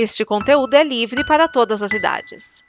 [0.00, 2.64] Este conteúdo é livre para todas as idades.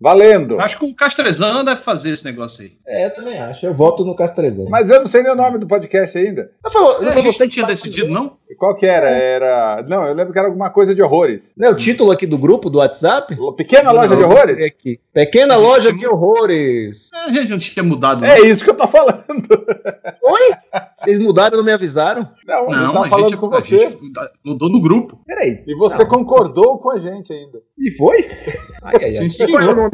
[0.00, 0.58] Valendo!
[0.58, 2.72] Acho que o Castrezano deve fazer esse negócio aí.
[2.86, 3.66] É, eu também acho.
[3.66, 4.70] Eu voto no Castrezano.
[4.70, 6.50] Mas eu não sei nem o nome do podcast ainda.
[6.64, 8.37] Eu falo, É, a gente não tinha decidido, não?
[8.56, 9.08] Qual que era?
[9.10, 9.82] Era.
[9.86, 11.52] Não, eu lembro que era alguma coisa de horrores.
[11.56, 13.36] Não é o título aqui do grupo do WhatsApp?
[13.56, 14.62] Pequena loja de horrores?
[14.64, 14.98] Aqui.
[15.12, 17.08] Pequena loja de horrores.
[17.14, 18.24] A gente não tinha mudado.
[18.24, 19.24] É isso que eu tô falando.
[20.22, 20.80] Oi?
[20.96, 22.28] Vocês mudaram e não me avisaram?
[22.46, 23.78] Não, Não, a falando gente, com a você.
[23.78, 23.98] gente
[24.44, 25.18] mudou no grupo.
[25.26, 25.62] Peraí.
[25.66, 27.58] E você concordou com a gente ainda.
[27.78, 28.26] E foi?
[28.82, 29.14] Ai, ai, ai.
[29.14, 29.90] Sim, é senhor.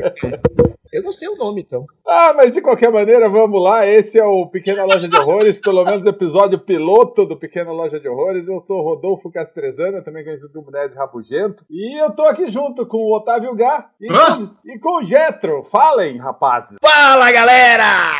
[0.94, 1.84] Eu não sei o nome, então.
[2.06, 3.84] Ah, mas de qualquer maneira, vamos lá.
[3.84, 7.98] Esse é o Pequena Loja de Horrores, pelo menos o episódio piloto do Pequena Loja
[7.98, 8.46] de Horrores.
[8.46, 11.64] Eu sou Rodolfo Castrezana, também conhecido como Ned Rabugento.
[11.68, 14.36] E eu tô aqui junto com o Otávio Gá e, Hã?
[14.36, 15.64] com, e com o Getro.
[15.64, 16.76] Falem, rapazes.
[16.80, 18.12] Fala, galera!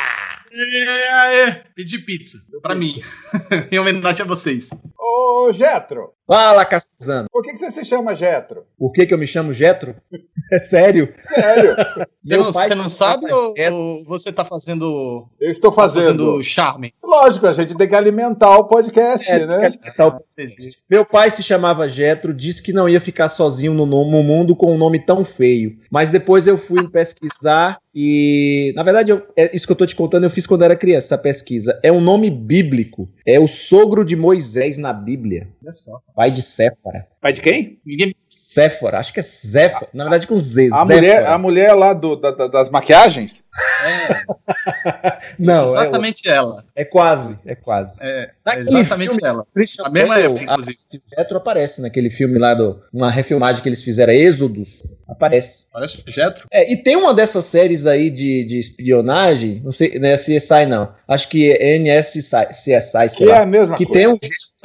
[0.56, 3.00] É, pedi pizza pra mim.
[3.70, 4.70] em homenagem a vocês.
[4.98, 7.28] Ô, Getro, Fala, Castrezano.
[7.30, 8.64] por que, que você se chama Getro?
[8.78, 9.94] Por que, que eu me chamo Getro?
[10.52, 11.12] É sério?
[11.34, 11.74] Sério,
[12.22, 14.04] Você não, você não sabe ou, Getro.
[14.06, 16.04] você tá fazendo, eu estou tá fazendo.
[16.04, 16.92] fazendo charme?
[17.02, 19.54] Lógico, a gente tem que alimentar o podcast, É, né?
[19.66, 20.20] alimentar o-
[20.88, 24.74] Meu pai se chamava Getro, disse que não ia ficar sozinho no, no mundo com
[24.74, 25.78] um nome tão feio.
[25.90, 29.96] Mas depois eu fui pesquisar e, na verdade, eu- é isso que eu tô te
[29.96, 31.80] contando, eu fiz quando era criança, essa pesquisa.
[31.82, 33.08] É um nome bíblico.
[33.26, 35.48] É o sogro de Moisés na Bíblia.
[35.62, 36.00] Olha só.
[36.14, 37.08] Pai de Séfora.
[37.20, 37.80] Pai de quem?
[37.84, 38.14] Ninguém.
[38.28, 39.88] Séfora, acho que é Zéfora.
[39.92, 40.66] Na verdade, com Z.
[40.72, 40.84] A Zéfora.
[40.96, 43.42] mulher, a mulher lá do, da- da- das maquiagens?
[43.84, 44.22] É,
[45.38, 46.62] Não, exatamente ela.
[46.76, 47.98] é, é quase, é quase.
[48.00, 49.46] É, é Naquele exatamente filme, ela.
[49.54, 50.78] Christian A mesma Bale, época, inclusive.
[51.16, 54.82] a Jetro aparece naquele filme lá do uma refilmagem que eles fizeram, Êxodos.
[55.08, 55.64] Aparece.
[55.72, 56.46] Parece o Jetro.
[56.52, 60.66] É, e tem uma dessas séries aí de, de espionagem, não sei, não é CSI
[60.68, 60.92] não.
[61.08, 63.42] Acho que é NSCSI, sei Que é lá.
[63.42, 63.98] a mesma Que coisa.
[64.00, 64.18] tem um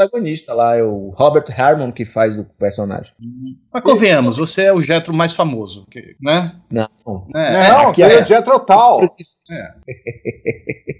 [0.09, 3.11] protagonista lá, é o Robert Harmon que faz o personagem.
[3.73, 6.53] Mas convenhamos, você é o Jetro mais famoso, que- né?
[6.71, 6.87] Não.
[7.35, 9.01] É, Não, aqui tem é- o Jetro Tal.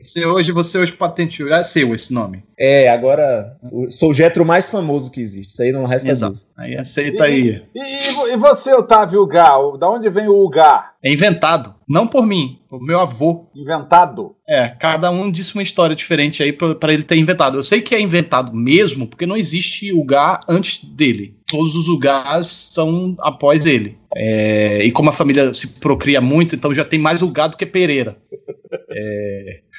[0.02, 1.54] Você hoje, você hoje patenteou.
[1.54, 2.42] É seu esse nome.
[2.58, 3.58] É, agora
[3.90, 5.52] sou o Jetro mais famoso que existe.
[5.52, 6.34] Isso aí não resta Exato.
[6.34, 6.50] dúvida.
[6.58, 7.64] Aí aceita aí.
[7.76, 9.56] E, e- e você, Otávio Gá?
[9.80, 10.92] Da onde vem o Gá?
[11.04, 11.76] É inventado.
[11.90, 13.48] Não por mim, por meu avô.
[13.56, 14.36] Inventado?
[14.48, 17.58] É, cada um disse uma história diferente aí pra pra ele ter inventado.
[17.58, 21.36] Eu sei que é inventado mesmo, porque não existe o Gá antes dele.
[21.48, 23.98] Todos os Ugás são após ele.
[24.16, 27.66] É, e como a família se procria muito, então já tem mais Ugá do que
[27.66, 28.18] Pereira.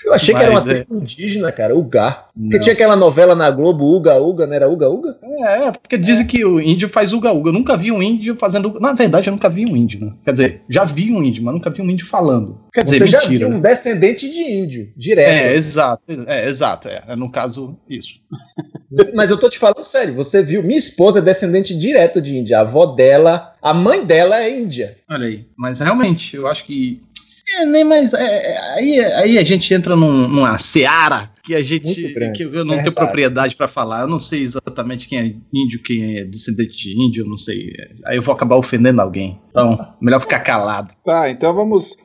[0.05, 0.75] Eu achei que era uma Mas, é.
[0.85, 2.27] tribo indígena, cara, Uga.
[2.35, 2.61] Porque Não.
[2.61, 5.19] tinha aquela novela na Globo, Uga Uga, não era Uga Uga?
[5.23, 7.49] É, é, porque dizem que o índio faz uga-uga.
[7.51, 8.67] Eu nunca vi um índio fazendo.
[8.69, 10.13] uga- Na verdade, eu nunca vi um índio, né?
[10.25, 12.61] Quer dizer, já vi um índio, mas nunca vi um índio falando.
[12.73, 13.39] Quer dizer, Você já mentira.
[13.41, 13.57] viu né?
[13.57, 15.29] um descendente de índio, direto.
[15.29, 16.03] É, exato.
[16.27, 16.89] É, exato.
[16.89, 18.21] É, É, no caso, isso.
[19.15, 22.59] Mas eu tô te falando sério, você viu, minha esposa é descendente direto de índia.
[22.59, 24.97] A avó dela, a mãe dela é índia.
[25.09, 25.47] Olha aí.
[25.57, 27.01] Mas realmente, eu acho que.
[27.59, 28.13] É, nem mais.
[28.15, 32.15] é, é, aí, aí a gente entra num- numa seara que a gente.
[32.35, 32.91] Que eu não É tenho verdade.
[32.93, 34.03] propriedade pra falar.
[34.03, 37.71] Eu não sei exatamente quem é índio, quem é descendente de índio, eu não sei.
[38.07, 39.41] Aí eu vou acabar ofendendo alguém.
[39.49, 40.95] Então, melhor ficar calado.
[41.05, 41.97] Tá, então vamos.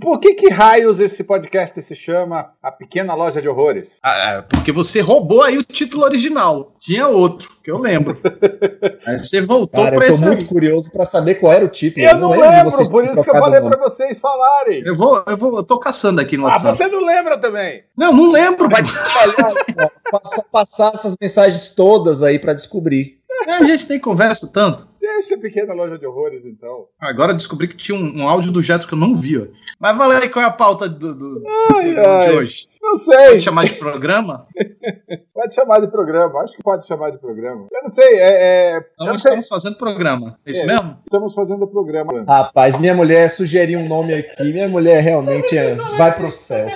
[0.00, 3.98] Por que que raios esse podcast se chama A Pequena Loja de Horrores?
[4.02, 6.74] Ah, é, porque você roubou aí o título original.
[6.78, 8.18] Tinha outro, que eu lembro.
[9.06, 10.44] aí você voltou Cara, pra eu tô esse muito aí.
[10.46, 12.06] curioso pra saber qual era o título.
[12.06, 14.82] Eu não de lembro, vocês por isso que eu falei pra vocês falarem.
[14.86, 16.76] Eu vou, eu vou, eu tô caçando aqui no Ah, WhatsApp.
[16.78, 17.82] você não lembra também?
[17.96, 18.68] Não, não lembro.
[18.68, 23.18] Vai trabalhar, passar, passar essas mensagens todas aí pra descobrir.
[23.46, 24.86] É, a gente tem conversa tanto.
[25.00, 26.86] Deixa a Pequena Loja de Horrores, então.
[26.98, 29.36] Agora eu descobri que tinha um, um áudio do Jetro que eu não vi.
[29.38, 29.46] ó.
[29.78, 31.42] Mas fala aí qual é a pauta do, do-
[31.76, 32.28] Ai, do- ai.
[32.28, 32.68] de hoje.
[32.80, 33.16] Não sei.
[33.28, 34.46] Pode chamar de programa?
[35.34, 36.40] Pode chamar de programa.
[36.42, 37.66] Acho que pode chamar de programa.
[37.72, 38.14] Eu não sei.
[38.18, 38.28] É,
[38.76, 38.84] é...
[38.94, 39.30] Então sei.
[39.32, 40.38] estamos fazendo programa.
[40.46, 40.66] É isso É.
[40.66, 40.96] mesmo?
[41.04, 42.24] Estamos fazendo programa.
[42.26, 44.52] Rapaz, minha mulher sugeriu um nome aqui.
[44.52, 46.66] Minha mulher realmente é- vai pro céu.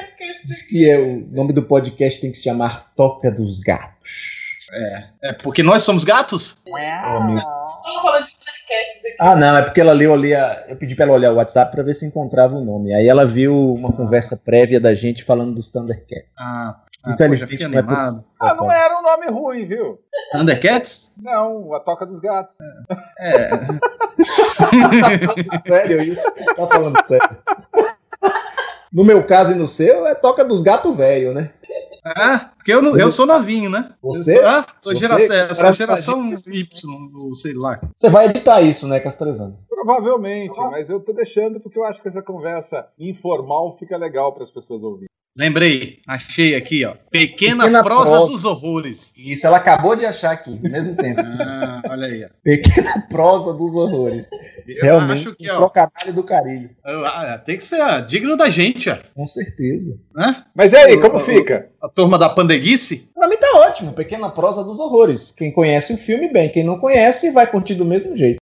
[0.44, 4.48] Diz que é, o nome do podcast tem que se chamar Toca dos Gatos.
[5.22, 6.62] É porque nós somos gatos?
[6.66, 7.38] Oh, meu.
[9.18, 10.34] Ah, não, é porque ela leu ali.
[10.34, 12.94] A, eu pedi pra ela olhar o WhatsApp pra ver se encontrava o nome.
[12.94, 16.28] Aí ela viu uma conversa prévia da gente falando dos Thundercats.
[16.38, 17.82] Ah, ah Infelizmente não é.
[18.38, 19.98] Ah, não era um nome ruim, viu?
[20.34, 21.14] Undercats?
[21.20, 22.54] Não, a Toca dos Gatos.
[23.18, 23.50] É.
[25.66, 26.30] Sério isso?
[26.32, 27.38] Tá falando sério.
[28.92, 31.52] No meu caso e no seu, é Toca dos Gatos Velho, né?
[32.04, 33.92] ah, porque eu, não- eu sou novinho, né?
[34.02, 34.38] Você?
[34.38, 35.00] Eu sou, ah, sou, Você?
[35.00, 37.78] geração, é, sou Cara, geração Y, ou sei lá.
[37.94, 39.58] Você vai editar isso, né, Castrezano?
[39.68, 44.44] Provavelmente, mas eu tô deixando porque eu acho que essa conversa informal fica legal para
[44.44, 45.07] as pessoas ouvirem.
[45.38, 46.94] Lembrei, achei aqui, ó.
[47.12, 48.32] Pequena, Pequena prosa, prosa.
[48.32, 49.14] dos horrores.
[49.16, 51.20] Isso, ela acabou de achar aqui, ao mesmo tempo.
[51.20, 52.28] Ah, olha aí, ó.
[52.42, 54.28] Pequena prosa dos horrores.
[54.66, 56.70] Eu Realmente, acho que, um ó, trocadilho do carilho.
[56.84, 58.96] ah, tem que ser ó, digno da gente, ó.
[59.14, 59.96] Com certeza.
[60.12, 60.44] Né?
[60.54, 61.68] Mas e aí, Eu- como eu- fica?
[61.80, 63.08] A turma da pandeguice?
[63.14, 65.30] Pra mim tá ótimo, Pequena prosa dos horrores.
[65.30, 66.50] Quem conhece o filme, bem.
[66.50, 68.38] Quem não conhece, vai curtir do mesmo jeito.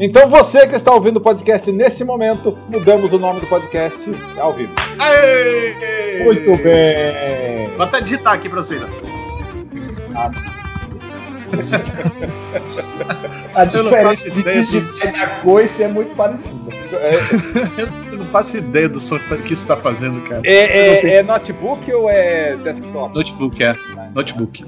[0.00, 4.00] Então você que está ouvindo o podcast neste momento, mudamos o nome do podcast
[4.38, 4.72] ao vivo.
[4.98, 6.24] Aê!
[6.24, 7.68] Muito bem.
[7.76, 8.82] Vou até digitar aqui pra vocês.
[8.82, 10.59] ó.
[13.54, 16.60] A diferença de digitar da coice é muito parecida.
[18.10, 20.42] Eu não faço ideia do som que isso tá fazendo, cara.
[20.44, 23.14] É, é- é notebook ou é desktop?
[23.14, 23.76] Notebook, é.
[24.14, 24.64] Notebook.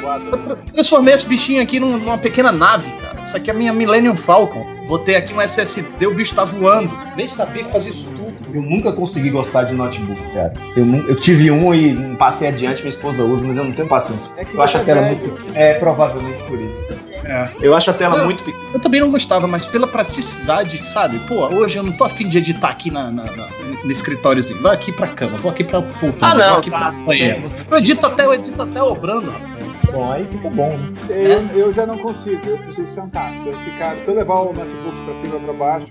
[0.00, 0.58] Quadro.
[0.72, 3.20] Transformei esse bichinho aqui num- numa pequena nave, cara.
[3.22, 4.64] Isso aqui é a minha Millennium Falcon.
[4.88, 6.96] Botei aqui um SSD, o bicho tá voando.
[7.16, 8.21] Nem sabia que fazia isso tudo.
[8.52, 10.52] Eu nunca consegui gostar de notebook, cara.
[10.76, 14.34] Eu, eu tive um e passei adiante, minha esposa usa, mas eu não tenho paciência.
[14.36, 15.16] É que Eu acho a você é tela velho.
[15.32, 15.52] muito.
[15.58, 17.02] É, provavelmente por isso.
[17.24, 17.50] É.
[17.62, 18.24] Eu acho a tela Não.
[18.24, 18.62] muito pequena.
[18.74, 21.18] Eu também não gostava, mas pela praticidade, sabe?
[21.20, 23.48] Pô, hoje eu não tô afim de editar aqui na, na- na-
[23.84, 24.60] no escritóriozinho.
[24.60, 26.78] Vou aqui pra cama, vou aqui pra poltrona, Ah, não, vou aqui tá.
[26.78, 27.42] pra banheiro.
[27.70, 29.62] Eu edito até, eu edito até obrando, rapaz.
[29.92, 30.92] Bom, aí fica bom, né?
[31.10, 33.30] Eu, eu já não consigo, eu preciso sentar.
[33.30, 35.86] Se eu, ficar, se eu levar o notebook pra cima e pra baixo,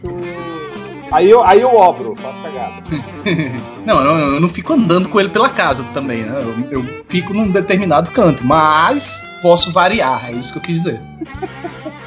[1.12, 2.82] aí eu, aí eu obro, faço cagada.
[3.86, 6.40] Não, eu, não- eu não fico andando com ele pela casa também, né?
[6.70, 11.02] Eu, eu fico num determinado canto, mas posso variar, é isso que eu quis dizer.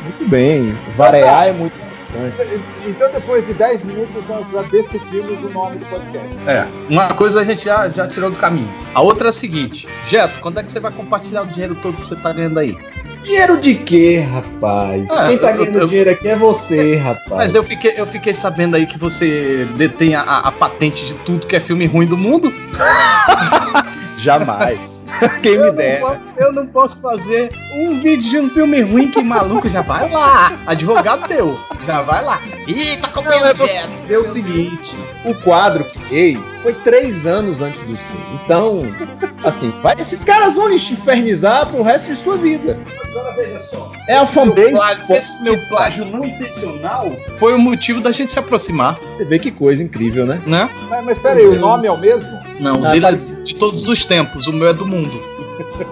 [0.03, 0.77] Muito bem.
[0.97, 2.63] Variar é muito importante.
[2.87, 6.29] Então depois de 10 minutos nós já decidimos o nome do podcast.
[6.47, 8.69] É, uma coisa a gente já, já tirou do caminho.
[8.95, 11.97] A outra é a seguinte: Jeto, quando é que você vai compartilhar o dinheiro todo
[11.97, 12.77] que você tá ganhando aí?
[13.25, 15.07] Dinheiro de quê, rapaz?
[15.11, 17.31] Ah, Quem tá eu- ganhando eu- dinheiro aqui é você, rapaz.
[17.31, 21.47] Mas eu fiquei, eu fiquei sabendo aí que você detém a, a patente de tudo
[21.47, 22.53] que é filme ruim do mundo.
[24.25, 25.05] Jamais.
[25.43, 26.01] Quem me Eu dera.
[26.01, 30.11] posso, eu não posso fazer um vídeo de um filme ruim que maluco já vai
[30.11, 30.53] lá.
[30.67, 32.41] Advogado teu, já vai lá.
[32.67, 33.87] Ih, tá Não, é.
[34.07, 38.17] Vê o seguinte, o quadro que criei foi três anos antes do seu.
[38.43, 38.81] Então,
[39.45, 42.79] assim, vai, esses caras vão lhe infernizar pro resto de sua vida.
[43.11, 43.93] Agora veja só.
[44.09, 44.71] É a Meu fanbase.
[44.71, 49.39] plágio- esse meu plágio não intencional foi o motivo da gente se aproximar, Você vê
[49.39, 50.41] que coisa incrível, né?
[50.47, 50.71] né?
[50.89, 52.44] Mas, mas peraí, o nome é o mesmo?
[52.61, 55.21] Não, o Ah, dele é de todos os tempos, o meu é do mundo.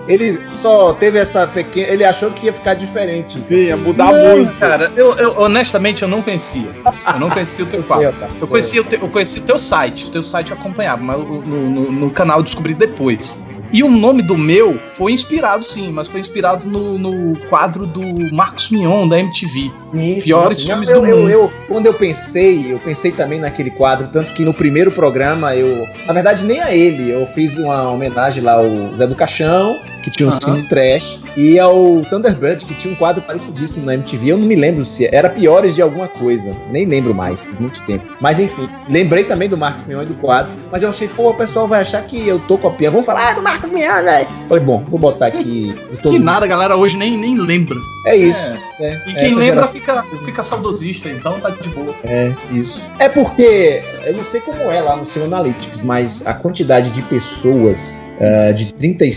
[0.08, 1.88] Ele só teve essa pequena.
[1.88, 3.38] Ele achou que ia ficar diferente.
[3.40, 4.56] Sim, ia mudar Não, muito.
[4.58, 6.68] cara, eu, eu- honestamente eu não conhecia.
[7.14, 8.08] Eu não conhecia o teu Eu quadro.
[8.08, 8.36] Otávio.
[8.40, 11.18] Eu conheci, o te- eu conheci o teu site, o teu site eu acompanhava, mas
[11.18, 13.40] no, no- no canal eu descobri depois.
[13.72, 18.02] E o nome do meu foi inspirado, sim, mas foi inspirado no, no quadro do
[18.34, 19.70] Marcos Mion, da MTV.
[19.94, 20.66] Isso, Piores isso.
[20.68, 21.30] filmes eu, do eu, mundo.
[21.30, 25.86] eu- quando eu pensei, eu pensei também naquele quadro, tanto que no primeiro programa eu.
[26.06, 30.10] Na verdade, nem a ele, eu fiz uma homenagem lá ao Zé do Caixão, que
[30.10, 30.40] tinha um Aham.
[30.40, 34.32] filme de trash, e ao Thunderbird, que tinha um quadro parecidíssimo na MTV.
[34.32, 37.80] Eu não me lembro se era piores de alguma coisa, nem lembro mais, tem muito
[37.86, 38.04] tempo.
[38.20, 41.34] Mas enfim, lembrei também do Marcos Mion e do quadro, mas eu achei, pô, o
[41.34, 42.92] pessoal vai achar que eu tô copiando.
[42.94, 44.28] Vamos falar, ah, do Marcos Mion, velho.
[44.48, 45.74] Falei, bom, vou botar aqui.
[45.90, 46.10] Eu tô...
[46.10, 47.76] Que nada, a galera hoje nem, nem lembra.
[48.06, 48.52] É isso.
[48.80, 48.84] É.
[48.84, 49.02] é.
[49.08, 51.94] E quem lembra geração- fica, fica saudosista, então tá de boa.
[52.04, 52.80] É, isso.
[52.98, 57.02] É porque, eu não sei como é lá no seu Analytics, mas a quantidade de
[57.02, 59.10] pessoas ah, de 30, e-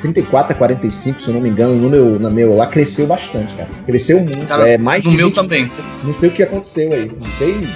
[0.00, 3.54] 34 a 45, se eu não me engano, no meu, na meu lá cresceu bastante,
[3.54, 3.68] cara.
[3.86, 4.46] Cresceu muito.
[4.46, 5.72] Cara, é mais No de meu 20 também.
[6.02, 7.10] Não sei o que aconteceu aí.
[7.18, 7.68] Não sei.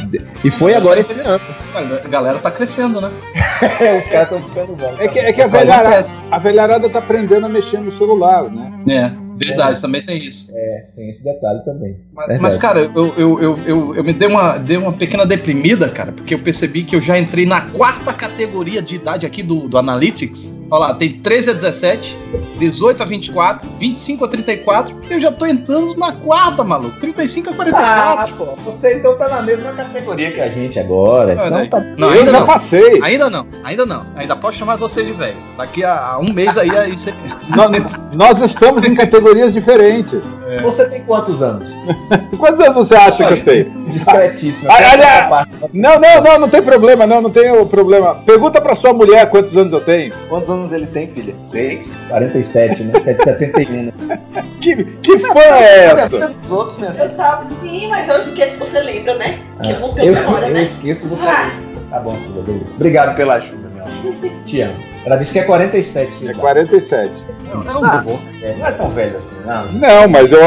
[0.45, 1.41] E foi agora esse ano.
[1.75, 3.11] A galera tá crescendo, né?
[3.99, 4.99] Os caras estão ficando bons.
[4.99, 6.29] É que, é que a, velharada, acontece.
[6.31, 8.73] a velharada tá aprendendo a mexer no celular, né?
[8.89, 10.51] É, verdade, também tem isso.
[10.55, 11.97] É, tem esse detalhe também.
[12.13, 15.89] Mas, mas, cara, eu, eu, eu, eu, eu me dei uma, dei uma pequena deprimida,
[15.89, 19.69] cara, porque eu percebi que eu já entrei na quarta categoria de idade aqui do,
[19.69, 20.61] do Analytics.
[20.71, 22.17] Olha lá, tem 13 a 17,
[22.59, 25.01] 18 a 24, 25 a 34.
[25.11, 26.99] Eu já tô entrando na quarta, maluco.
[27.01, 28.35] 35 a 44.
[28.35, 31.35] Ah, pô, você então tá na mesma categoria que a gente agora.
[31.35, 31.81] Então tá.
[31.99, 32.47] Não, eu ainda já não.
[32.47, 33.03] passei.
[33.03, 34.07] Ainda não, ainda não.
[34.17, 35.37] Ainda posso chamar você de velho.
[35.57, 37.13] Daqui a, a um mês aí, aí você.
[37.55, 40.21] Nós, nós estamos em categorias diferentes.
[40.63, 41.69] Você tem quantos anos?
[42.39, 43.71] Quantos anos você acha que eu tenho?
[43.87, 44.69] Discretíssimo.
[44.71, 48.17] Ah, aliás- Não, não, não, não tem problema, não, não tem problema.
[48.27, 50.13] Pergunta pra sua mulher quantos anos eu tenho.
[50.29, 51.35] Quantos anos ele tem, filha?
[51.47, 51.97] Seis.
[52.09, 53.01] 47, né?
[53.01, 53.93] 771, né?
[54.61, 56.17] Que, que fã é essa?
[56.17, 59.41] Eu tava, sim, mas eu esqueço que você lembra, né?
[59.63, 60.63] Que eu não Eu, tenho memória, eu né?
[60.63, 61.27] esqueço você.
[61.27, 61.51] Ah.
[61.91, 62.43] Tá bom, filha.
[62.43, 62.65] beleza.
[62.77, 64.45] Obrigado pela ajuda, meu amor.
[64.47, 64.92] Te amo.
[65.05, 66.29] Ela disse que é 47.
[66.29, 67.13] É 47.
[67.53, 67.99] É um Ah.
[67.99, 68.19] vovô.
[68.41, 69.73] É, não é tão velho assim, não.
[69.73, 70.39] Não, mas, eu,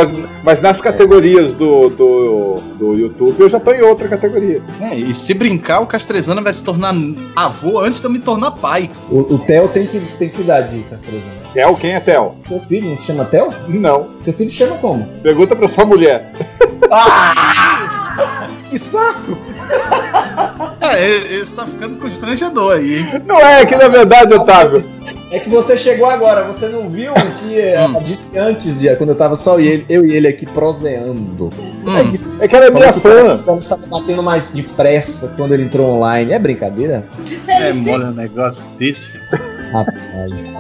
[0.44, 4.62] mas nas categorias do, do, do YouTube eu já tô em outra categoria.
[4.82, 6.94] É, e se brincar, o Castrezana vai se tornar
[7.36, 8.90] avô antes de eu me tornar pai.
[9.10, 11.34] O, o Theo tem que, tem que dar de Castrezana.
[11.54, 12.36] Tel, quem é Tel?
[12.48, 13.54] Seu filho não se chama Theo?
[13.68, 14.10] Não.
[14.24, 15.06] Seu filho chama como?
[15.22, 16.32] Pergunta pra sua mulher.
[18.70, 19.38] Que saco!
[20.94, 23.22] É, esse tá ficando constrangedor aí, hein?
[23.26, 24.84] Não é, que na verdade, Otávio.
[25.32, 29.10] É que você chegou agora, você não viu o que ela disse antes, de, quando
[29.10, 31.50] eu tava só ele, eu e ele aqui proseando.
[31.58, 32.14] Hum.
[32.40, 33.44] É que ela é minha fã.
[33.46, 36.32] Ela estava batendo mais depressa quando ele entrou online.
[36.32, 37.06] É brincadeira?
[37.48, 39.20] É mole um negócio desse.
[39.72, 40.56] Rapaz.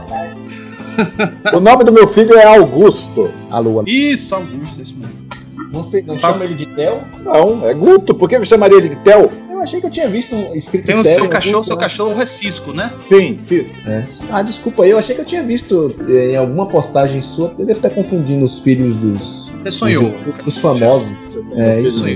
[1.53, 3.29] O nome do meu filho é Augusto.
[3.50, 3.84] Alô, alô.
[3.88, 5.25] Isso, Augusto, isso mesmo.
[5.72, 6.29] Você não Tá.
[6.32, 7.01] chama ele de Theo?
[7.24, 8.15] Não, é Guto.
[8.15, 9.29] Por que eu chamaria ele de Tel?
[9.65, 12.25] Eu achei que eu tinha visto um escrito Tem o seu cachorro, seu cachorro é
[12.25, 12.93] Cisco, né?
[13.05, 13.65] Sim, sim.
[14.29, 17.48] Ah, desculpa aí, eu achei que eu tinha visto eh, em alguma postagem sua.
[17.57, 20.12] Eu devo estar confundindo os filhos dos, Você sonhou.
[20.24, 21.12] dos, dos famosos.
[21.55, 22.13] É, isso aí.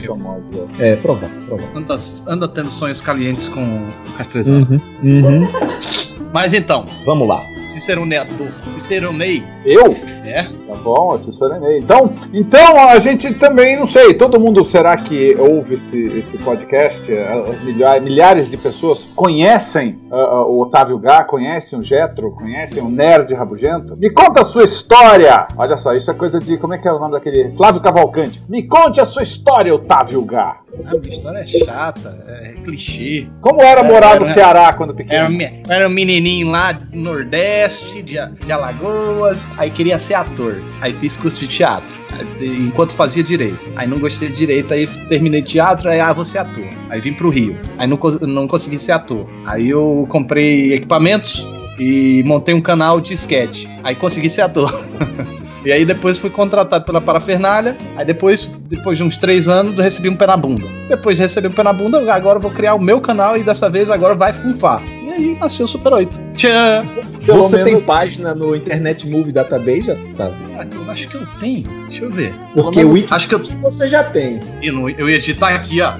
[0.77, 1.69] É, provável, provável.
[1.75, 1.95] Anda,
[2.27, 4.67] anda tendo sonhos calientes com o Castrezana.
[4.69, 5.47] Uhum, uhum.
[6.31, 7.43] Mas então, Vamos lá.
[7.63, 8.49] Ciceroneador.
[8.67, 9.43] Ciceronei.
[9.65, 9.93] Eu?
[10.23, 10.43] É?
[10.43, 11.79] Tá bom, assessorenei.
[11.79, 17.11] Então, então a gente também, não sei, todo mundo será que ouve esse, esse podcast?
[17.45, 22.81] As milhares, milhares de pessoas conhecem ah, ah, o Otávio Gá, conhecem o Getro, conhecem
[22.83, 23.95] o Nerd Rabugento?
[23.97, 25.47] Me conta a sua história!
[25.57, 26.57] Olha só, isso é coisa de.
[26.57, 27.51] Como é que é o nome daquele?
[27.55, 28.41] Flávio Cavalcante.
[28.49, 30.57] Me conte a sua história, Otávio Gá.
[30.85, 33.27] A minha história é chata, é clichê.
[33.41, 35.29] Como era morar no Era- Ceará quando Era, pequeno?
[35.29, 38.15] me- era um menininho lá do Nordeste, de,
[38.45, 40.61] de Alagoas, aí queria ser ator.
[40.81, 41.97] Aí fiz curso de teatro,
[42.39, 43.69] enquanto fazia direito.
[43.75, 46.67] Aí não gostei de direito, aí terminei teatro, aí ah, vou ser ator.
[46.89, 49.27] Aí vim pro Rio, aí não, não consegui ser ator.
[49.45, 51.45] Aí eu comprei equipamentos
[51.77, 53.65] e montei um canal de sketch.
[53.83, 54.73] Aí consegui ser ator.
[55.65, 57.75] E aí depois fui contratado pela Parafernália.
[57.97, 60.63] Aí depois, depois de uns três anos, eu recebi um pé na bunda.
[60.87, 63.43] Depois de receber um pé na bunda, agora eu vou criar o meu canal e
[63.43, 64.81] dessa vez agora vai funfar.
[64.87, 66.17] E aí nasceu o Super 8.
[66.33, 66.87] Tchan!
[67.25, 69.81] Pelo Você menos- tem página no Internet Movie Database?
[69.87, 70.31] Já tá.
[70.57, 71.63] Ah, eu acho que eu tenho.
[71.89, 72.33] Deixa eu ver.
[72.55, 74.39] Porque o Wiki Acho que eu, você já tem.
[74.63, 75.91] eu, não- eu ia editar aqui, ó.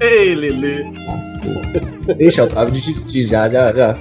[0.00, 0.86] Ei, Lele.
[1.06, 2.14] Lascou.
[2.16, 3.94] Deixa, Otávio, desistir já, já, já.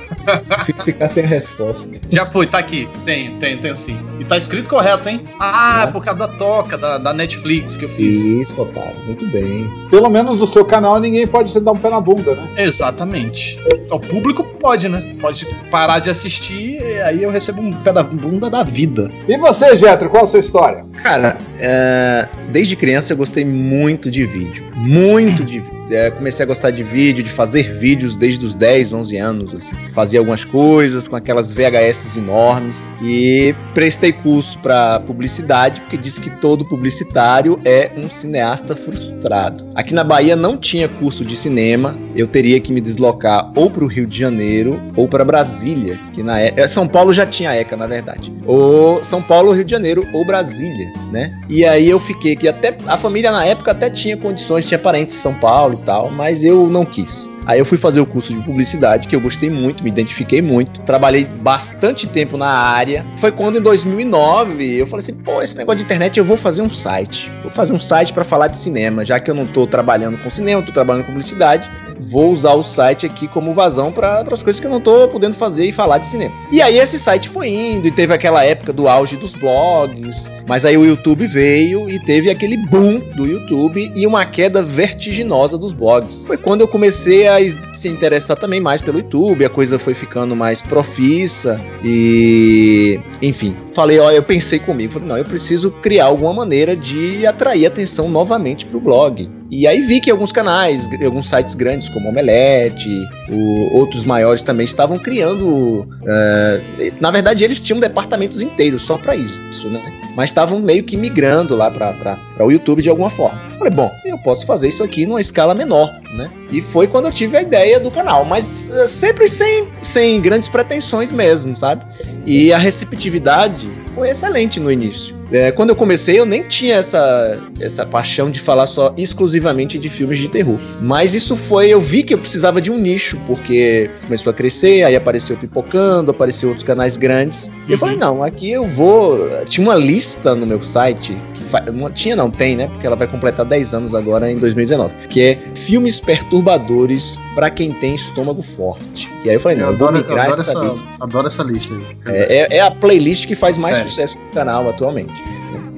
[0.65, 1.91] Fica- Ficar sem a resposta.
[2.10, 2.88] Já foi, tá aqui.
[3.06, 3.98] Tem, tem, tem sim.
[4.20, 5.22] E tá escrito correto, hein?
[5.39, 8.15] Ah, é por causa da toca da, da Netflix que eu fiz.
[8.25, 9.70] Isso, Otávio, muito bem.
[9.91, 12.48] Pelo menos no seu canal ninguém pode te dar um pé na bunda, né?
[12.58, 13.60] Exatamente.
[13.91, 15.03] O público pode, né?
[15.20, 19.12] Pode parar de assistir e aí eu recebo um pé da bunda da vida.
[19.27, 20.86] E você, Getro, qual a sua história?
[21.03, 24.63] Cara, é, desde criança eu gostei muito de vídeo.
[24.75, 25.79] Muito de vídeo.
[25.89, 29.53] É, comecei a gostar de vídeo, de fazer vídeos desde os 10, 11 anos.
[29.53, 29.74] assim.
[29.93, 32.77] Fazia algumas coisas com aquelas VHS enormes.
[33.01, 39.72] E prestei curso para publicidade, porque diz que todo publicitário é um cineasta frustrado.
[39.75, 41.96] Aqui na Bahia não tinha curso de cinema.
[42.15, 46.22] Eu teria que me deslocar ou para o Rio de Janeiro ou para Brasília, que
[46.22, 48.31] na é, São Paulo já tinha ECA, na verdade.
[48.46, 51.34] Ou São Paulo, Rio de Janeiro ou Brasília, né?
[51.48, 55.17] E aí eu fiquei que até a família na época até tinha condições, tinha parentes
[55.17, 57.29] em São Paulo tal, mas eu não quis.
[57.45, 60.81] Aí eu fui fazer o curso de publicidade, que eu gostei muito, me identifiquei muito.
[60.81, 63.05] Trabalhei bastante tempo na área.
[63.19, 66.62] Foi quando em 2009 eu falei assim: pô, esse negócio de internet eu vou fazer
[66.62, 67.31] um site.
[67.41, 70.29] Vou fazer um site para falar de cinema, já que eu não tô trabalhando com
[70.29, 71.69] cinema, tô trabalhando com publicidade.
[72.10, 75.36] Vou usar o site aqui como vazão para as coisas que eu não tô podendo
[75.36, 76.34] fazer e falar de cinema.
[76.51, 80.66] E aí esse site foi indo e teve aquela época do auge dos blogs, mas
[80.66, 85.72] aí o YouTube veio e teve aquele boom do YouTube e uma queda vertiginosa dos
[85.72, 86.25] blogs.
[86.25, 87.38] Foi quando eu comecei a
[87.75, 94.00] se interessar também mais pelo YouTube, a coisa foi ficando mais profissa e, enfim, falei,
[94.00, 98.66] ó, eu pensei comigo, falei, não, eu preciso criar alguma maneira de atrair atenção novamente
[98.66, 99.38] pro blog.
[99.51, 102.89] E aí vi que alguns canais, alguns sites grandes como Omelete,
[103.29, 105.88] o- outros maiores também estavam criando.
[106.08, 109.82] eh, na verdade, eles tinham departamentos inteiros só para isso, né?
[110.15, 113.39] Mas estavam meio que migrando lá para o YouTube de alguma forma.
[113.58, 116.29] Falei, bom, eu posso fazer isso aqui numa escala menor, né?
[116.51, 120.48] E foi quando eu tive a ideia do canal, mas eh, sempre sem, sem grandes
[120.50, 121.84] pretensões mesmo, sabe?
[122.25, 125.15] E a receptividade foi excelente no início.
[125.31, 129.89] É, quando eu comecei, eu nem tinha essa, essa paixão de falar só exclusivamente de
[129.89, 130.59] filmes de terror.
[130.81, 134.83] Mas isso foi, eu vi que eu precisava de um nicho, porque começou a crescer,
[134.83, 137.48] aí apareceu Pipocando, apareceu outros canais grandes.
[137.67, 137.77] E eu Uhum.
[137.79, 139.19] falei, não, aqui eu vou.
[139.45, 141.63] Tinha uma lista no meu site, que fa...
[141.93, 142.67] tinha não, tem, né?
[142.67, 144.93] Porque ela vai completar 10 anos agora em 2019.
[145.09, 149.09] Que é Filmes Perturbadores pra quem tem estômago forte.
[149.24, 150.88] E aí eu falei, não, Eu eu vou adoro, eu adoro essa essa, lista.
[151.00, 151.75] adoro essa lista.
[152.07, 153.89] É, é- é a playlist que faz mais Sério.
[153.91, 155.13] sucesso no canal atualmente.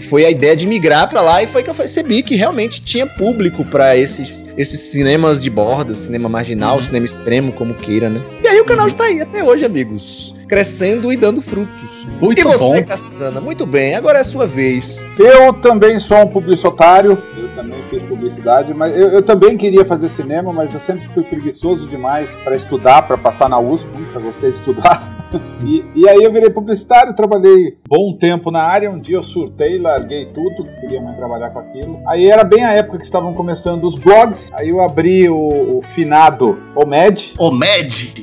[0.09, 3.05] Foi a ideia de migrar pra lá e foi que eu percebi que realmente tinha
[3.05, 6.83] público pra esses, esses cinemas de borda, cinema marginal, Uhum.
[6.83, 8.21] cinema extremo, como queira, né?
[8.43, 10.33] E aí o canal está aí até hoje, amigos.
[10.47, 12.07] Crescendo e dando frutos.
[12.19, 12.83] Muito e você, bom.
[12.83, 13.39] Castana?
[13.39, 14.99] Muito bem, agora é a sua vez.
[15.17, 20.09] Eu também sou um publicitário, eu também fiz publicidade, mas eu, eu também queria fazer
[20.09, 24.51] cinema, mas eu sempre fui preguiçoso demais para estudar, para passar na USP, nunca gostei
[24.51, 25.17] de estudar.
[25.63, 29.79] E, e aí eu virei publicitário, trabalhei bom tempo na área, um dia eu surtei,
[29.79, 31.99] larguei tudo, queria mais trabalhar com aquilo.
[32.07, 35.81] Aí era bem a época que estavam começando os blogs, aí eu abri o, o
[35.93, 37.33] finado OMED,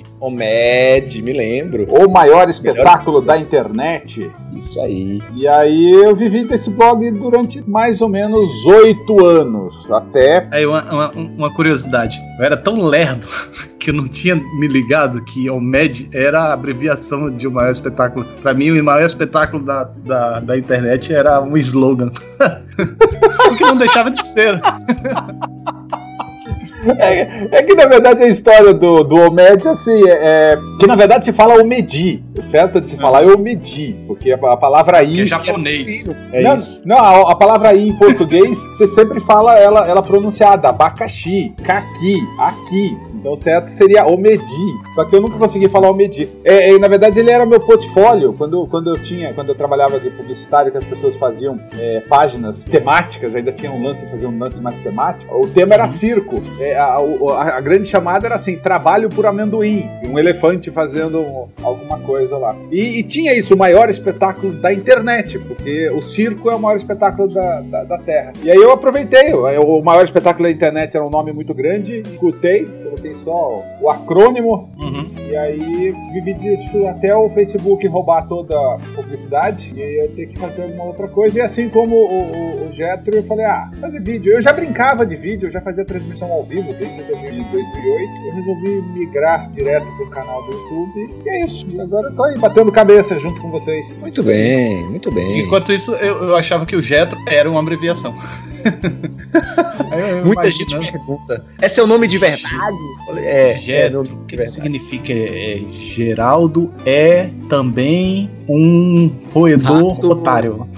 [0.07, 0.21] O Med.
[0.21, 1.87] O Med, me lembro.
[1.89, 4.31] o maior espetáculo da internet.
[4.57, 5.21] Isso aí.
[5.35, 10.83] E aí eu vivi desse blog durante mais ou menos oito anos, até Aí uma,
[10.83, 12.19] uma, uma curiosidade.
[12.39, 13.27] Eu era tão lerdo
[13.79, 17.71] que eu não tinha me ligado que o Med era a abreviação de o maior
[17.71, 18.27] espetáculo.
[18.43, 22.11] Pra mim, o maior espetáculo da, da, da internet era um slogan.
[23.51, 24.61] o que não deixava de ser.
[26.99, 30.95] É, é que na verdade a história do, do Omed, assim, é, é- que na
[30.95, 32.23] verdade se fala Omedi.
[32.39, 35.15] O certo de se falar é Omedi, porque a, palavra I.
[35.17, 36.09] Que é japonês.
[36.33, 40.69] É não, não a, a palavra I em português, você sempre fala ela, ela pronunciada,
[40.69, 42.97] abacaxi, caqui, aqui.
[43.15, 44.39] Então o certo seria Omedi.
[44.95, 46.29] Só que eu nunca consegui falar Omedi.
[46.45, 48.33] É, é, na verdade, ele era meu portfólio.
[48.35, 52.63] Quando, quando eu tinha, quando eu trabalhava de publicitário, que as pessoas faziam é, páginas
[52.63, 55.35] temáticas, ainda tinha um lance de fazer um lance mais temático.
[55.37, 56.37] O tema era circo.
[56.61, 59.89] É, a, o- a- a grande chamada era assim: trabalho por amendoim.
[60.09, 62.57] Um elefante fazendo um- alguma coisa lá.
[62.71, 66.77] E, e tinha isso, o maior espetáculo da internet, porque o circo é o maior
[66.77, 68.33] espetáculo da, da, da Terra.
[68.43, 72.69] E aí eu aproveitei, o maior espetáculo da internet era um nome muito grande, escutei,
[72.91, 75.11] coloquei só o acrônimo, Uhum.
[75.29, 80.27] e aí vivi disso até o Facebook roubar toda a publicidade e aí eu ter
[80.29, 81.39] que fazer alguma outra coisa.
[81.39, 84.33] E assim como o, o, o Getro, eu falei, ah, fazer vídeo.
[84.33, 87.69] Eu já brincava de vídeo, eu já fazia transmissão ao vivo desde 2008.
[88.27, 91.11] Eu resolvi migrar direto pro canal do YouTube.
[91.25, 91.67] E é isso.
[91.71, 93.87] E agora eu tô aí batendo cabeça junto com vocês.
[93.99, 95.41] Muito bem, muito bem.
[95.41, 98.15] Enquanto isso, eu, eu achava que o Jetro era uma abreviação.
[100.25, 100.51] Muita imaginando-
[100.85, 102.77] gente pergunta: é seu nome de verdade?
[103.07, 104.03] Falei, É, é Getro.
[104.05, 105.13] nome O que, que significa?
[105.13, 110.09] É, Geraldo é também um roedor Rato.
[110.11, 110.69] otário.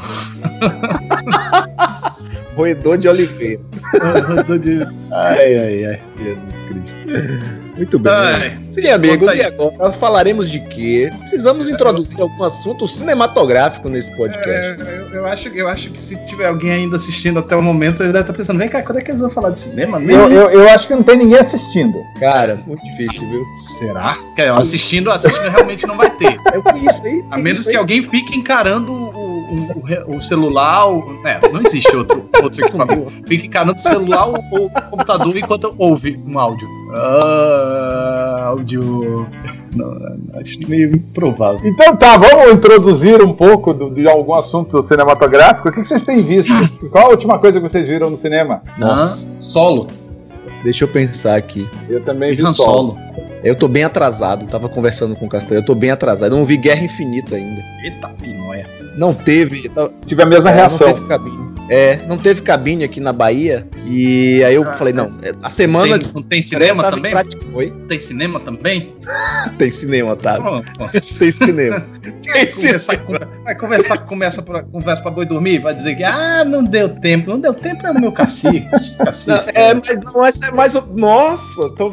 [2.57, 3.61] Roedor de Oliveira.
[5.12, 6.01] Ai, ai, ai.
[6.18, 6.96] Jesus Cristo.
[7.77, 8.12] Muito bem.
[8.12, 11.09] Ai, Sim, amigos, e agora falaremos de quê?
[11.20, 14.83] Precisamos introduzir algum assunto cinematográfico nesse podcast.
[14.83, 18.12] É, eu, acho, eu acho que se tiver alguém ainda assistindo até o momento, ele
[18.12, 20.23] deve estar pensando, vem cá, quando é que eles vão falar de cinema mesmo?
[20.23, 21.99] Eu, eu, eu acho que não tem ninguém assistindo.
[22.18, 23.44] Cara, muito difícil, viu?
[23.57, 24.16] Será?
[24.59, 26.37] Assistindo, assistindo realmente não vai ter.
[26.53, 27.25] É o que isso aí.
[27.31, 28.92] A menos que alguém fique encarando
[29.51, 30.89] o, o- celular.
[30.91, 33.13] O, é, não existe outro, outro equipamento.
[33.27, 36.69] Fique encarando o celular ou computador enquanto ouve um áudio.
[36.95, 39.27] Ah, áudio.
[39.75, 39.97] Não,
[40.41, 41.61] acho meio improvável.
[41.65, 45.69] Então tá, vamos introduzir um pouco do- de algum assunto cinematográfico.
[45.69, 46.53] O que que vocês têm visto?
[46.91, 48.63] Qual a última coisa que vocês viram no cinema?
[48.79, 49.87] Nossa, Ah, solo.
[50.62, 51.68] Deixa eu pensar aqui.
[51.88, 52.96] Eu também vi Han solo.
[52.96, 53.11] Solo.
[53.42, 56.33] Eu tô bem atrasado, tava conversando com o Castanho, eu tô bem atrasado.
[56.35, 57.62] Eu não vi Guerra Infinita ainda.
[57.83, 58.66] Eita, pinóia.
[58.96, 59.70] Não teve.
[60.07, 60.88] Tive a mesma É, reação.
[60.88, 61.50] Não teve cabine.
[61.72, 63.64] É, não teve cabine aqui na Bahia.
[63.87, 65.98] E aí eu Ah, falei, não, é, a semana.
[66.00, 67.12] Tem- não tem cinema também?
[67.12, 67.72] prática- Oi?
[67.88, 68.92] Tem cinema também?
[69.56, 70.38] Tem cinema, tá?
[71.18, 71.76] Tem cinema.
[72.26, 72.78] Vai Tem cinema.
[72.78, 76.62] conversar, com, vai conversar, começa pra, conversa pra boi dormir, vai dizer que ah, não
[76.64, 78.68] deu tempo, não deu tempo é o meu cacique.
[78.98, 80.74] cacique É, mas, não, mas é mais.
[80.76, 81.92] ou- Nossa, tô-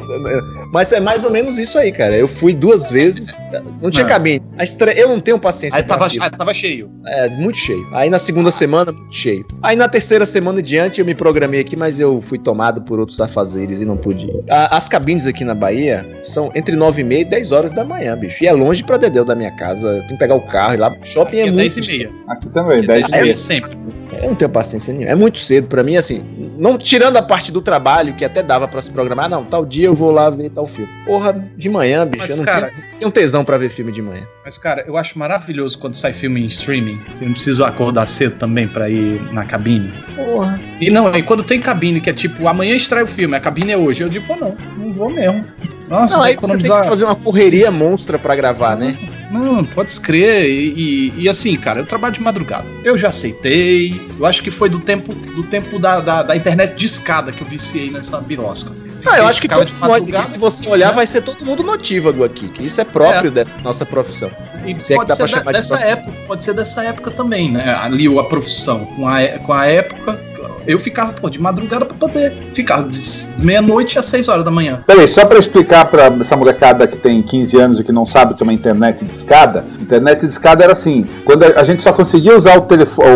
[0.71, 2.15] mas é mais ou menos isso aí, cara.
[2.15, 3.33] Eu fui duas vezes,
[3.81, 4.09] não tinha Ah.
[4.09, 4.43] cabine.
[4.57, 4.93] A estre...
[4.99, 5.77] Eu não tenho paciência.
[5.77, 6.89] Aí tava, tava cheio.
[7.07, 7.87] É, muito cheio.
[7.93, 9.45] Aí na segunda semana, muito cheio.
[9.67, 13.01] Aí na terceira semana em diante eu me programei aqui, mas eu fui tomado por
[13.01, 14.29] outros afazeres e não pude.
[14.49, 17.83] A- as cabines aqui na Bahia são entre 9 e meia e 10 horas da
[17.83, 18.41] manhã, bicho.
[18.41, 19.85] E é longe pra Dedéu da minha casa.
[20.07, 20.95] Tem que pegar o carro e lá.
[21.03, 22.09] Shopping é, Aqui é muito 10 e meia.
[22.29, 23.23] Aqui também, Aqui 10 é e 10 meia.
[23.23, 23.77] meia sempre.
[24.21, 25.11] Eu não tenho paciência nenhuma.
[25.11, 26.23] É muito cedo pra mim, assim.
[26.57, 29.29] Não tirando a parte do trabalho, que até dava pra se programar.
[29.29, 30.89] Não, tal dia eu vou lá ver tal filme.
[31.05, 32.21] Porra, de manhã, bicho.
[32.21, 34.23] Mas, eu não cara- tenho, tenho tesão pra ver filme de manhã.
[34.43, 36.99] Mas, cara, eu acho maravilhoso quando sai filme em streaming.
[37.19, 39.93] Eu não preciso acordar cedo também pra ir na cabine.
[40.15, 40.59] Porra.
[40.79, 43.71] E não, e quando tem cabine, que é tipo, amanhã estreia o filme, a cabine
[43.73, 44.03] é hoje.
[44.03, 45.43] Eu digo, não, não vou mesmo.
[45.89, 46.83] Nossa, Não, vou aí você tem economizar.
[46.83, 48.97] que fazer uma correria monstra pra gravar, né?
[49.31, 50.49] Não, pode escrever.
[50.49, 52.65] E, e, e, assim, cara, eu trabalho de madrugada.
[52.83, 54.01] Eu já aceitei.
[54.17, 57.43] Eu acho que foi do tempo do tempo da, da, da internet de escada que
[57.43, 58.75] eu viciei nessa birosca.
[59.05, 60.95] Ah, eu acho que todos nós aqui, se você olhar, né?
[60.95, 63.31] vai ser todo mundo notívago aqui, que isso é próprio é.
[63.31, 64.31] dessa nossa profissão.
[64.65, 67.75] E se pode é ser da, dessa de época, pode ser dessa época também, né?
[67.75, 70.19] Ali a profissão, com a, com a época
[70.65, 72.99] eu ficava, pô, de madrugada pra poder ficar de
[73.39, 74.83] meia-noite às 6 horas da manhã.
[74.85, 78.33] Peraí, só pra explicar pra essa molecada que tem 15 anos e que não sabe
[78.33, 81.93] que é uma internet de escada, internet de escada era assim, quando a gente só
[81.93, 83.07] conseguia usar o telefone,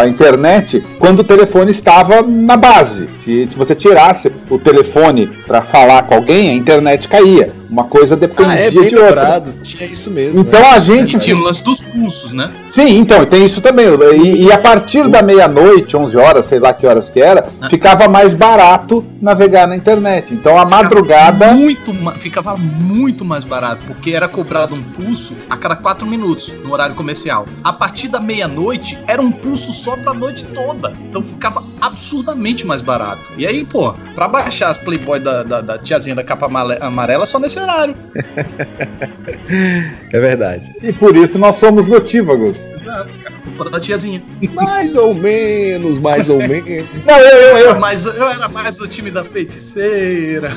[0.00, 3.08] a internet quando o telefone estava na base.
[3.14, 7.50] Se, se você tirasse o telefone para falar com alguém, a internet caía.
[7.68, 9.42] Uma coisa dependia ah, é, de outra.
[9.62, 10.40] Tinha isso mesmo.
[10.40, 10.68] Então né?
[10.68, 11.18] a gente.
[11.18, 12.50] Tinha o lance dos pulsos, né?
[12.68, 13.86] Sim, então, tem isso também.
[14.22, 17.68] E, e a partir da meia-noite, 11 horas, sei lá que horas que era, ah.
[17.68, 20.32] ficava mais barato navegar na internet.
[20.32, 21.52] Então a ficava madrugada.
[21.52, 26.72] Muito, ficava muito mais barato, porque era cobrado um pulso a cada 4 minutos no
[26.72, 27.46] horário comercial.
[27.64, 30.92] A partir da meia-noite, era um pulso só pra noite toda.
[31.08, 33.32] Então ficava absurdamente mais barato.
[33.36, 36.46] E aí, pô, pra baixar as Playboy da, da, da tiazinha da capa
[36.80, 37.94] amarela, só nesse esse horário.
[40.12, 40.74] é verdade.
[40.82, 42.68] E por isso nós somos notívagos.
[42.68, 43.35] Exato, cara.
[43.46, 44.22] Culpa da tiazinha.
[44.52, 46.84] Mais ou menos, mais ou menos.
[47.06, 50.50] Não, eu, eu, eu, mais, eu era mais o time da feiticeira.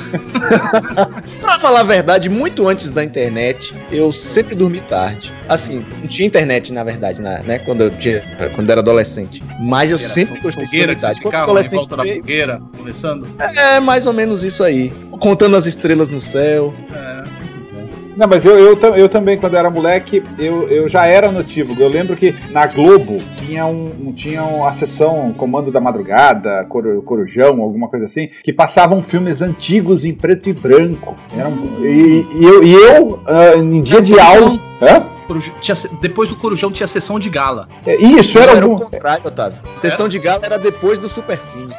[1.40, 5.32] pra falar a verdade, muito antes da internet, eu sempre dormi tarde.
[5.48, 7.58] Assim, não tinha internet, na verdade, né?
[7.60, 8.22] Quando eu tinha,
[8.54, 9.42] quando era adolescente.
[9.60, 11.20] Mas eu era sempre gostei de dormir tarde.
[11.20, 13.26] Quando adolescente, volta da fogueira, conversando.
[13.38, 14.92] É, mais ou menos isso aí.
[15.20, 16.74] Contando as estrelas no céu.
[16.92, 17.39] É,
[18.16, 21.80] Não, mas eu, eu, eu também, quando era moleque, eu, eu já era notívago.
[21.80, 27.60] Eu lembro que na Globo tinha, um, tinha a sessão Comando da Madrugada, Cor, Corujão,
[27.62, 31.16] alguma coisa assim, que passavam filmes antigos em preto e branco.
[31.36, 34.58] Eram, e, e eu, e eu uh, em dia de aula.
[34.82, 35.06] Hã?
[35.60, 37.68] Tinha, depois do Corujão tinha sessão de gala.
[37.86, 39.58] É, isso, era, era o contrário, Otávio.
[39.78, 41.72] Sessão de gala era depois do Super Cine.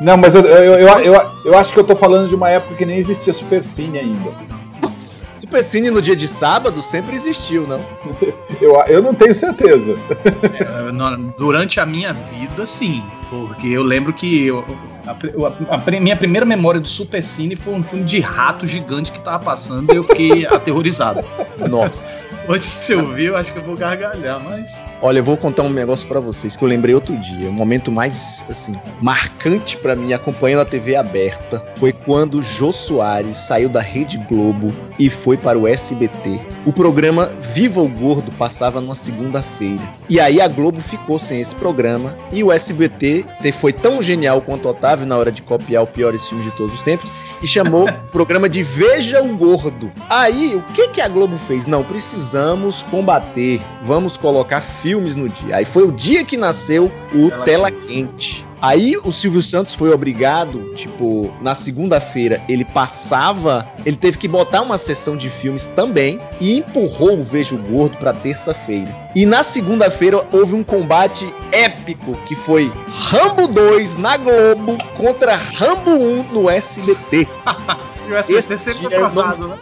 [0.00, 2.74] Não, mas eu, eu, eu, eu, eu acho que eu tô falando de uma época
[2.76, 4.30] que nem existia Super Cine ainda.
[5.48, 7.82] Super Cine no dia de sábado sempre existiu, não?
[8.60, 9.94] eu, eu não tenho certeza.
[10.44, 13.02] É, durante a minha vida, sim.
[13.30, 14.62] Porque eu lembro que eu,
[15.08, 19.10] a, a, a, minha primeira memória do Super Cine foi um filme de rato gigante
[19.10, 21.24] que tava passando e eu fiquei aterrorizado.
[21.70, 22.28] Nossa.
[22.48, 24.86] Hoje, se eu ouvir, eu acho que eu vou gargalhar, mas.
[25.02, 27.46] Olha, eu vou contar um negócio para vocês que eu lembrei outro dia.
[27.46, 33.36] O momento mais, assim, marcante para mim acompanhando a TV aberta foi quando Jô Soares
[33.36, 36.40] saiu da Rede Globo e foi para o SBT.
[36.64, 39.82] O programa Viva o Gordo passava numa segunda-feira.
[40.08, 43.26] E aí a Globo ficou sem esse programa e o SBT
[43.60, 46.74] foi tão genial quanto o Otávio na hora de copiar o piores filmes de todos
[46.74, 47.10] os tempos
[47.42, 49.90] e chamou o programa de Veja o Gordo.
[50.08, 51.66] Aí, o que que a Globo fez?
[51.66, 55.56] Não, precisamos combater, vamos colocar filmes no dia.
[55.56, 58.47] Aí foi o dia que nasceu o Tela, Tela Quente.
[58.60, 64.62] Aí o Silvio Santos foi obrigado, tipo, na segunda-feira ele passava, ele teve que botar
[64.62, 68.88] uma sessão de filmes também e empurrou o Vejo Gordo para terça-feira.
[69.14, 75.90] E na segunda-feira houve um combate épico que foi Rambo 2 na Globo contra Rambo
[75.90, 77.26] 1 no SBT.
[78.08, 79.58] E o SBT Esse sempre atrasado, né?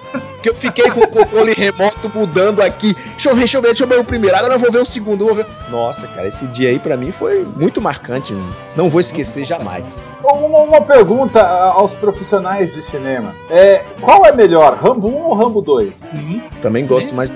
[0.47, 2.95] Porque eu fiquei com o controle remoto mudando aqui.
[2.95, 4.37] Deixa eu ver, deixa eu ver, deixa eu ver o primeiro.
[4.37, 5.47] Agora eu vou ver o segundo, vou ver.
[5.71, 8.35] Nossa, cara, esse dia aí para mim foi muito marcante.
[8.77, 10.05] Não vou esquecer jamais.
[10.23, 13.35] Uma, uma pergunta aos profissionais de cinema.
[13.51, 15.93] É, qual é melhor, Rambo 1 ou Rambo 2?
[16.15, 16.43] Uhum.
[16.63, 17.31] Também gosto mais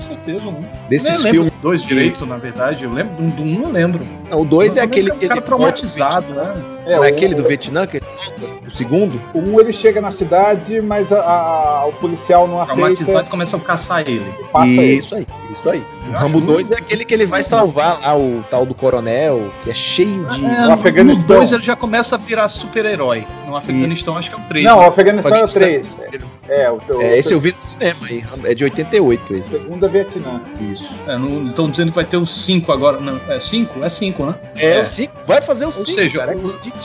[0.00, 0.70] certeza, né?
[0.88, 1.52] Desses filmes.
[1.62, 2.84] Dois direito, na verdade.
[2.84, 4.04] Eu lembro do um, não lembro.
[4.28, 6.54] Não, o dois é aquele que ele traumatizado, né?
[6.86, 9.20] É, é aquele do Vietnã, que o segundo?
[9.34, 12.80] O um ele chega na cidade, mas a, a, o policial não aceita.
[12.80, 14.24] Traumatizado e começa a caçar ele.
[14.52, 15.26] Passa isso ele.
[15.30, 15.84] aí, isso aí.
[16.08, 19.70] O Rambo 2 é aquele que ele vai salvar lá o tal do coronel, que
[19.70, 20.44] é cheio de.
[20.44, 21.36] É, no Afeganistão.
[21.36, 23.26] 2 ele já começa a virar super-herói.
[23.46, 24.64] No Afeganistão, acho que é o 3.
[24.64, 24.86] Não, né?
[24.86, 26.08] o Afeganistão é o 3.
[26.48, 28.24] É, o, o, é, esse eu vi no cinema aí.
[28.44, 29.50] É de 88 esse.
[29.50, 30.40] Segunda Vietnã.
[30.60, 30.84] Isso.
[31.06, 32.98] É, estão dizendo que vai ter o 5 agora.
[32.98, 33.84] Não, é 5?
[33.84, 34.34] É 5, né?
[34.56, 35.12] É, o 5.
[35.26, 35.78] Vai fazer o 5.
[35.78, 36.79] Ou seja, o, a,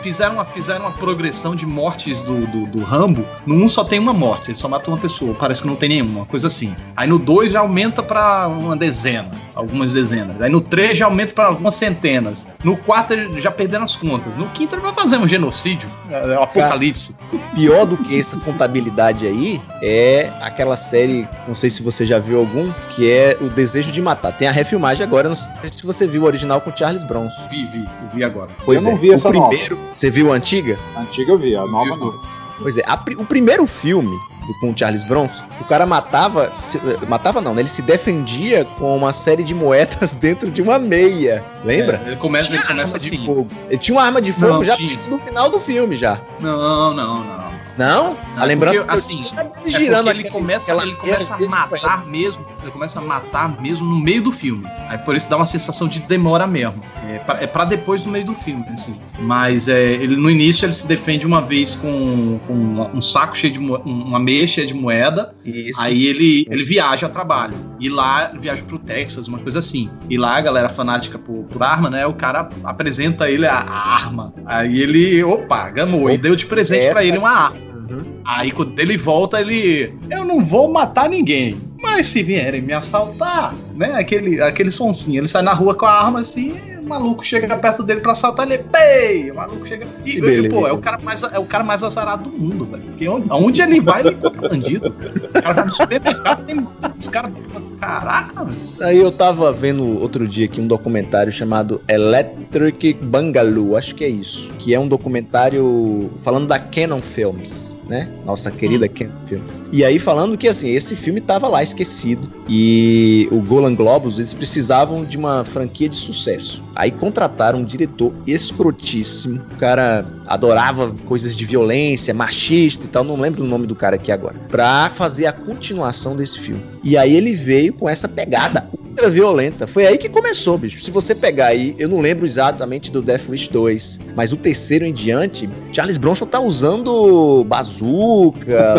[0.00, 3.24] fizeram, uma, fizeram uma progressão de mortes do, do, do Rambo.
[3.46, 5.34] No 1 um só tem uma morte, ele só mata uma pessoa.
[5.34, 6.74] Parece que não tem nenhuma, coisa assim.
[6.96, 10.40] Aí no 2 já aumenta pra uma dezena, algumas dezenas.
[10.40, 12.48] Aí no 3 já aumenta pra algumas centenas.
[12.62, 14.36] No 4 já perdendo as contas.
[14.36, 15.88] No 5 ele vai fazer um genocídio.
[16.10, 17.14] É, é o apocalipse.
[17.14, 22.18] Cara, pior do que essa contabilidade aí é aquela série, não sei se você já
[22.18, 24.36] viu algum, que é O Desejo de Matar.
[24.36, 27.46] Tem a refilmagem agora, não sei se você viu o original com Charles Bronson.
[27.50, 28.50] Vi, vi, vi agora.
[28.64, 29.90] Pois eu é, não vi essa o primeiro, nova.
[29.94, 30.78] Você viu a antiga?
[30.94, 32.20] A antiga eu vi, a nova não.
[32.58, 34.16] Pois é, a, o primeiro filme
[34.60, 37.62] com o Charles Bronson, o cara matava, se- matava não, né?
[37.62, 42.00] Ele se defendia com uma série de moedas dentro de uma meia, lembra?
[42.04, 43.24] É, ele começa, ele começa arma de assim.
[43.26, 43.48] fogo.
[43.68, 44.98] Ele tinha uma arma de fogo Não, já tinha.
[45.08, 46.20] no final do filme já.
[46.40, 47.24] Não, não, não.
[47.24, 47.50] Não?
[47.78, 49.24] Não, a lembrança porque, assim,
[49.64, 52.44] É girando porque ele aquele- começa, ele começa a matar mesmo.
[52.62, 54.66] Ele começa a matar mesmo no meio do filme.
[54.88, 56.82] Aí por isso dá uma sensação de demora mesmo.
[57.08, 59.00] É pra, é pra depois do meio do filme, assim.
[59.20, 62.52] Mas é, ele, no início ele se defende uma vez com, com
[62.92, 65.34] um saco cheio de uma meia cheia de moeda.
[65.44, 65.80] Isso.
[65.80, 67.54] Aí ele, ele viaja a trabalho.
[67.78, 69.90] E lá ele viaja pro Texas, uma coisa assim.
[70.08, 72.06] E lá a galera fanática por, por arma, né?
[72.06, 74.32] O cara apresenta ele a, a arma.
[74.46, 76.10] Aí ele, opa, ganhou.
[76.10, 77.56] E deu de presente Essa- pra ele uma arma.
[77.90, 78.20] Uhum.
[78.24, 79.94] Aí quando ele volta, ele.
[80.10, 81.56] Eu não vou matar ninguém.
[81.82, 83.92] Mas se vierem me assaltar, né?
[83.94, 85.20] Aquele, aquele sonsinho.
[85.20, 88.46] Ele sai na rua com a arma assim, e maluco chega perto dele pra assaltar,
[88.46, 88.58] ele.
[88.58, 89.30] Pei!
[89.30, 89.86] O maluco chega.
[90.04, 90.48] E, beleza.
[90.48, 92.82] pô, é o, cara mais, é o cara mais azarado do mundo, velho.
[92.82, 94.88] Porque onde, aonde ele vai, ele encontra bandido.
[94.88, 96.66] O cara vai no supermercado, tem
[96.98, 97.32] os caras.
[97.78, 98.58] Caraca, velho.
[98.80, 104.08] Aí eu tava vendo outro dia aqui um documentário chamado Electric Bangaloo, acho que é
[104.08, 104.48] isso.
[104.58, 108.08] Que é um documentário falando da Canon Films, né?
[108.24, 109.60] Nossa querida Canon Films.
[109.72, 114.32] E aí falando que assim, esse filme tava lá esquecido e o Golan Globus, eles
[114.32, 116.62] precisavam de uma franquia de sucesso.
[116.76, 123.20] Aí contrataram um diretor escrotíssimo, o cara adorava coisas de violência, machista e tal, não
[123.20, 126.62] lembro o nome do cara aqui agora, pra fazer a continuação desse filme.
[126.84, 128.68] E aí ele veio com essa pegada
[129.00, 129.66] ultra violenta.
[129.66, 130.82] Foi aí que começou, bicho.
[130.82, 134.84] Se você pegar aí, eu não lembro exatamente do Death Wish 2, mas o terceiro
[134.84, 137.79] em diante, Charles Bronson tá usando bazuca,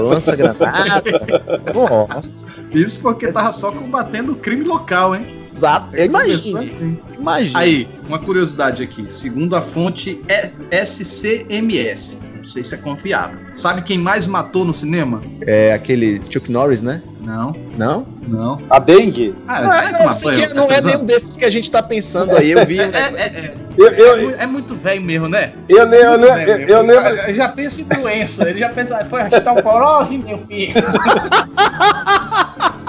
[0.02, 1.04] lança-granada.
[1.74, 2.32] Nossa,
[2.72, 5.26] Isso porque tava só combatendo o crime local, hein?
[5.40, 5.96] exato.
[5.98, 7.00] Imagino, assim.
[7.18, 7.60] imagina.
[7.60, 9.06] Aí, uma curiosidade aqui.
[9.12, 10.52] Segundo a fonte é
[10.84, 12.24] SCMS.
[12.36, 13.38] Não sei se é confiável.
[13.54, 15.22] Sabe quem mais matou no cinema?
[15.42, 17.02] É aquele Chuck Norris, né?
[17.21, 18.05] Não, Não?
[18.27, 18.60] não.
[18.69, 19.36] A dengue?
[19.47, 22.36] Ah, Ah, vai tomar esse banho, não é nenhum desses que a gente tá pensando
[22.36, 22.51] aí.
[22.51, 22.79] Eu vi.
[22.81, 25.53] É, é, é, Eu, é eu, mu- é muito velho mesmo, né?
[25.69, 27.34] eu, le- eu, eu, eu lembro.
[27.34, 28.49] Já pensa em doença.
[28.49, 30.73] Ele já pensa, "Ah, foi osteoporose, meu filho.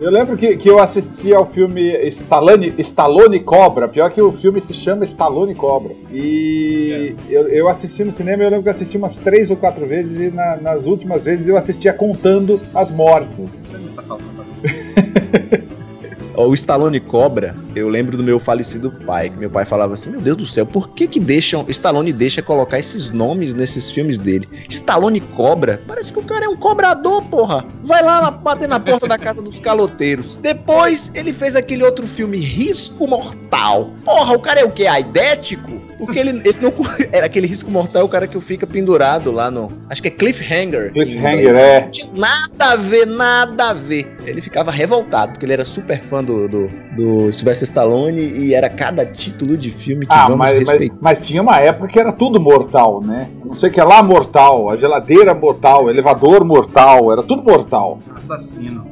[0.00, 3.88] Eu lembro que, que eu assisti ao filme Stallone, Stallone Cobra.
[3.88, 5.94] Pior que o filme se chama Stallone Cobra.
[6.12, 9.86] E eu, eu assisti no cinema, eu lembro que eu assisti umas três ou quatro
[9.86, 10.20] vezes.
[10.20, 13.28] E na- nas últimas vezes eu assistia contando as mortes.
[13.62, 15.67] Você não tá falando assim.
[16.46, 20.20] O Stallone Cobra, eu lembro do meu falecido pai, que meu pai falava assim: Meu
[20.20, 21.64] Deus do céu, por que que deixam.
[21.68, 24.48] Stallone deixa colocar esses nomes nesses filmes dele?
[24.68, 25.82] Stallone Cobra?
[25.84, 27.64] Parece que o cara é um cobrador, porra.
[27.82, 30.36] Vai lá bater na porta da casa dos caloteiros.
[30.36, 33.90] Depois ele fez aquele outro filme, Risco Mortal.
[34.04, 34.86] Porra, o cara é o quê?
[34.86, 35.88] Aidético?
[35.98, 36.72] Porque ele, ele não.
[37.10, 39.68] Era aquele risco mortal, o cara que fica pendurado lá no.
[39.90, 40.92] Acho que é Cliffhanger.
[40.92, 41.90] Cliffhanger, é.
[42.14, 44.16] Nada a ver, nada a ver.
[44.24, 48.68] Ele ficava revoltado, porque ele era super fã do, do, do Sylvester Stallone e era
[48.68, 50.96] cada título de filme que Ah, vamos mas, mas, respeitar.
[51.00, 53.30] mas tinha uma época que era tudo mortal, né?
[53.44, 57.42] Não sei o que é lá mortal, a geladeira mortal, o elevador mortal, era tudo
[57.42, 57.98] mortal.
[58.14, 58.86] Assassino.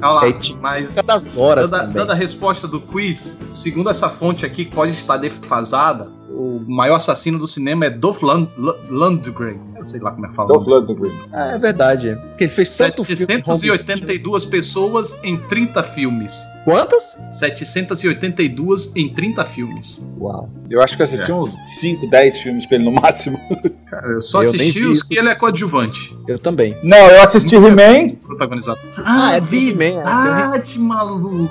[0.00, 1.94] Lá, É, tinha mas das horas dando, a- também.
[1.96, 6.08] dando a resposta do quiz, segundo essa fonte aqui, que pode estar defasada,
[6.40, 9.58] o maior assassino do cinema é Dolph Lund, Lund- Lundgren.
[9.76, 10.48] Eu sei lá como é que fala.
[10.52, 11.12] Dolph Lundgren.
[11.32, 12.08] Ah, é verdade.
[12.10, 12.14] é.
[12.14, 13.24] Porque ele fez tanto filme.
[13.24, 16.38] 782 pessoas em 30 filmes.
[16.64, 17.16] Quantas?
[17.30, 20.06] 782 em 30 filmes.
[20.18, 20.48] Uau.
[20.68, 23.40] Eu acho que eu assisti uns 5, 10 filmes pra ele no máximo.
[23.90, 26.16] Cara, eu só Eu assisti os que ele é coadjuvante.
[26.28, 26.76] Eu também.
[26.82, 28.14] Não, eu assisti He-Man.
[28.24, 28.78] Protagonizado.
[28.98, 30.02] Ah, é He-Man, é.
[30.06, 31.50] Ah, de maluco.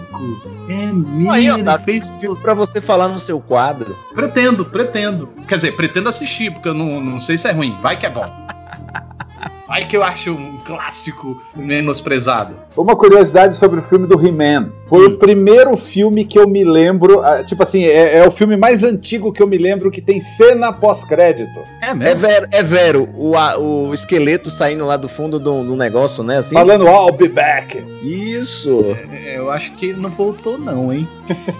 [0.70, 1.78] É mesmo, Aí, ó, ele tá.
[1.78, 3.96] fez pra você falar no seu quadro.
[4.14, 4.79] Pretendo, pretendo.
[5.48, 7.78] Quer dizer, pretendo assistir, porque eu não, não sei se é ruim.
[7.82, 8.26] Vai que é bom.
[9.70, 12.56] Vai que eu acho um clássico menosprezado.
[12.76, 14.72] Uma curiosidade sobre o filme do He-Man.
[14.88, 15.12] Foi Hum.
[15.12, 17.22] o primeiro filme que eu me lembro.
[17.22, 20.24] ah, Tipo assim, é, é o filme mais antigo que eu me lembro que tem
[20.24, 21.60] cena pós-crédito.
[21.84, 25.76] É É vero, é vero o, a- o esqueleto saindo lá do fundo do, do
[25.76, 26.40] negócio, né?
[26.40, 26.56] Assim?
[26.56, 27.78] Falando, I'll be back.
[28.04, 28.98] Isso.
[29.14, 31.08] É, Eu acho que ele não voltou, não, hein?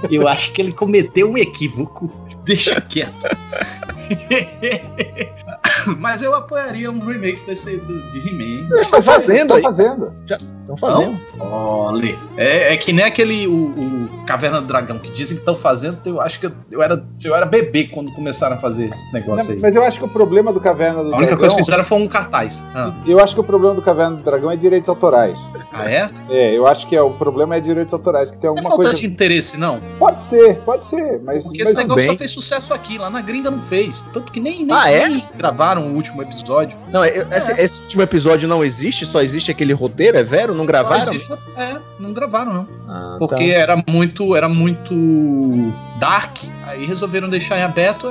[0.10, 2.12] Eu acho que ele cometeu um equívoco.
[2.44, 3.30] Deixa quieto.
[6.00, 8.68] Mas eu apoiaria um remake desse do, de He-Man.
[8.72, 9.62] Eles estão fazendo aí.
[9.62, 10.14] fazendo.
[10.30, 11.20] Estão fazendo.
[11.40, 12.18] Olha.
[12.38, 16.00] É, é que nem aquele o, o Caverna do Dragão que dizem que estão fazendo.
[16.06, 19.54] Eu acho que eu, eu era, eu era bebê quando começaram a fazer esse negócio
[19.54, 19.60] aí.
[19.60, 21.38] Mas eu acho que o problema do Caverna do A única Dragão.
[21.40, 22.64] coisa que fizeram foi um cartaz.
[22.76, 25.40] Ah, Eu acho que o problema do Caverna do Dragão é direitos autorais.
[25.72, 26.10] Ah, é?
[26.30, 28.70] É, eu acho que é, o problema é direitos autorais, que tem Não é alguma
[28.76, 28.98] falta coisa.
[29.00, 29.80] de interesse, não.
[29.98, 31.44] Pode ser, pode ser, mas.
[31.44, 32.10] Porque mas esse negócio também.
[32.10, 34.02] só fez sucesso aqui, lá na gringa não fez.
[34.14, 35.08] Tanto que nem, nem, Ah, é?
[35.08, 36.78] nem gravaram o último episódio.
[36.92, 39.06] Não, é- esse, esse último episódio não existe?
[39.06, 40.18] Só existe aquele roteiro?
[40.18, 40.54] É vero?
[40.54, 41.06] Não gravaram?
[41.06, 42.68] Não existe- é, não gravaram, não.
[42.88, 43.58] Ah, Porque tá.
[43.60, 44.94] era muito, era muito
[46.00, 46.38] dark.
[46.66, 48.08] Aí resolveram deixar em aberto.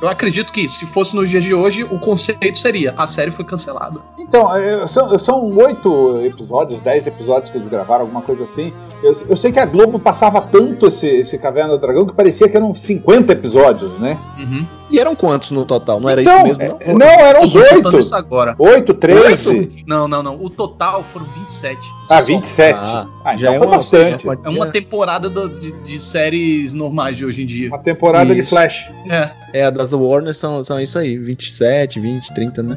[0.00, 3.44] Eu acredito que se fosse nos dias de hoje, o conceito seria: a série foi
[3.44, 3.98] cancelada.
[4.18, 8.72] Então, é, são, são oito episódios, dez episódios que eles gravaram, alguma coisa assim.
[9.02, 12.48] Eu, eu sei que a Globo passava tanto esse, esse Caverna do Dragão que parecia
[12.48, 14.18] que eram 50 episódios, né?
[14.38, 14.66] Uhum.
[14.90, 16.00] E eram quantos no total?
[16.00, 16.80] Não era então, isso mesmo, não?
[16.80, 17.98] é- não, eram os oito.
[17.98, 18.54] isso agora.
[18.58, 19.84] Oito, treze.
[19.86, 20.42] Não, não, não.
[20.42, 21.78] O total foram 27.
[22.08, 22.22] Ah, Só.
[22.24, 22.78] 27.
[22.82, 24.26] Ah, Ah, já então é foi uma bastante.
[24.28, 27.68] É uma temporada do- de, de séries normais de hoje em dia.
[27.68, 28.50] Uma temporada de Isso.
[28.50, 28.90] Flash.
[29.08, 29.30] É.
[29.52, 32.76] É, a das Warner são, são isso aí, 27, 20, 30, né?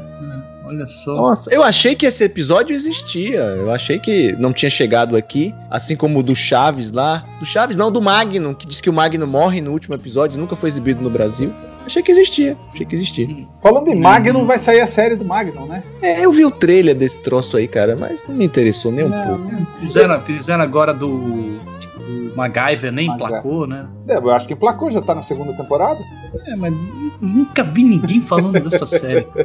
[0.66, 1.14] Olha só.
[1.16, 3.40] Nossa, eu achei que esse episódio existia.
[3.42, 7.26] Eu achei que não tinha chegado aqui, assim como o do Chaves lá.
[7.40, 10.56] Do Chaves não, do Magno, que diz que o Magno morre no último episódio, nunca
[10.56, 11.52] foi exibido no Brasil.
[11.86, 13.28] Achei que existia, achei que existia.
[13.62, 14.02] Falando em Uhum.
[14.02, 15.84] Magnum, vai sair a série do Magnum, né?
[16.02, 19.12] É, eu vi o trailer desse troço aí, cara, mas não me interessou nem um
[19.12, 19.52] pouco.
[19.80, 23.28] Fizeram, fizeram agora do, do MacGyver, nem MacGyver.
[23.38, 23.88] emplacou, né?
[24.08, 26.00] É, Eu acho que emplacou, já tá na segunda temporada.
[26.48, 26.74] É, mas
[27.22, 29.26] nunca vi ninguém falando dessa série.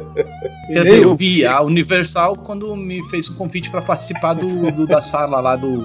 [0.69, 4.85] Quer dizer, eu vi a Universal quando me fez o convite pra participar do, do-
[4.87, 5.77] da sala lá do,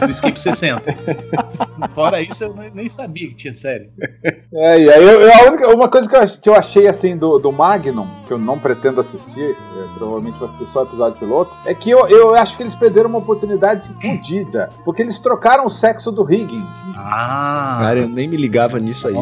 [0.00, 0.82] do Escape 60.
[1.94, 3.90] Fora isso, eu nem- sabia que tinha série.
[4.54, 7.16] É, e aí eu, eu- a única, uma coisa que eu, que eu achei assim
[7.16, 11.18] do, do Magnum, que eu não pretendo assistir, é, provavelmente vai assistir só o episódio
[11.18, 14.68] piloto, é que eu, eu acho que eles perderam uma oportunidade fodida.
[14.84, 16.62] Porque eles trocaram o sexo do Higgins.
[16.96, 19.14] Ah, Cara, eu nem me ligava nisso aí.
[19.14, 19.20] eu-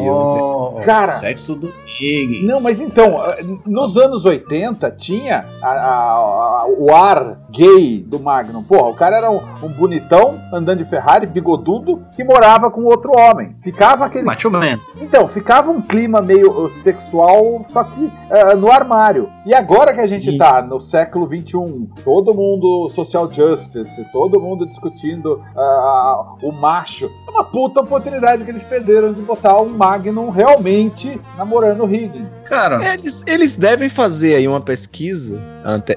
[0.77, 1.20] oh, Cara.
[1.21, 2.45] Sexo do Higgins.
[2.45, 3.33] Não, mas então, eh,
[3.67, 8.63] nos anos 80 tinha a- a- a- o ar gay do Magnum.
[8.63, 13.11] Porra, o cara era um, um bonitão andando de Ferrari, bigodudo, que morava com outro
[13.17, 13.55] homem.
[13.61, 14.25] Ficava aquele.
[14.25, 14.79] Macho Man.
[14.99, 19.29] Então, ficava um clima meio uh, sexual, só que uh, no armário.
[19.45, 20.37] E agora que a gente Sim.
[20.37, 27.31] tá no século XXI, todo mundo social justice, todo mundo discutindo uh, o macho, é
[27.31, 32.27] uma puta oportunidade que eles perderam de botar um Magnum realmente namorando o Higgins.
[32.45, 35.39] Cara, Eles, eles devem fazer aí uma pesquisa,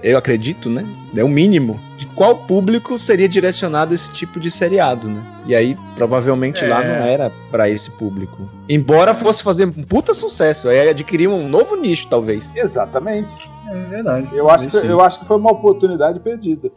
[0.03, 0.87] eu acredito, né?
[1.17, 5.23] É o mínimo, de qual público seria direcionado esse tipo de seriado, né?
[5.47, 6.69] E aí, provavelmente É.
[6.69, 8.49] lá não era pra esse público.
[8.69, 12.49] Embora fosse fazer um puta sucesso, aí adquirir um novo nicho, talvez.
[12.55, 13.33] Exatamente.
[13.71, 14.29] é verdade.
[14.33, 14.89] Eu acho, que, Sim.
[14.89, 16.71] eu acho que foi uma oportunidade perdida.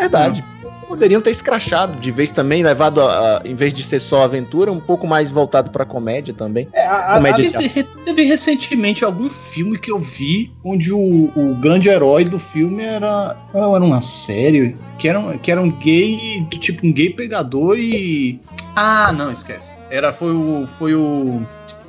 [0.00, 0.44] Verdade.
[0.88, 4.72] Poderiam ter escrachado, de vez também, levado a, a- em vez de ser só aventura,
[4.72, 6.66] um pouco mais voltado pra comédia também.
[6.72, 11.30] É, a- a- Comédia de Teve, teve recentemente algum filme que eu vi onde o,
[11.36, 13.36] o grande herói do filme era.
[13.54, 14.74] Era uma série.
[14.98, 18.40] Que era, um- que era um gay, tipo um gay pegador e.
[18.76, 19.74] Ah, não, esquece.
[19.90, 20.66] Era, foi o.
[20.78, 21.42] Foi o.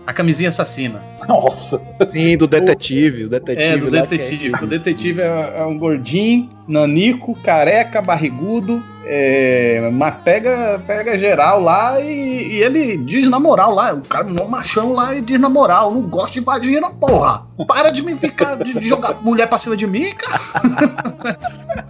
[0.06, 1.02] A camisinha assassina.
[1.28, 1.80] Nossa.
[2.08, 3.64] Sim, do detetive, o detetive.
[3.64, 4.56] É, do lá que detetive.
[4.64, 8.84] O detetive é, é um gordinho, nanico, careca, barrigudo.
[9.06, 14.26] É, mas pega, pega geral lá e, e ele diz na moral lá, o cara
[14.26, 17.46] não machão lá e diz na moral, não gosto de vagina, porra.
[17.68, 20.40] Para de me ficar, de jogar mulher pra cima de mim, cara.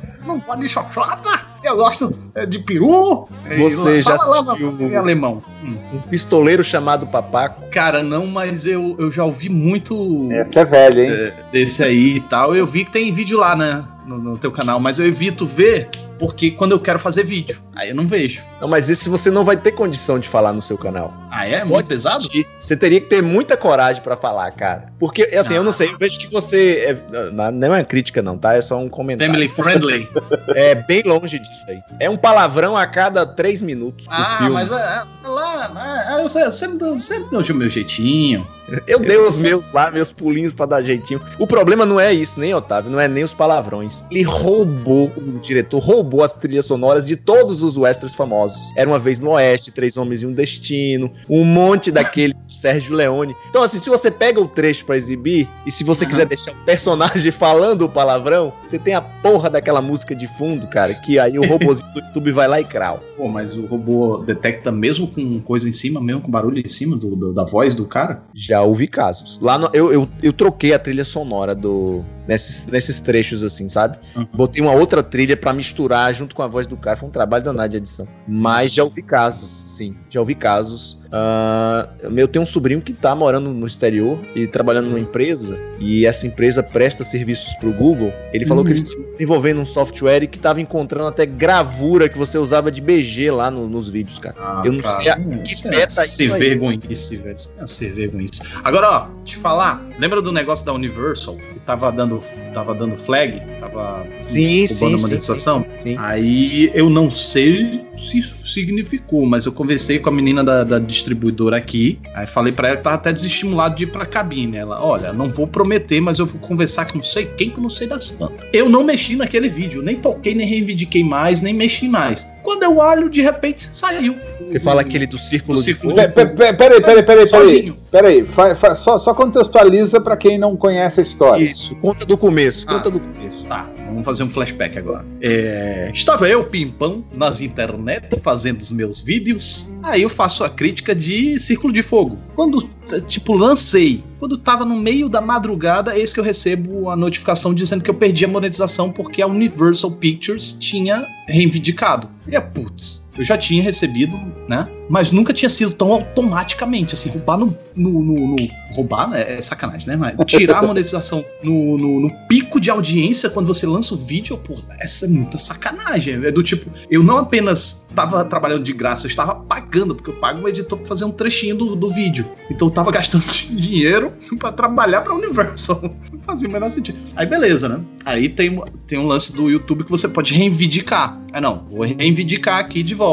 [0.32, 3.28] Não pode xoxota, eu gosto é, de peru.
[3.60, 5.44] Você já fala lá na- assistiu em alemão.
[5.63, 5.78] Hum.
[5.94, 7.62] Um pistoleiro chamado Papaco.
[7.72, 11.32] Cara, não, mas eu, eu já ouvi muito Essa é velha, hein?
[11.52, 12.56] desse aí e tal.
[12.56, 13.84] Eu vi que tem vídeo lá, né?
[14.06, 15.90] No, no teu canal, mas eu evito ver
[16.22, 18.44] porque quando eu quero fazer vídeo, aí eu não vejo.
[18.62, 21.12] Não, mas isso você não vai ter condição de falar no seu canal.
[21.32, 21.64] Ah, é?
[21.64, 22.18] Muito pesado?
[22.18, 22.46] assistir.
[22.60, 24.94] Você teria que ter muita coragem pra falar, cara.
[25.00, 27.00] Porque, assim, eu não sei, eu vejo que você.
[27.12, 28.54] É, não é uma crítica, não, tá?
[28.54, 29.34] É só um comentário.
[29.34, 30.10] Family friendly.
[30.54, 31.82] É bem longe disso aí.
[32.00, 34.06] É um palavrão a cada três minutos.
[34.10, 38.46] ah, mas é, é lá, é, é, você sempre sempre deu o meu jeitinho.
[38.88, 41.22] Eu dei eu os meus lá, meus pulinhos pra dar jeitinho.
[41.40, 43.92] O problema não é isso, nem Otávio, não é nem os palavrões.
[44.10, 48.58] Ele roubou, o diretor roubou as trilhas sonoras de todos os westerns famosos.
[48.76, 53.36] Era uma vez no Oeste, Três Homens e um Destino, um monte daquele Sérgio Leone.
[53.50, 56.66] Então, assim, se você pega o trecho pra exibir, e se você quiser deixar o
[56.66, 61.38] personagem falando o palavrão, você tem a porra daquela música de fundo, cara, que aí
[61.40, 63.02] o robôzinho do YouTube vai lá e crau.
[63.18, 66.98] Pô, mas o robô detecta mesmo com coisa em cima, mesmo com barulho em cima
[66.98, 68.22] do, do- da voz do cara?
[68.36, 69.39] Já houve casos.
[69.41, 72.04] Lá no- eu, eu, eu troquei a trilha sonora do.
[72.32, 73.98] Nesses, nesses trechos, assim, sabe?
[74.15, 74.26] Uhum.
[74.34, 76.96] Botei uma outra trilha pra misturar junto com a voz do cara.
[76.98, 78.08] Foi um trabalho danado de edição.
[78.26, 79.65] Mas já ouvi casos.
[79.67, 79.96] sim.
[80.10, 80.98] Já ouvi casos.
[81.13, 86.06] Ah, eu tenho um sobrinho que tá morando no exterior e trabalhando numa empresa, e
[86.06, 88.14] essa empresa presta serviços pro Google.
[88.32, 92.18] Ele falou que eles estavam desenvolvendo um software e que tava encontrando até gravura que
[92.18, 94.36] você usava de BG lá no- nos vídeos, cara.
[94.39, 96.39] Ah, Eu não cara, sei a- que é meta ser isso aí.
[96.39, 97.36] vergonhice, velho.
[97.60, 98.41] É ser vergonhice.
[98.64, 101.36] Agora, ó, te falar, lembra do negócio da Universal?
[101.36, 102.20] Que tava dando,
[102.53, 103.41] tava dando flag?
[103.59, 105.65] Tava Sim, roubando sim, a sim, monetização?
[105.82, 105.95] Sim.
[105.97, 111.57] Aí eu não sei se significou, mas eu conversei com a menina da, da distribuidora
[111.57, 111.99] aqui.
[112.13, 114.57] Aí falei pra ela que tava até desestimulado de ir pra cabine.
[114.57, 117.63] Ela, olha, não vou prometer, mas eu vou conversar com não sei quem que eu
[117.63, 118.47] não sei das quantas.
[118.51, 122.32] Eu não mexi naquele vídeo, nem toquei, nem reivindiquei mais, nem mexi mais.
[122.52, 124.18] Quando eu olho, de repente saiu.
[124.41, 126.06] Você fala aquele do círculo, Do de círculo fogo?
[126.08, 127.28] de pe- Peraí, peraí, peraí, peraí.
[127.28, 127.78] Sozinho.
[127.89, 128.28] Peraí,
[128.76, 131.43] só, só contextualiza pra quem não conhece a história.
[131.49, 132.74] Isso, conta do começo, Ah.
[132.76, 133.41] conta do começo.
[133.47, 135.06] Tá, vamos fazer um flashback agora.
[135.22, 139.70] É, estava eu, Pimpão, nas internet, fazendo os meus vídeos.
[139.84, 142.18] Aí eu faço a crítica de Círculo de Fogo.
[142.36, 142.70] Quando,
[143.00, 147.84] tipo, lancei, quando tava no meio da madrugada, eis que eu recebo a notificação dizendo
[147.84, 152.10] que eu perdi a monetização porque a Universal Pictures tinha reivindicado.
[152.28, 154.67] E é, putz, eu já tinha recebido, né?
[154.89, 157.55] Mas nunca tinha sido tão automaticamente, assim, roubar no.
[157.76, 159.38] no, no- no- roubar, né?
[159.38, 159.97] É sacanagem, né?
[159.97, 164.55] Mas tirar a monetização no, no, pico de audiência quando você lança o vídeo, pô,
[164.80, 166.26] essa é muita sacanagem.
[166.26, 170.15] É do tipo, eu não apenas tava trabalhando de graça, eu estava pagando, porque eu
[170.15, 172.26] pago um editor pra fazer um trechinho do, do vídeo.
[172.49, 175.82] Então eu tava gastando dinheiro pra trabalhar pra Universal.
[175.84, 176.99] Não fazia o menor sentido.
[177.15, 177.82] Aí beleza, né?
[178.05, 181.19] Aí tem, tem um lance do YouTube que você pode reivindicar.
[181.34, 183.11] Ah, não, vou reivindicar aqui de volta.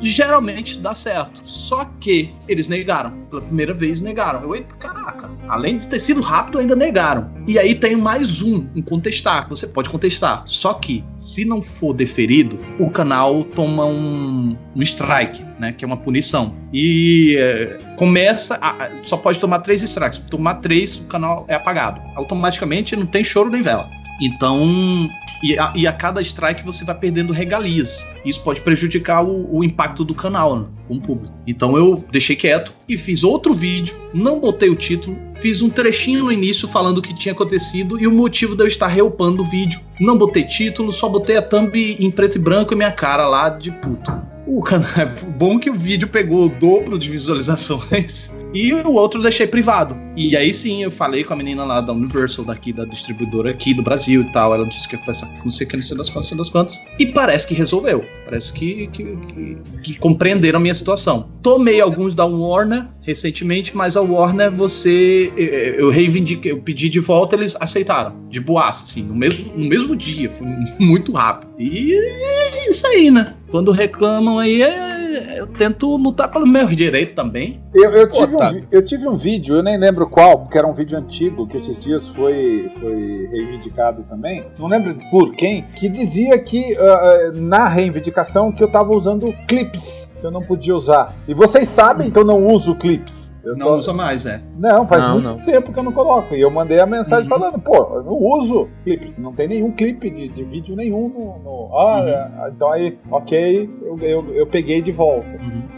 [0.00, 1.40] Geralmente dá certo.
[1.44, 3.10] Só que eles negaram.
[3.30, 4.54] Pela primeira vez negaram.
[4.54, 5.30] Eu, caraca.
[5.48, 7.30] Além de ter sido rápido, ainda negaram.
[7.46, 10.42] E aí tem mais um, um contestar, você pode contestar.
[10.46, 15.72] Só que, se não for deferido, o canal toma um, um strike, né?
[15.72, 16.54] Que é uma punição.
[16.72, 18.58] E é, começa.
[18.62, 20.18] a- só pode tomar três strikes.
[20.18, 22.00] Tomar três, o canal é apagado.
[22.14, 23.88] Automaticamente não tem choro nem vela.
[24.20, 25.08] Então,
[25.42, 28.06] e a, e a cada strike você vai perdendo regalias.
[28.24, 31.34] Isso pode prejudicar o, o impacto do canal né, com o público.
[31.46, 36.24] Então eu deixei quieto e fiz outro vídeo, não botei o título, fiz um trechinho
[36.24, 39.46] no início falando o que tinha acontecido e o motivo de eu estar reupando o
[39.46, 39.80] vídeo.
[40.00, 43.48] Não botei título, só botei a thumb em preto e branco e minha cara lá
[43.48, 44.12] de puto.
[44.46, 49.18] O canal é bom que o vídeo pegou o dobro de visualizações e o outro
[49.18, 49.96] eu deixei privado.
[50.16, 53.72] E aí sim eu falei com a menina lá da Universal, daqui da distribuidora aqui
[53.72, 54.52] do Brasil e tal.
[54.54, 56.50] Ela disse que ia conversar com o que, não sei das quantas, não sei das
[56.50, 56.76] quantas.
[56.98, 58.04] E parece que resolveu.
[58.24, 61.30] Parece que, que, que- que compreenderam a minha situação.
[61.42, 65.32] Tomei alguns da Warner recentemente, mas a Warner você.
[65.36, 68.14] eh, Eu reivindiquei, eu pedi de volta, eles aceitaram.
[68.28, 70.30] De boaça, assim, no mesmo, no mesmo dia.
[70.30, 70.46] Foi
[70.80, 71.48] muito rápido.
[71.58, 73.34] E é isso aí, né?
[73.50, 74.97] Quando reclamam aí, é-
[75.36, 77.60] eu tento lutar pelo meu direito também.
[77.74, 78.50] Eu, eu tive Pô, tá.
[78.50, 81.56] um, eu tive um vídeo, eu nem lembro qual, porque era um vídeo antigo, que
[81.56, 84.44] esses dias foi, foi reivindicado também.
[84.58, 90.10] Não lembro por quem, que dizia que ah, na reivindicação que eu tava usando clips
[90.20, 91.14] que eu não podia usar.
[91.26, 93.27] E vocês sabem que eu não uso clips.
[93.44, 94.40] Eu Não só- usa mais, é.
[94.58, 95.38] Não, faz Não, muito não.
[95.44, 96.34] tempo que eu não coloco.
[96.34, 97.38] E eu mandei a mensagem Uhum.
[97.38, 101.38] falando, pô, eu não uso clipes, não tem nenhum clipe de, de vídeo nenhum no.
[101.42, 102.08] no- ah, Uhum.
[102.08, 105.28] é, então aí, ok, eu, eu, eu peguei de volta.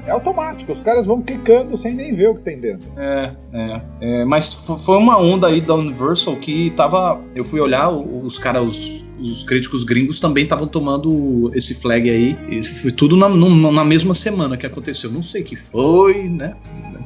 [0.06, 2.88] É automático, os caras vão clicando sem nem ver o que tem dentro.
[2.96, 7.20] É, é, é, mas fo- foi uma onda aí da Universal que tava.
[7.34, 12.36] Eu fui olhar, os caras, os, os críticos gringos também estavam tomando esse flag aí.
[12.48, 15.10] E foi tudo na, na mesma semana que aconteceu.
[15.10, 16.54] Não sei o que foi, né?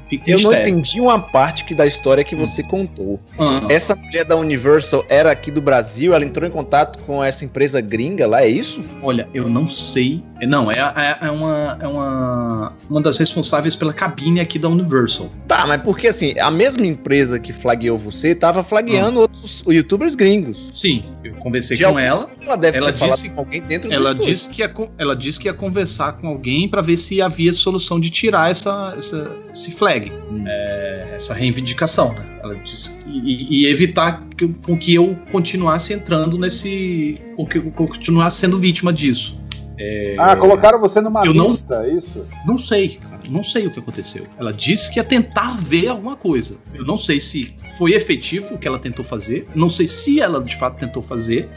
[0.06, 3.20] Fica Eu não entendi uma parte que da história que você contou.
[3.38, 7.44] Ah, Essa mulher da Universal era aqui do Brasil, ela entrou em contato com essa
[7.44, 8.80] empresa gringa lá, é isso?
[9.02, 10.22] olha, eu não sei.
[10.42, 15.30] Não, é, é, é uma, é uma, uma das responsáveis pela cabine aqui da Universal.
[15.46, 20.68] Tá, mas porque assim, a mesma empresa que flagueou você tava flagueando outros youtubers gringos.
[20.72, 22.28] Sim, eu conversei Já com ela.
[22.46, 25.14] Ela deve Ela ter falado disse- com alguém dentro do Ela disse, que ia, ela
[25.16, 29.36] disse que ia conversar com alguém para ver se havia solução de tirar essa, essa-
[29.52, 30.44] esse flag, Hum.
[30.46, 32.12] é, essa reivindicação.
[32.12, 32.40] Né?
[32.42, 37.14] Ela disse que- e, e evitar que, com que eu continuasse entrando nesse.
[37.36, 39.42] com que eu continuasse sendo vítima disso.
[39.76, 42.24] É, Ah, colocaram você numa Eu não- lista, é isso?
[42.46, 43.18] Não sei, cara.
[43.28, 44.22] Não sei o que aconteceu.
[44.38, 46.58] Ela disse que ia tentar ver alguma coisa.
[46.72, 49.48] Eu não sei se foi efetivo o que ela tentou fazer.
[49.54, 51.48] Não sei se ela de fato tentou fazer.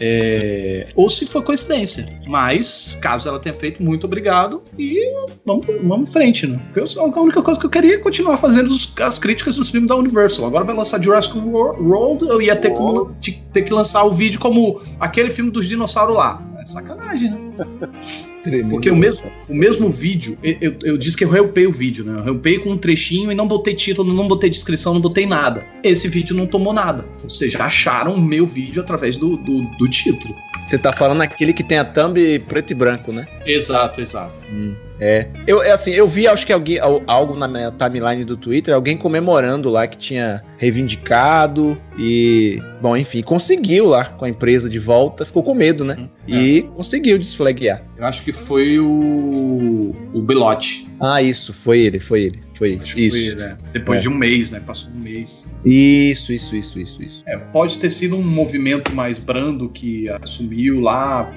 [0.00, 2.06] É, ou se foi coincidência.
[2.26, 4.62] Mas, caso ela tenha feito, muito obrigado.
[4.78, 4.98] E
[5.44, 6.58] vamos, vamos em frente, né?
[6.72, 9.70] Porque eu- a única coisa que eu queria é continuar fazendo os- as críticas dos
[9.70, 10.46] filmes da Universal.
[10.46, 14.12] Agora vai lançar Jurassic Wor- World, eu ia ter, como, te- ter que lançar o
[14.12, 16.42] vídeo como aquele filme dos dinossauros lá.
[16.70, 17.38] Sacanagem, né?
[18.70, 22.04] Porque o mesmo, o mesmo vídeo, eu, eu, eu disse que eu reupei o vídeo,
[22.04, 22.18] né?
[22.20, 25.62] Eu reupei com um trechinho e não botei título, não botei descrição, não botei nada.
[25.84, 27.04] Esse vídeo não tomou nada.
[27.22, 30.34] Ou seja, acharam o meu vídeo através do, do, do título.
[30.66, 33.26] Você tá falando aquele que tem a thumb preto e branco, né?
[33.44, 34.42] Exato, exato.
[34.52, 35.26] Hum, é.
[35.46, 38.72] Eu, é assim, eu vi, acho que alguém, al- algo na minha timeline do Twitter,
[38.72, 44.78] alguém comemorando lá que tinha reivindicado e, bom, enfim, conseguiu lá com a empresa de
[44.78, 46.08] volta, ficou com medo, né?
[46.32, 47.82] E conseguiu desflaguear.
[47.98, 49.94] Eu acho que foi o.
[50.12, 50.86] o Belote.
[51.00, 53.10] Ah, isso, foi ele, foi ele, foi Acho que isso.
[53.10, 53.56] foi ele, né?
[53.72, 54.02] Depois É.
[54.02, 54.60] de um mês, né?
[54.60, 55.54] Passou um mês.
[55.64, 57.22] Isso, isso, isso, isso, isso.
[57.26, 61.32] É, pode ter sido um movimento mais brando que assumiu lá.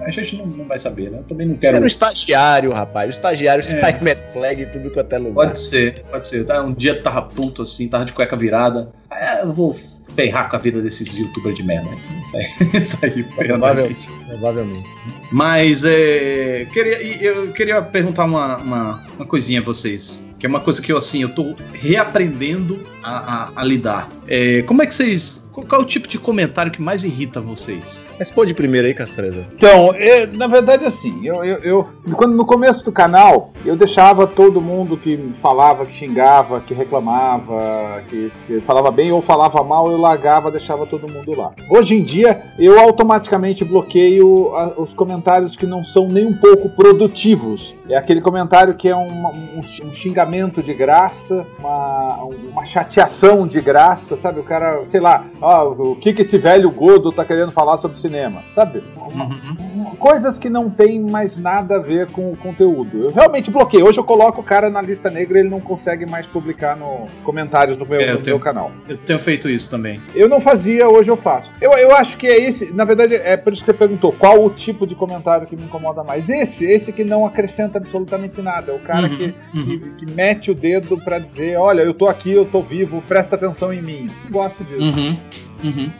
[0.00, 1.18] A gente não, não vai saber, né?
[1.18, 1.76] Eu também não Você quero.
[1.76, 3.08] era um estagiário, rapaz.
[3.08, 3.80] O estagiário É.
[3.80, 3.98] sai
[4.32, 5.46] flag em tudo quanto é lugar.
[5.46, 6.44] Pode ser, pode ser.
[6.44, 6.62] Tá?
[6.62, 8.92] Um dia tava puto assim, tava de cueca virada.
[9.20, 11.90] É, eu vou ferrar com a vida desses youtubers de merda.
[12.24, 12.44] Isso aí,
[12.82, 13.46] isso aí foi
[13.80, 14.08] gente.
[14.26, 14.88] Provavelmente.
[15.30, 20.26] Mas é, queria, eu queria perguntar uma, uma, uma coisinha a vocês.
[20.38, 24.08] Que é uma coisa que eu, assim, eu tô reaprendendo a, a- a lidar.
[24.28, 25.48] É, como é que vocês.
[25.52, 28.06] Qual, qual é o tipo de comentário que mais irrita vocês?
[28.18, 29.44] Responde primeiro aí, Castreza.
[29.56, 34.26] Então, é, na verdade, assim, eu, eu, eu- quando no começo do canal, eu deixava
[34.28, 39.90] todo mundo que falava, que xingava, que reclamava, que, que falava bem ou falava mal,
[39.90, 41.52] eu largava, deixava todo mundo lá.
[41.70, 46.68] Hoje em dia, eu automaticamente bloqueio a- os comentários que não são nem um pouco
[46.70, 47.74] produtivos.
[47.88, 53.60] É aquele comentário que é uma- um, um xingamento de graça, uma, uma chateação de
[53.60, 54.40] graça, sabe?
[54.40, 58.00] O cara, sei lá, ah, o que, que esse velho gordo tá querendo falar sobre
[58.00, 58.82] cinema, sabe?
[58.96, 63.04] Uma- coisas que não tem mais nada a ver com o conteúdo.
[63.04, 63.82] Eu realmente bloqueei.
[63.82, 67.06] Hoje eu coloco o cara na lista negra e ele não consegue mais publicar no
[67.22, 68.70] comentários do meu, É, do tenho- meu canal.
[68.88, 70.00] Eu tenho feito isso também.
[70.14, 71.50] Eu não fazia, hoje eu faço.
[71.60, 74.42] Eu, eu acho que é esse, na verdade, é por isso que você perguntou qual
[74.44, 76.28] o tipo de comentário que me incomoda mais.
[76.28, 78.72] Esse, esse que não acrescenta absolutamente nada.
[78.72, 79.64] É o cara Uhum, que, uhum.
[79.98, 83.36] que, que mete o dedo pra dizer: olha, eu tô aqui, eu tô vivo, presta
[83.36, 84.10] atenção em mim.
[84.30, 84.98] Gosto disso.
[84.98, 85.16] Uhum,
[85.64, 85.90] uhum.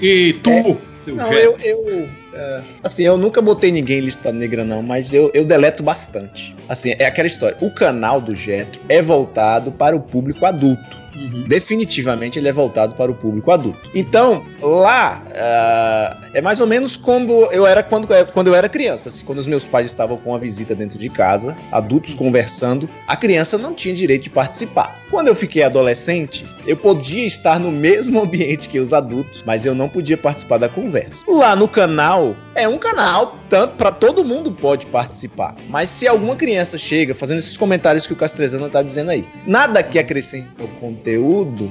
[0.00, 1.56] E tu, seu Não, eu.
[1.58, 5.82] eu é, assim, eu nunca botei ninguém em lista negra, não, mas eu, eu deleto
[5.82, 6.54] bastante.
[6.68, 7.56] Assim, é aquela história.
[7.60, 10.99] O canal do Jetro é voltado para o público adulto.
[11.20, 11.44] Uhum.
[11.46, 13.78] Definitivamente ele é voltado para o público adulto.
[13.94, 18.68] Então, lá ah, é mais ou menos como eu era quando, é, quando eu era
[18.68, 19.08] criança.
[19.08, 23.16] Assim, quando os meus pais estavam com a visita dentro de casa, adultos conversando, a
[23.16, 24.98] criança não tinha direito de participar.
[25.10, 29.74] Quando eu fiquei adolescente, eu podia estar no mesmo ambiente que os adultos, mas eu
[29.74, 31.24] não podia participar da conversa.
[31.28, 35.56] Lá no canal, é um canal tanto para todo mundo pode participar.
[35.68, 39.82] Mas se alguma criança chega fazendo esses comentários que o Castrezano tá dizendo aí, nada
[39.82, 41.09] que acrescente ao conteúdo,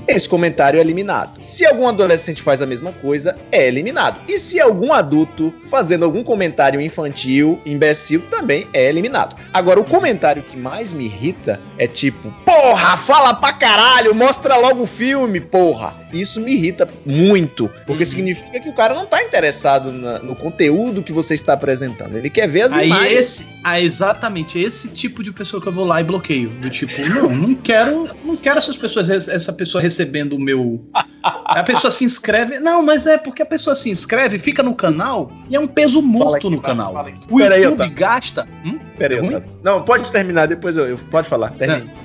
[0.08, 1.44] esse comentário é eliminado.
[1.44, 4.20] Se algum adolescente faz a mesma coisa, é eliminado.
[4.28, 9.36] E se algum adulto fazendo algum comentário infantil, imbecil, também é eliminado.
[9.54, 14.84] Agora, o comentário que mais me irrita é tipo: Porra, fala pra caralho, mostra logo
[14.84, 15.94] o filme, porra.
[16.12, 18.10] Isso me irrita muito, porque Uhum.
[18.10, 22.18] significa que o cara não tá interessado na- no conteúdo que você está apresentando.
[22.18, 23.14] Ele quer ver as Aí imagens.
[23.14, 26.50] esse, ah, exatamente esse tipo de pessoa que eu vou lá e bloqueio.
[26.50, 30.86] Do tipo, não, não quero, não quero essas pessoas, essa pessoa recebendo o meu.
[31.24, 32.60] A pessoa se inscreve.
[32.60, 36.02] Não, mas é porque a pessoa se inscreve, fica no canal e é um peso
[36.02, 36.94] morto aqui, no fala, canal.
[36.94, 37.12] fala.
[37.30, 38.48] O Pera aí, YouTube gasta.
[38.66, 38.80] Hum?
[38.98, 39.24] Pera aí, É?
[39.38, 39.50] Otávio.
[39.64, 40.88] Não, pode terminar, depois eu.
[40.88, 41.54] eu- pode falar.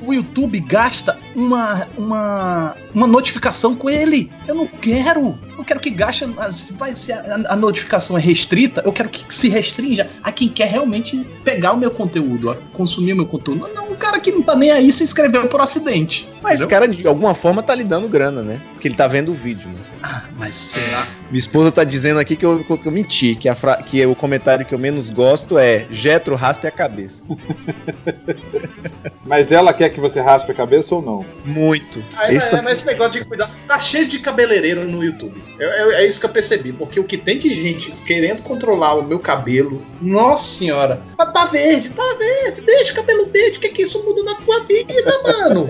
[0.04, 4.32] O YouTube gasta uma, uma, uma notificação com ele.
[4.48, 5.38] Eu não quero.
[5.56, 6.24] Eu quero que gaste.
[6.72, 10.68] Vai ser a, a notificação é restrita, eu quero que se restrinja a quem quer
[10.68, 13.68] realmente pegar o meu conteúdo, consumir o meu conteúdo.
[13.72, 16.28] Não, um cara que não tá nem aí se inscreveu por acidente.
[16.42, 16.68] Mas entendeu?
[16.80, 18.58] cara, de alguma forma, tá lhe dando grana, né?
[18.72, 19.93] Porque ele tá vendo o vídeo, né?
[20.06, 21.22] Ah, mas será?
[21.30, 24.14] Minha esposa tá dizendo aqui que eu, que eu menti, que, a fra- que o
[24.14, 27.16] comentário que eu menos gosto é Jetro raspe a cabeça.
[29.24, 31.24] Mas ela quer que você raspe a cabeça ou não?
[31.46, 32.04] Muito.
[32.18, 33.50] Aí, Esse é, tá- mas esse negócio de cuidar.
[33.66, 35.42] Tá cheio de cabeleireiro no YouTube.
[35.58, 36.70] É, é- é isso que eu percebi.
[36.74, 39.82] Porque o que tem de gente querendo controlar o meu cabelo.
[40.02, 41.02] Nossa senhora.
[41.16, 42.60] Ah, tá verde, tá verde.
[42.60, 43.56] Deixa o cabelo verde.
[43.56, 45.68] O que, que isso muda na tua vida, mano?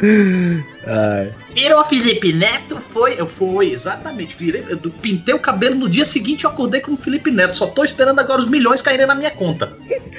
[0.85, 1.33] Ai.
[1.55, 2.75] Virou Felipe Neto?
[2.77, 4.35] Foi, eu foi, exatamente.
[4.35, 7.55] Virei, eu pintei o cabelo no dia seguinte eu acordei como Felipe Neto.
[7.55, 9.77] Só tô esperando agora os milhões caírem na minha conta.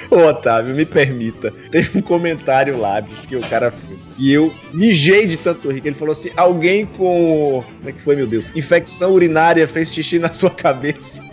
[0.09, 1.53] Ô, Otávio, me permita.
[1.71, 3.99] Teve um comentário lá, bicho, que o cara fez.
[4.15, 5.81] Que eu mijei de tanto rir.
[5.81, 7.63] que Ele falou assim: alguém com.
[7.77, 8.51] Como é que foi, meu Deus?
[8.55, 11.21] Infecção urinária fez xixi na sua cabeça.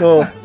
[0.00, 0.41] Nossa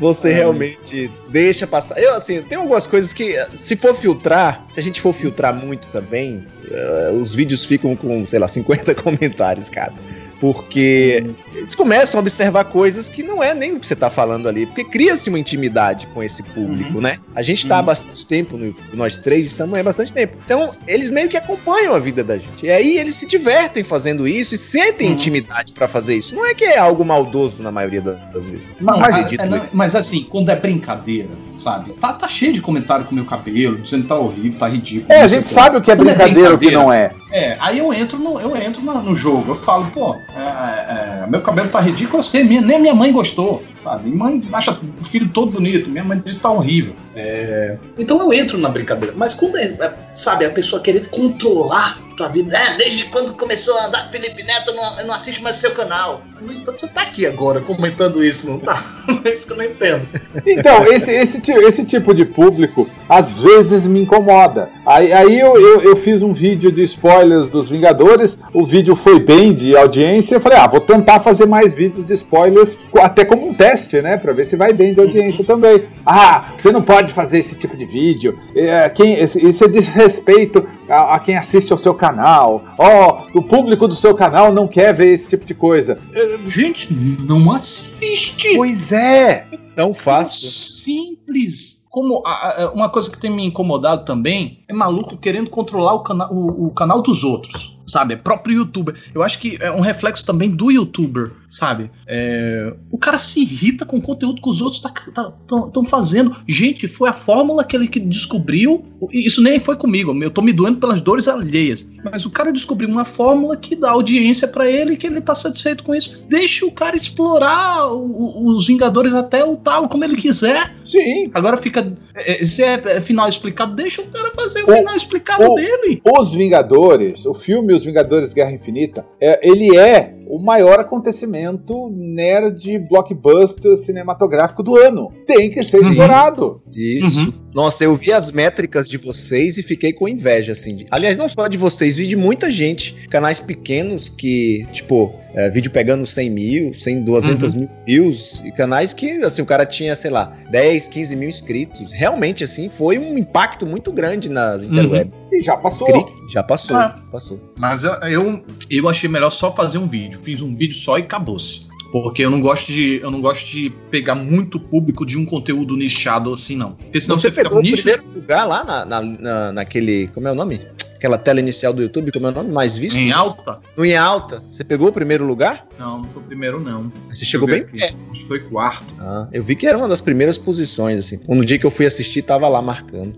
[0.00, 1.98] Você realmente deixa passar.
[1.98, 5.86] Eu, assim, tem algumas coisas que, se for filtrar, se a gente for filtrar muito
[5.88, 9.94] também, eh, os vídeos ficam com, sei lá, 50 comentários cada.
[10.40, 11.22] Porque
[11.54, 14.64] eles começam a observar coisas que não é nem o que você tá falando ali,
[14.66, 17.00] porque cria-se uma intimidade com esse público, Uhum.
[17.02, 17.18] né?
[17.36, 17.84] A gente tá há Uhum.
[17.86, 20.38] bastante tempo, no, nós três estamos há bastante tempo.
[20.42, 22.64] Então, eles meio que acompanham a vida da gente.
[22.64, 25.12] E aí eles se divertem fazendo isso e sentem Uhum.
[25.14, 26.34] intimidade pra fazer isso.
[26.34, 28.70] Não é que é algo maldoso na maioria das, vezes.
[28.80, 31.92] Não, Mas- mas, é, não, mas assim, quando é brincadeira, sabe?
[31.94, 35.12] Tá, tá cheio de comentário com o meu cabelo, dizendo que tá horrível, tá ridículo.
[35.12, 37.12] É, a gente sabe o que é é brincadeira e o que não é.
[37.32, 41.24] É, aí eu entro no, eu entro na- no jogo, eu falo, pô, é, é,
[41.24, 44.04] é, meu cabelo tá ridículo, eu sei, minha, nem minha mãe gostou, sabe?
[44.10, 46.94] Minha mãe acha o filho todo bonito, minha mãe diz que tá horrível.
[47.14, 49.14] É, Então eu entro na brincadeira.
[49.16, 53.74] Mas quando é, é, sabe, a pessoa querer controlar tua vida, é, desde quando começou
[53.78, 56.22] a andar com Felipe Neto, eu não, eu não assisto mais o seu canal.
[56.40, 58.82] No entanto, você tá aqui agora comentando isso, não tá?
[59.24, 60.08] É isso que eu não entendo.
[60.46, 64.70] Então, esse, esse, esse tipo de público às vezes me incomoda.
[64.86, 69.18] Aí, aí eu, eu, eu fiz um vídeo de spoilers dos Vingadores, o vídeo foi
[69.20, 70.34] bem de audiência.
[70.34, 73.69] Eu falei, ah, vou tentar fazer mais vídeos de spoilers, até como um teste,
[74.02, 74.16] né?
[74.16, 75.84] Pra ver se vai bem de audiência também.
[76.04, 78.38] Ah, você não pode fazer esse tipo de vídeo.
[78.54, 82.62] É, quem, isso é desrespeito a, a quem assiste ao seu canal.
[82.78, 85.98] Ó, o público do seu canal não quer ver esse tipo de coisa.
[86.44, 86.88] Gente,
[87.26, 88.56] não assiste!
[88.56, 89.46] Pois é!
[89.76, 90.48] Tão fácil.
[90.48, 91.80] Simples.
[91.88, 96.00] Como a- a- uma coisa que tem me incomodado também é maluco querendo controlar o,
[96.04, 98.14] cana o, o canal dos outros, sabe?
[98.14, 98.94] É próprio youtuber.
[99.14, 101.90] Eu acho que é um reflexo também do youtuber, sabe?
[102.06, 106.34] É, o cara se irrita com o conteúdo que os outros estão fazendo.
[106.46, 108.84] Gente, foi a fórmula que ele que descobriu.
[109.12, 110.14] Isso nem foi comigo.
[110.22, 111.90] Eu tô me doendo pelas dores alheias.
[112.04, 115.82] Mas o cara descobriu uma fórmula que dá audiência pra ele que ele tá satisfeito
[115.84, 116.24] com isso.
[116.28, 120.72] Deixa o cara explorar o- os Vingadores até o talo como ele quiser.
[120.86, 121.80] Sim, Agora fica.
[122.14, 125.54] é, Se é é final explicado, deixa o cara fazer o O- final explicado o-
[125.54, 126.00] dele.
[126.18, 132.78] Os Vingadores, o filme Os Vingadores Guerra Infinita, é, ele é o maior acontecimento nerd
[132.88, 135.12] blockbuster cinematográfico do ano.
[135.26, 135.88] Tem que ser Uhum.
[135.90, 136.62] explorado.
[136.76, 137.34] Isso.
[137.52, 140.76] Nossa, eu vi as métricas de vocês e fiquei com inveja, assim.
[140.76, 142.94] de- Aliás, não só de vocês, vi de muita gente.
[143.10, 148.40] Canais pequenos que, tipo, é, vídeo pegando 100 mil, 100, 200 mil views.
[148.44, 151.92] E canais que, assim, o cara tinha, sei lá, 10, 15 mil inscritos.
[151.92, 155.12] Realmente, assim, foi um impacto muito grande nas interwebs.
[155.32, 155.88] E já passou.
[156.32, 157.00] Já passou, Ah.
[157.10, 157.40] passou.
[157.58, 160.20] Mas eu, eu, eu achei melhor só fazer um vídeo.
[160.22, 161.69] Fiz um vídeo só e acabou-se.
[161.92, 163.00] Porque eu não gosto de.
[163.02, 166.72] Eu não gosto de pegar muito público de um conteúdo nichado assim, não.
[166.72, 167.82] Porque senão Você, você, fica pegou o nicho.
[167.82, 170.08] primeiro lugar lá na, na- na- naquele.
[170.08, 170.60] Como é o nome?
[170.96, 172.52] Aquela tela inicial do YouTube, como é o nome?
[172.52, 172.94] Mais visto?
[172.96, 173.58] Em alta?
[173.76, 174.40] No em alta.
[174.52, 175.66] Você pegou o primeiro lugar?
[175.78, 176.92] Não, não foi o primeiro, não.
[177.08, 177.82] Você chegou bem aqui.
[177.82, 178.84] Acho que foi quarto.
[179.00, 181.18] Ah, eu vi que era uma das primeiras posições, assim.
[181.26, 183.14] No dia que eu fui assistir, tava lá marcando.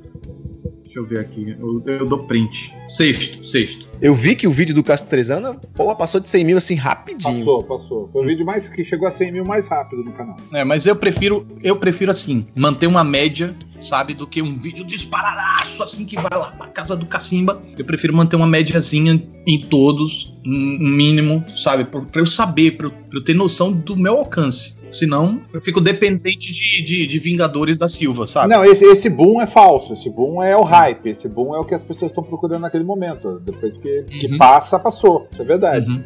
[0.93, 1.57] Deixa eu ver aqui.
[1.59, 2.75] Eu, eu dou print.
[2.87, 3.89] Sexto, sexto.
[3.99, 7.39] Eu vi que o vídeo do Castrezana, pô, passou de 100 mil assim rapidinho.
[7.39, 8.11] Passou, passou.
[8.13, 10.37] Foi o vídeo mais que chegou a 100 mil mais rápido no canal.
[10.53, 14.85] É, mas eu prefiro, eu prefiro assim, manter uma média, sabe, do que um vídeo
[14.85, 17.63] disparadaço, assim, que vai lá pra casa do cacimba.
[17.79, 22.73] Eu prefiro manter uma médiazinha em todos, um um mínimo, sabe, pra, pra eu saber,
[22.73, 24.83] pra eu, pra eu ter noção do meu alcance.
[24.91, 28.49] Senão, eu fico dependente de, de, de Vingadores da Silva, sabe?
[28.49, 29.95] Não, esse, esse boom é falso.
[29.95, 30.82] Esse boom é o hype.
[31.05, 33.41] Esse boom é o que as pessoas estão procurando naquele momento.
[33.41, 34.39] Depois que, que Uhum.
[34.39, 35.29] passa, passou.
[35.33, 35.87] Isso é verdade.
[35.89, 36.03] Uhum.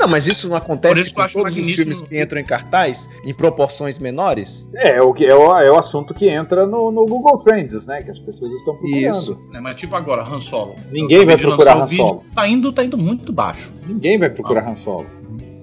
[0.00, 3.08] Não, mas isso não acontece isso que com todos os filmes que entram em cartaz,
[3.24, 4.64] em proporções menores?
[4.76, 8.00] É, o que é o, é o assunto que entra no, no Google Trends, né?
[8.02, 9.40] Que as pessoas estão procurando.
[9.52, 10.76] É, mas tipo agora, Han Solo.
[10.92, 12.24] Ninguém vai procurar o Han vídeo, Solo.
[12.32, 13.72] Tá indo, tá indo muito baixo.
[13.88, 15.06] Ninguém vai procurar Han Solo.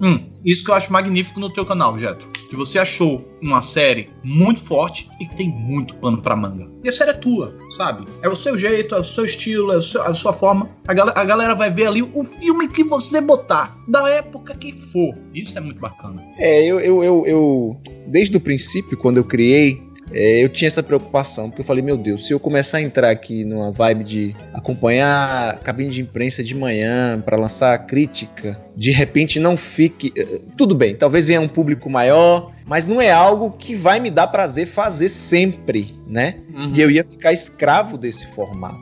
[0.00, 2.28] Hum, isso que eu acho magnífico no teu canal, Jetro.
[2.48, 6.70] Que você achou uma série muito forte e que tem muito pano pra manga.
[6.84, 8.04] E a série é tua, sabe?
[8.22, 10.70] É o seu jeito, é o seu estilo, é a sua forma.
[10.86, 14.70] A, gal- a galera vai ver ali o filme que você botar, da época que
[14.72, 15.14] for.
[15.34, 16.22] Isso é muito bacana.
[16.38, 19.82] É, eu, eu, eu, eu- desde o princípio, quando eu criei,
[20.12, 23.10] é, eu tinha essa preocupação, porque eu falei, meu Deus, se eu começar a entrar
[23.10, 28.60] aqui numa vibe de acompanhar a cabine de imprensa de manhã para lançar a crítica,
[28.76, 30.12] de repente não fique.
[30.16, 34.10] eh, Tudo bem, talvez venha um público maior, mas não é algo que vai me
[34.10, 36.36] dar prazer fazer sempre, né?
[36.74, 38.76] E eu ia ficar escravo desse formato.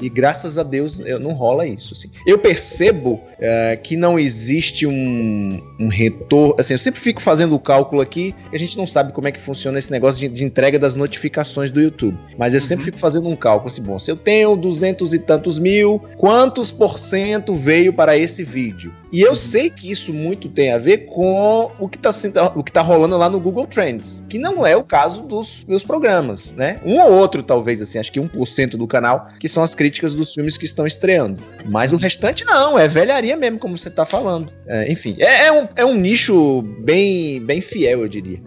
[0.00, 1.94] E graças a Deus eu- não rola isso.
[1.94, 2.10] assim.
[2.26, 6.54] Eu percebo eh, que não existe um, um retorno.
[6.58, 9.32] Assim, eu sempre fico fazendo o cálculo aqui e a gente não sabe como é
[9.32, 12.18] que funciona esse negócio de, de entrega das notificações do YouTube.
[12.38, 12.86] Mas eu sempre Uhum.
[12.86, 16.98] fico fazendo um cálculo assim: bom, se eu tenho duzentos e tantos mil, quantos por
[16.98, 18.92] cento veio para esse vídeo?
[19.12, 22.62] E eu sei que isso muito tem a ver com o que tá, sendo- o
[22.62, 26.52] que tá rolando lá no Google Trends, que não é o caso dos meus programas,
[26.52, 26.80] né?
[26.84, 30.32] Um ou outro, talvez, assim, acho que 1% do canal, que são as críticas dos
[30.32, 31.40] filmes que estão estreando.
[31.66, 34.52] Mas o restante não, é velharia mesmo, como você tá falando.
[34.66, 38.38] É, enfim, é, é um, é um nicho bem, bem fiel, eu diria.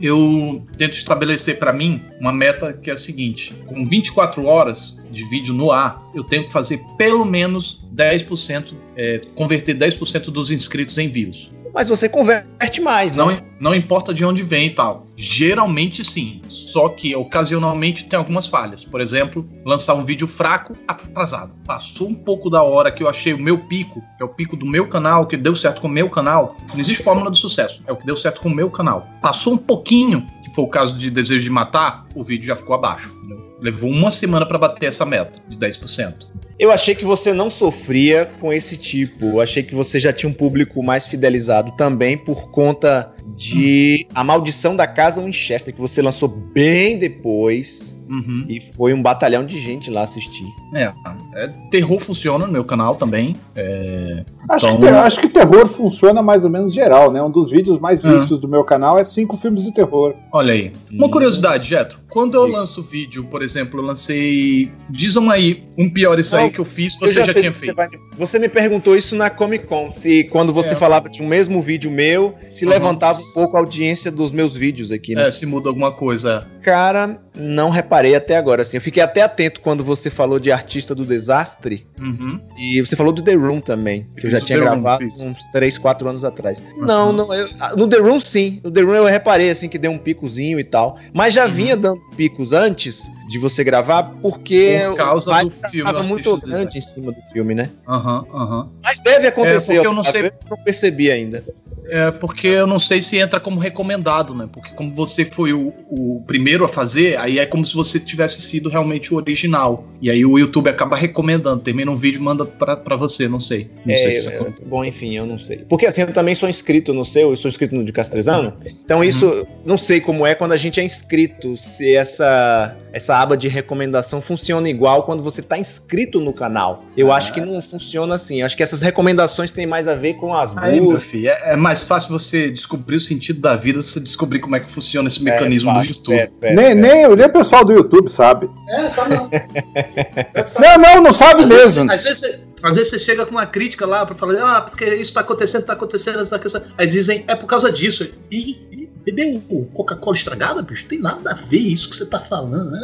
[0.00, 5.24] Eu tento estabelecer pra mim uma meta que é a seguinte: com 24 horas de
[5.28, 10.98] vídeo no ar, eu tenho que fazer pelo menos 10%, é, converter 10% dos inscritos
[10.98, 11.52] em views.
[11.74, 13.24] Mas você converte mais, né?
[13.24, 15.08] Não, não importa de onde vem e tal.
[15.16, 16.40] Geralmente sim.
[16.48, 18.84] Só que ocasionalmente tem algumas falhas.
[18.84, 21.52] Por exemplo, lançar um vídeo fraco atrasado.
[21.66, 24.56] Passou um pouco da hora que eu achei o meu pico, que é o pico
[24.56, 26.56] do meu canal, que deu certo com o meu canal.
[26.68, 27.82] Não existe fórmula do sucesso.
[27.88, 29.08] É o que deu certo com o meu canal.
[29.20, 32.76] Passou um pouquinho, que foi o caso de Desejo de Matar, o vídeo já ficou
[32.76, 33.12] abaixo.
[33.18, 33.43] entendeu?
[33.60, 36.32] Levou uma semana pra bater essa meta de 10%.
[36.58, 39.26] Eu achei que você não sofria com esse tipo.
[39.26, 44.22] Eu achei que você já tinha um público mais fidelizado também por conta de A
[44.22, 47.93] Maldição da Casa Winchester, que você lançou bem depois.
[48.08, 48.44] Uhum.
[48.48, 50.46] E foi um batalhão de gente lá assistir.
[50.74, 50.92] É,
[51.34, 53.34] é, terror funciona no meu canal também.
[53.54, 57.22] É, Acho, Então- que, te- acho que terror funciona mais ou menos geral, né?
[57.22, 58.12] Um dos vídeos mais Ah.
[58.12, 60.14] vistos do meu canal é cinco filmes de terror.
[60.30, 60.70] Olha aí.
[60.92, 61.10] Uma Hum.
[61.10, 61.98] curiosidade, Jetro.
[62.10, 62.58] Quando eu Diga.
[62.58, 64.70] lanço vídeo, por exemplo, eu lancei.
[64.90, 67.34] Diz um aí, um pior isso aí Não, que eu fiz, Eu você já, sei
[67.34, 67.76] tinha que você feito.
[67.76, 67.88] vai-
[68.18, 70.76] Você me perguntou isso na Comic Con, se quando você É.
[70.76, 72.70] falava de um mesmo vídeo meu, se Uhum.
[72.70, 75.28] levantava um pouco a audiência dos meus vídeos aqui, né?
[75.28, 76.46] É, se muda alguma coisa.
[76.62, 78.76] Cara, não reparei até agora, assim.
[78.76, 81.86] Eu fiquei até atento quando você falou de Artista do Desastre.
[82.00, 82.40] Uhum.
[82.58, 85.26] E você falou do The Room também, que eu já Isso, tinha Room, gravado isso.
[85.26, 86.58] uns 3, 4 anos atrás.
[86.76, 86.86] Uhum.
[86.86, 88.60] Não, não, eu- ah, no The Room sim.
[88.64, 91.50] No The Room eu reparei assim que deu um picozinho e tal, mas já Uhum.
[91.52, 96.78] vinha dando picos antes de você gravar porque Por causa do filme tava muito grande
[96.78, 97.70] em cima do filme, né?
[97.88, 98.68] Aham, aham.
[98.82, 99.72] Mas deve acontecer.
[99.72, 101.44] É, porque eu não sei- eu não percebi ainda.
[101.86, 104.48] É porque eu não sei se entra como recomendado, né?
[104.50, 108.42] Porque como você foi o, o primeiro a fazer, aí é como se você tivesse
[108.42, 109.86] sido realmente o original.
[110.00, 111.62] E aí o YouTube acaba recomendando.
[111.62, 113.70] Termina um vídeo e manda pra, pra você, não sei.
[113.86, 114.64] Não sei É, se é, acontece.
[114.68, 115.58] bom, enfim, eu não sei.
[115.68, 118.52] Porque assim, eu também sou inscrito no seu, eu sou inscrito no de Castrezano.
[118.84, 123.36] Então isso, não sei como é quando a gente é inscrito, se essa essa aba
[123.36, 126.84] de recomendação funciona igual quando você tá inscrito no canal.
[126.96, 127.16] Eu Ah.
[127.16, 128.40] acho que não funciona assim.
[128.40, 131.52] Eu acho que essas recomendações têm mais a ver com as Aí, meu filho, é,
[131.52, 134.70] é mais fácil você descobrir o sentido da vida se você descobrir como é que
[134.70, 136.14] funciona esse mecanismo do fácil, YouTube.
[136.16, 136.74] é, é, nem, é.
[136.74, 138.48] nem, nem o pessoal do YouTube sabe.
[138.68, 139.30] É, sabe não.
[140.60, 141.92] Não, não, não sabe Às vezes, mesmo.
[141.92, 144.84] às, vezes, você- às vezes você chega com uma crítica lá pra falar, ah, porque
[144.94, 146.72] isso tá acontecendo, tá acontecendo, isso tá acontecendo.
[146.78, 148.10] Aí dizem, é por causa disso.
[148.30, 149.40] Ih, ih, bebeu
[149.74, 150.86] Coca-Cola estragada, bicho?
[150.86, 152.74] Tem nada a ver isso que você tá falando.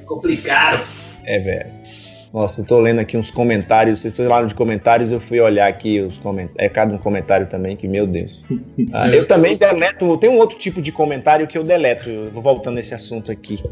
[0.00, 0.80] É complicado.
[1.24, 1.70] É, velho.
[2.32, 4.00] Nossa, eu tô lendo aqui uns comentários.
[4.00, 6.56] Vocês falaram de comentários, eu fui olhar aqui os comentários.
[6.58, 8.40] É cada um comentário também, que meu Deus.
[8.92, 10.16] Ah, eu também deleto.
[10.18, 12.08] Tem um outro tipo de comentário que eu deleto.
[12.08, 13.62] Eu vou voltando nesse assunto aqui.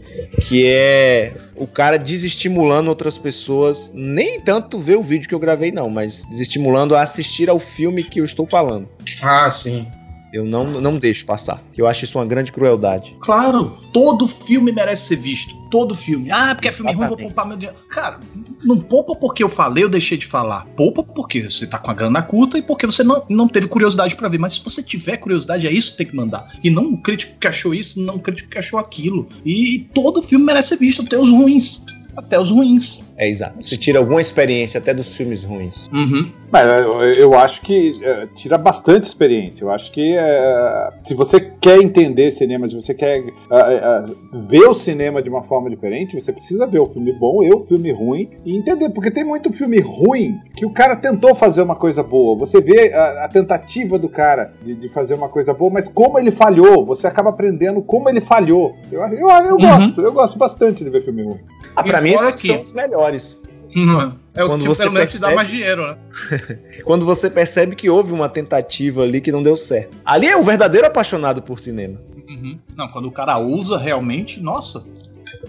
[0.42, 3.90] Que é o cara desestimulando outras pessoas.
[3.94, 8.02] Nem tanto ver o vídeo que eu gravei, não, mas desestimulando a assistir ao filme
[8.02, 8.88] que eu estou falando.
[9.22, 9.86] Ah, sim.
[10.32, 11.62] Eu não, não deixo passar.
[11.76, 13.16] Eu acho isso uma grande crueldade.
[13.20, 15.54] Claro, todo filme merece ser visto.
[15.70, 16.30] Todo filme.
[16.30, 17.76] Ah, porque é filme ruim, vou poupar meu dinheiro.
[17.88, 18.20] Cara,
[18.62, 20.66] não poupa porque eu falei, eu deixei de falar.
[20.76, 24.14] Poupa porque você tá com a grana curta e porque você não, não teve curiosidade
[24.14, 24.38] pra ver.
[24.38, 26.48] Mas se você tiver curiosidade, é isso que tem que mandar.
[26.62, 29.28] E não um crítico que achou isso, não um crítico que achou aquilo.
[29.44, 31.82] E todo filme merece ser visto, até os ruins.
[32.16, 33.02] Até os ruins.
[33.22, 33.62] É exato.
[33.62, 35.74] Você tira alguma experiência até dos filmes ruins.
[35.92, 36.30] Uhum.
[36.50, 39.62] Mas eu, eu acho que é, tira bastante experiência.
[39.62, 44.04] Eu acho que é, se você quer entender cinema, se você quer é, é,
[44.48, 47.60] ver o cinema de uma forma diferente, você precisa ver o filme bom e o
[47.66, 48.88] filme ruim e entender.
[48.88, 52.38] Porque tem muito filme ruim que o cara tentou fazer uma coisa boa.
[52.38, 56.18] Você vê a, a tentativa do cara de, de fazer uma coisa boa, mas como
[56.18, 58.74] ele falhou, você acaba aprendendo como ele falhou.
[58.90, 59.58] Eu, eu, eu Uhum.
[59.58, 61.38] gosto, eu gosto bastante de ver filme ruim.
[61.76, 63.09] Ah, pra E mim, fora esses que- são os melhores.
[64.34, 65.96] É o Quando que você pelo menos te dá percebe- mais dinheiro, né?
[66.84, 69.96] Quando você percebe que houve uma tentativa ali que não deu certo.
[70.04, 72.00] Ali é um verdadeiro apaixonado por cinema.
[72.28, 72.58] Uhum.
[72.76, 74.86] Não, quando o cara usa realmente, nossa.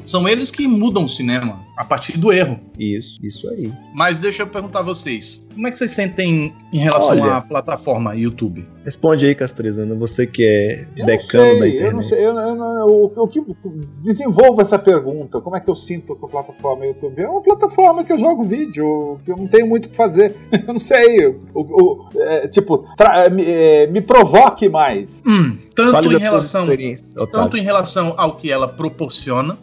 [0.03, 2.59] São eles que mudam o cinema a partir do erro.
[2.78, 3.72] Isso, isso aí.
[3.93, 7.36] Mas deixa eu perguntar a vocês: como é que vocês sentem em relação Olha.
[7.36, 8.68] à plataforma YouTube?
[8.84, 12.09] Responde aí, Castrezana, você que é Eu decano não da sei, eu não internet.
[12.09, 13.41] sei, eu, eu não- o, o que
[14.01, 17.21] desenvolva essa pergunta, como é que eu sinto com a plataforma YouTube?
[17.21, 20.36] É uma plataforma que eu jogo vídeo, que eu não tenho muito o que fazer.
[20.67, 25.21] Eu não sei, o, o- é, tipo, tra- me, é, me provoque mais.
[25.27, 26.65] Hum, tanto Fale em relação
[27.32, 29.57] tanto em relação ao que ela proporciona,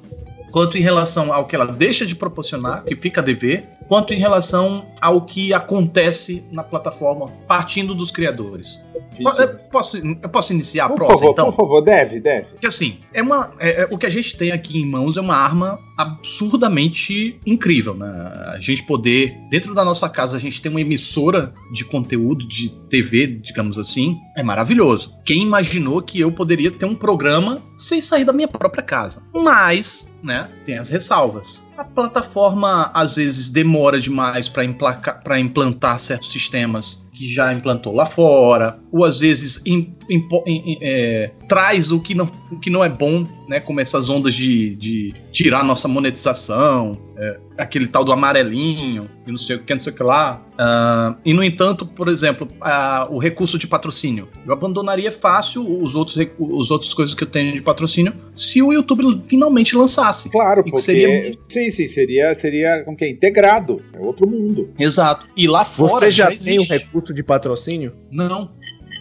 [0.51, 4.19] quanto em relação ao que ela deixa de proporcionar, que fica a dever, quanto em
[4.19, 8.81] relação ao que acontece na plataforma, partindo dos criadores.
[9.19, 11.47] Eu posso, eu posso iniciar a Por prosa, favor, então?
[11.47, 12.47] por favor, deve, deve.
[12.51, 15.21] Porque assim, é uma, é- é- o que a gente tem aqui em mãos é
[15.21, 18.07] uma arma absurdamente incrível, né?
[18.55, 22.69] A gente poder, dentro da nossa casa, a gente tem uma emissora de conteúdo de
[22.89, 25.15] TV, digamos assim, é maravilhoso.
[25.25, 29.23] Quem imaginou que eu poderia ter um programa sem sair da minha própria casa?
[29.35, 31.68] Mas, né, tem as ressalvas.
[31.79, 38.79] A plataforma às vezes demora demais para implantar certos sistemas que já implantou lá fora,
[38.93, 42.89] ou às vezes impo- em- em- é, traz o que, não, o que não é
[42.89, 43.59] bom, né?
[43.59, 49.39] Como essas ondas de, de tirar nossa monetização, é, aquele tal do amarelinho, e não
[49.39, 50.41] sei o que, não sei o que lá.
[50.57, 54.29] Ah, e no entanto, por exemplo, ah, o recurso de patrocínio.
[54.47, 58.73] Eu abandonaria fácil os outros, os outras coisas que eu tenho de patrocínio se o
[58.73, 60.31] YouTube finalmente lançasse.
[60.31, 60.85] Claro, que porque.
[60.85, 63.09] seria- Sim, sim, seria, seria como que é?
[63.11, 63.83] integrado.
[63.93, 64.69] É outro mundo.
[64.79, 65.27] Exato.
[65.37, 66.07] E lá fora.
[66.07, 66.73] Você já tem o existe.
[66.73, 67.95] recurso de patrocínio?
[68.11, 68.53] Não.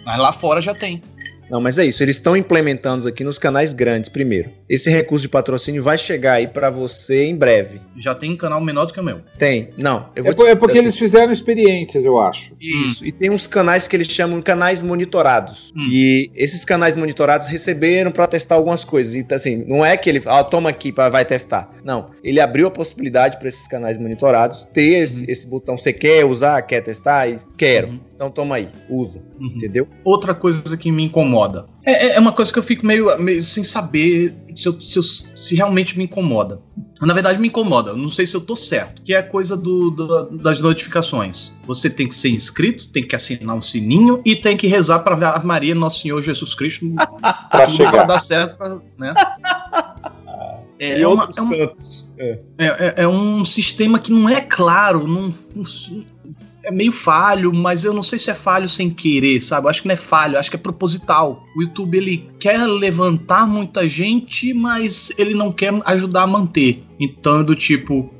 [0.04, 1.02] Mas lá fora já tem.
[1.50, 2.02] Não, mas é isso.
[2.02, 4.50] Eles estão implementando aqui nos canais grandes primeiro.
[4.68, 7.80] Esse recurso de patrocínio vai chegar aí pra você em breve.
[7.96, 9.20] Já tem um canal menor do que o meu.
[9.38, 9.70] Tem?
[9.82, 10.10] Não.
[10.14, 12.54] Eu É, te- é porque assim, eles fizeram experiências, eu acho.
[12.60, 13.04] Isso.
[13.04, 15.72] E tem uns canais que eles chamam de canais monitorados.
[15.76, 15.88] Hum.
[15.90, 19.14] E esses canais monitorados receberam pra testar algumas coisas.
[19.14, 21.70] Então, assim, não é que ele, ah, toma aqui para vai testar.
[21.84, 22.10] Não.
[22.22, 25.76] Ele abriu a possibilidade para esses canais monitorados ter esse, esse botão.
[25.78, 26.60] Você quer usar?
[26.62, 27.28] Quer testar?
[27.28, 28.00] E Quero.
[28.18, 29.22] Então toma aí, usa.
[29.38, 29.46] Uhum.
[29.46, 29.86] Entendeu?
[30.04, 31.66] Outra coisa que me incomoda.
[31.86, 34.98] É, é- é uma coisa que eu fico meio, meio sem saber se, eu- se
[34.98, 36.60] eu- se realmente me incomoda.
[37.00, 37.92] Na verdade, me incomoda.
[37.92, 39.02] Não sei se eu tô certo.
[39.02, 41.52] Que é a coisa do, do- das notificações.
[41.64, 45.14] Você tem que ser inscrito, tem que assinar um sininho e tem que rezar para
[45.36, 46.86] a Maria, Nosso Senhor Jesus Cristo,
[47.22, 47.90] Pra tudo chegar.
[47.92, 49.14] pra dar certo, pra- né?
[50.80, 52.06] É, e uma- outros é uma- santos.
[52.18, 56.04] é, é- é um sistema que não é claro, não, não-
[56.68, 59.66] é meio falho, mas eu não sei se é falho sem querer, sabe?
[59.66, 61.42] Eu acho que não é falho, acho que é proposital.
[61.56, 66.84] O YouTube ele quer levantar muita gente, mas ele não quer ajudar a manter.
[67.00, 68.12] Então, é do tipo.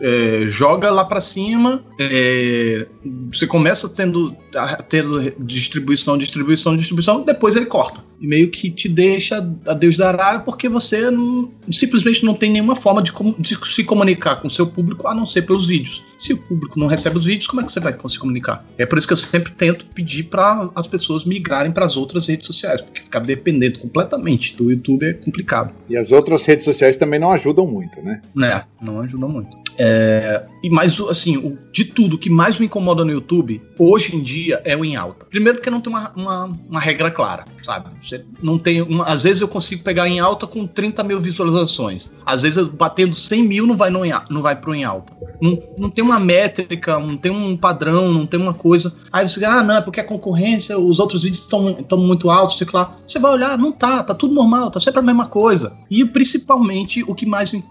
[0.00, 2.86] É, joga lá pra cima, é,
[3.32, 8.06] você começa tendo, a- tendo distribuição, distribuição, distribuição, depois ele corta.
[8.20, 12.74] E meio que te deixa a Deus dará, porque você não- simplesmente não tem nenhuma
[12.74, 16.02] forma de, de se comunicar com o seu público a não ser pelos vídeos.
[16.16, 18.66] Se o público não recebe os vídeos, como é que você vai se comunicar?
[18.76, 22.26] É por isso que eu sempre tento pedir para as pessoas migrarem para as outras
[22.26, 26.96] redes sociais, porque ficar dependendo completamente do YouTube é complicado E as outras redes sociais
[26.96, 28.20] também não ajudam muito, né?
[28.34, 28.64] né?
[28.80, 29.56] Não ajuda muito.
[29.78, 34.16] É, e mais, assim, o- de tudo, o que mais me incomoda no YouTube, hoje
[34.16, 35.24] em dia, é o em alta.
[35.26, 37.90] Primeiro porque não tem uma, uma, uma regra clara, sabe?
[38.02, 42.12] Você não tem uma, às vezes eu consigo pegar em alta com 30 mil visualizações.
[42.26, 44.00] Às vezes, batendo 100 mil, não vai, no,
[44.30, 45.12] não vai pro em alta.
[45.40, 48.96] Não, não tem uma métrica, não tem um padrão, não tem uma coisa.
[49.12, 52.66] Aí você, ah, não, é porque a concorrência, os outros vídeos estão muito altos, sei
[52.72, 52.96] lá.
[53.06, 55.76] Você vai olhar, não tá, tá tudo normal, tá sempre a mesma coisa.
[55.88, 57.64] E principalmente, o que mais me,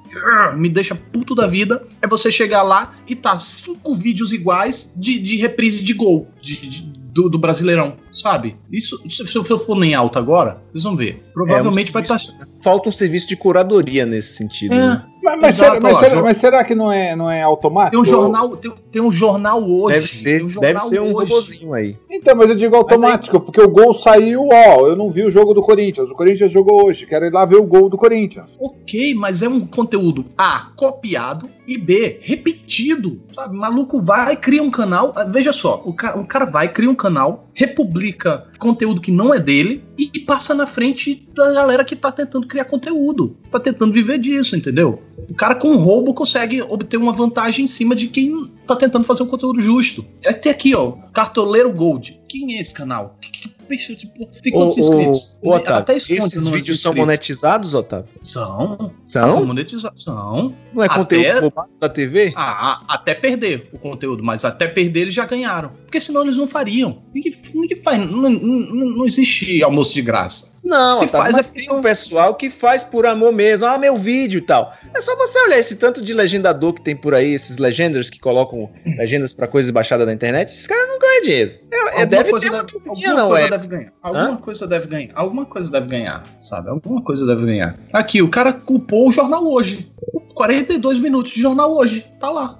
[0.55, 5.20] me deixa puto da vida é você chegar lá e tá cinco vídeos iguais de,
[5.20, 8.56] de reprise de gol de- de- do, do Brasileirão, sabe?
[8.72, 11.24] Isso, se, se eu for em alta agora, vocês vão ver.
[11.34, 12.20] Provavelmente vai estar.
[12.64, 14.76] Falta um serviço de curadoria nesse sentido.
[14.76, 15.04] É, né?
[15.24, 17.91] Mas, mas Exato, será, mas ó, será- mas será que não é, não é automático?
[17.91, 19.95] Tem um jornal, tem, tem um jornal hoje.
[19.95, 21.32] Deve ser, um deve jornal ser um hoje.
[21.34, 21.98] robozinho aí.
[22.10, 25.56] Então, mas eu digo automático, porque o gol saiu, ó, eu não vi o jogo
[25.56, 26.10] do Corinthians.
[26.12, 28.56] O Corinthians jogou hoje, quero ir lá ver o gol do Corinthians.
[28.62, 33.22] Ok, mas é um conteúdo A, copiado, e B, repetido.
[33.36, 33.55] Sabe?
[33.55, 35.13] Maluco vai, cria um canal.
[35.15, 39.34] ah, Veja só, o cara, o cara vai, cria um canal, republica conteúdo que não
[39.34, 43.38] é dele e, e passa na frente da galera que tá tentando criar conteúdo.
[43.51, 45.01] Tá tentando viver disso, entendeu?
[45.30, 49.24] O cara com roubo consegue obter uma vantagem em cima de quem tá tentando fazer
[49.24, 50.05] um conteúdo justo.
[50.24, 52.20] É tem aqui, ó, Cartoleiro Gold.
[52.28, 53.18] Quem é esse canal?
[53.22, 55.32] Que, que, tipo, tem quantos Ô, inscritos?
[55.42, 56.96] ô, Otávio, Até esconde esses vídeos são inscritos.
[56.98, 58.10] monetizados, Otávio?
[58.22, 58.94] São.
[59.06, 59.32] São?
[59.32, 60.04] São monetizados.
[60.04, 60.56] São.
[60.74, 62.34] Não é Até- conteúdo da TV?
[62.36, 65.72] Ah, até perder o conteúdo, mas até perder eles já ganharam.
[65.88, 67.02] Porque senão eles não fariam.
[67.16, 67.98] Ninguém, ninguém faz.
[68.12, 70.58] Não, não- não existe almoço de graça.
[70.62, 73.66] Não, Se Otávio, faz mas é tem um pessoal que faz por amor mesmo.
[73.66, 74.74] Ah, meu vídeo e tal.
[74.94, 78.20] É só você olhar esse tanto de legendador que tem por aí, esses legenders que
[78.20, 80.50] colocam legendas pra coisas baixadas da internet.
[80.52, 81.52] Esses caras não ganham dinheiro.
[81.72, 83.50] É, é, Alguma deve coisa, deve, alguma não coisa é?
[83.50, 83.94] deve ganhar.
[84.04, 85.12] Alguma coisa deve ganhar.
[85.16, 86.70] Alguma coisa deve ganhar, sabe?
[86.70, 87.80] Alguma coisa deve ganhar.
[87.94, 89.90] Aqui, o cara culpou o jornal hoje.
[90.38, 92.06] 42 minutos de jornal hoje.
[92.20, 92.60] Tá lá.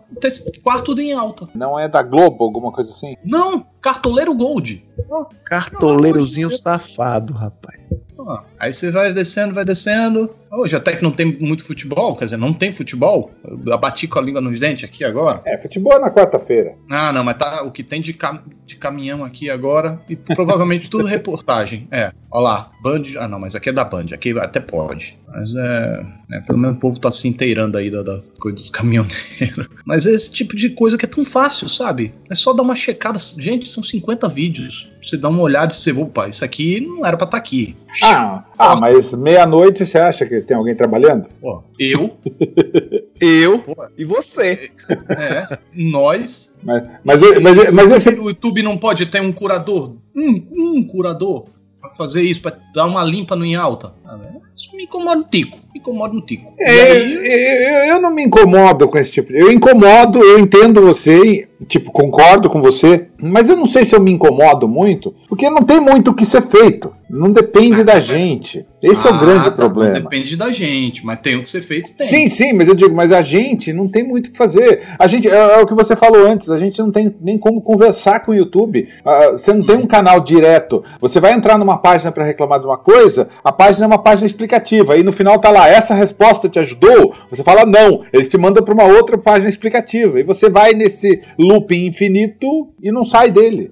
[0.64, 1.48] Quarto tudo em alta.
[1.54, 3.16] Não é da Globo, alguma coisa assim?
[3.24, 4.86] Não, cartoleiro Gold.
[5.46, 7.78] Cartoleirozinho safado, rapaz.
[8.18, 10.30] Ó, aí você vai descendo, vai descendo.
[10.52, 13.32] Hoje até que não tem muito futebol, quer dizer, não tem futebol.
[13.66, 15.42] Eu bati com a língua nos dentes aqui agora.
[15.46, 16.74] É, futebol é na quarta-feira.
[16.90, 20.02] Ah, não, mas tá o que tem de, cam- de caminhão aqui agora.
[20.10, 21.88] E provavelmente tudo reportagem.
[21.92, 23.04] É, ó lá, Band.
[23.20, 25.18] Ah, não, mas aqui é da Band, aqui até pode.
[25.28, 26.06] Mas é.
[26.32, 29.68] é, pelo menos o povo tá se inteirando aí da, da coisa dos caminhoneiros.
[29.86, 32.14] Mas é esse tipo de coisa que é tão fácil, sabe?
[32.30, 33.20] É só dar uma checada.
[33.38, 34.92] Gente, são 50 vídeos.
[35.04, 37.76] Você dá uma olhada e você, opa, isso aqui não era pra estar aqui.
[38.10, 41.26] Ah, ah mas meia-noite você acha que tem alguém trabalhando?
[41.80, 42.12] Eu,
[43.20, 43.64] Eu
[43.98, 44.72] e você.
[45.10, 46.56] é, nós.
[46.64, 48.10] Mas, mas, mas, mas esse.
[48.20, 49.96] O YouTube não pode ter um curador?
[50.16, 50.46] Um,
[50.78, 51.46] um curador?
[51.82, 53.94] Pra fazer isso, pra dar uma limpa no em alta?
[54.06, 54.32] Ah, né?
[54.56, 55.60] Isso me incomoda no tico.
[55.74, 56.52] Me incomoda no tico.
[56.58, 59.32] E É, aí, eu, eu não me incomodo com esse tipo.
[59.32, 63.96] de- Eu incomodo, eu entendo você, tipo, concordo com você, mas eu não sei se
[63.96, 66.92] eu me incomodo muito, porque não tem muito o que ser feito.
[67.10, 68.66] Não depende da gente.
[68.84, 69.94] Esse é o Ah, grande tá, problema.
[69.94, 72.06] Não depende da gente, mas tem o que ser feito, tem.
[72.06, 74.82] Sim, sim, mas eu digo, mas a gente não tem muito o que fazer.
[75.00, 77.62] A gente, é, é o que você falou antes, a gente não tem nem como
[77.62, 78.88] conversar com o YouTube.
[79.06, 80.84] Ah, você não tem um canal direto.
[81.00, 84.28] Você vai entrar numa página para reclamar de uma coisa, a página é uma página
[84.28, 84.94] explicativa.
[84.94, 87.14] Aí no final tá lá, essa resposta te ajudou?
[87.32, 88.04] Você fala não.
[88.14, 90.20] Eles te mandam para uma outra página explicativa.
[90.20, 92.48] E você vai nesse looping infinito
[92.82, 93.72] e não sai dele.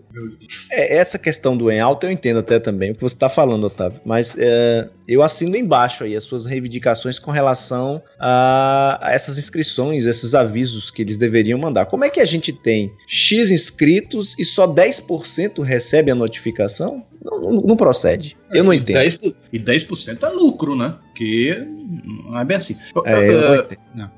[0.71, 3.65] É, essa questão do em alta eu entendo até também o que você está falando,
[3.65, 3.99] Otávio.
[4.05, 10.05] Mas é, eu assino embaixo aí as suas reivindicações com relação a, a essas inscrições,
[10.05, 11.85] esses avisos que eles deveriam mandar.
[11.87, 17.03] Como é que a gente tem X inscritos e só 10% recebe a notificação?
[17.23, 18.37] Não, não- não procede.
[18.51, 18.97] Eu não E entendo.
[18.97, 20.95] 10%, e 10% é lucro, né?
[21.07, 21.65] Porque
[22.29, 22.75] não é bem assim.
[23.05, 24.09] É, eu entendo.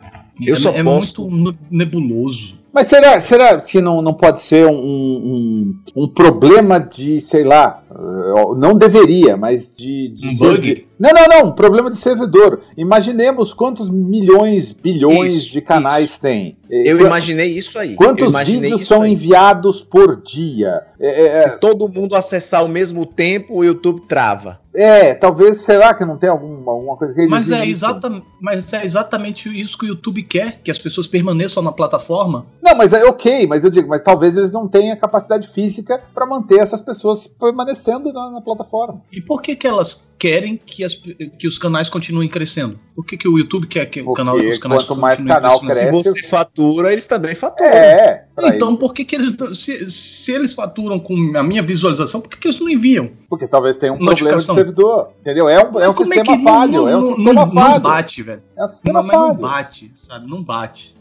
[0.45, 2.66] Eu é, só é posso- muito ne- nebuloso.
[2.77, 7.81] Mas será, será que não, não pode ser um, um, um problema de, sei lá,
[7.89, 10.09] eh, não deveria, mas de.
[10.09, 10.87] de Um bug?
[10.99, 12.61] Não, não, não, problema de servidor.
[12.75, 16.57] Imaginemos quantos milhões, bilhões Isso, de canais tem.
[16.69, 17.95] Eh, Eu imaginei isso aí.
[17.95, 19.11] Quantos vídeos isso são aí.
[19.13, 20.81] enviados por dia?
[20.99, 24.59] É, é, Se todo mundo acessar ao mesmo tempo, o YouTube trava.
[24.73, 28.71] é, talvez, será que não tem alguma, alguma coisa que eles Mas é, exata, mas
[28.73, 32.45] é exatamente isso que o YouTube quer, que as pessoas permaneçam na plataforma.
[32.61, 36.01] Não, mas é ok, mas eu digo, mas talvez eles não tenham a capacidade física
[36.13, 39.01] para manter essas pessoas permanecendo na, na plataforma.
[39.11, 40.95] E por que, que elas querem que, as-
[41.37, 42.79] que os canais continuem crescendo?
[42.95, 45.35] Por que, que o YouTube quer que o Porque canal, os canais quanto mais continuem
[45.41, 45.97] canal crescendo?
[45.97, 46.21] Se Cresce.
[46.21, 47.69] você fatura, eles também faturam.
[47.71, 48.77] É, Então, isso.
[48.79, 49.35] por que, que eles.
[49.59, 53.09] Se, se eles faturam com a minha visualização, por que, que eles não enviam?
[53.29, 55.09] Porque talvez tenha um problema de servidor.
[55.21, 55.47] Entendeu?
[55.47, 56.71] É um, é um Como sistema que falho.
[56.71, 57.73] não, é um não, sistema não, falho.
[57.75, 58.41] não bate, velho.
[58.57, 59.39] É um sistema Mas, não falho.
[59.39, 60.27] bate, sabe?
[60.29, 60.96] Não bate.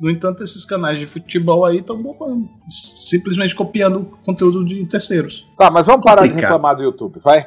[0.00, 2.00] No entanto, esses canais de futebol aí estão
[2.68, 5.46] simplesmente copiando conteúdo de terceiros.
[5.56, 6.50] Tá, mas vamos parar de Complicado.
[6.52, 7.46] reclamar do YouTube, vai?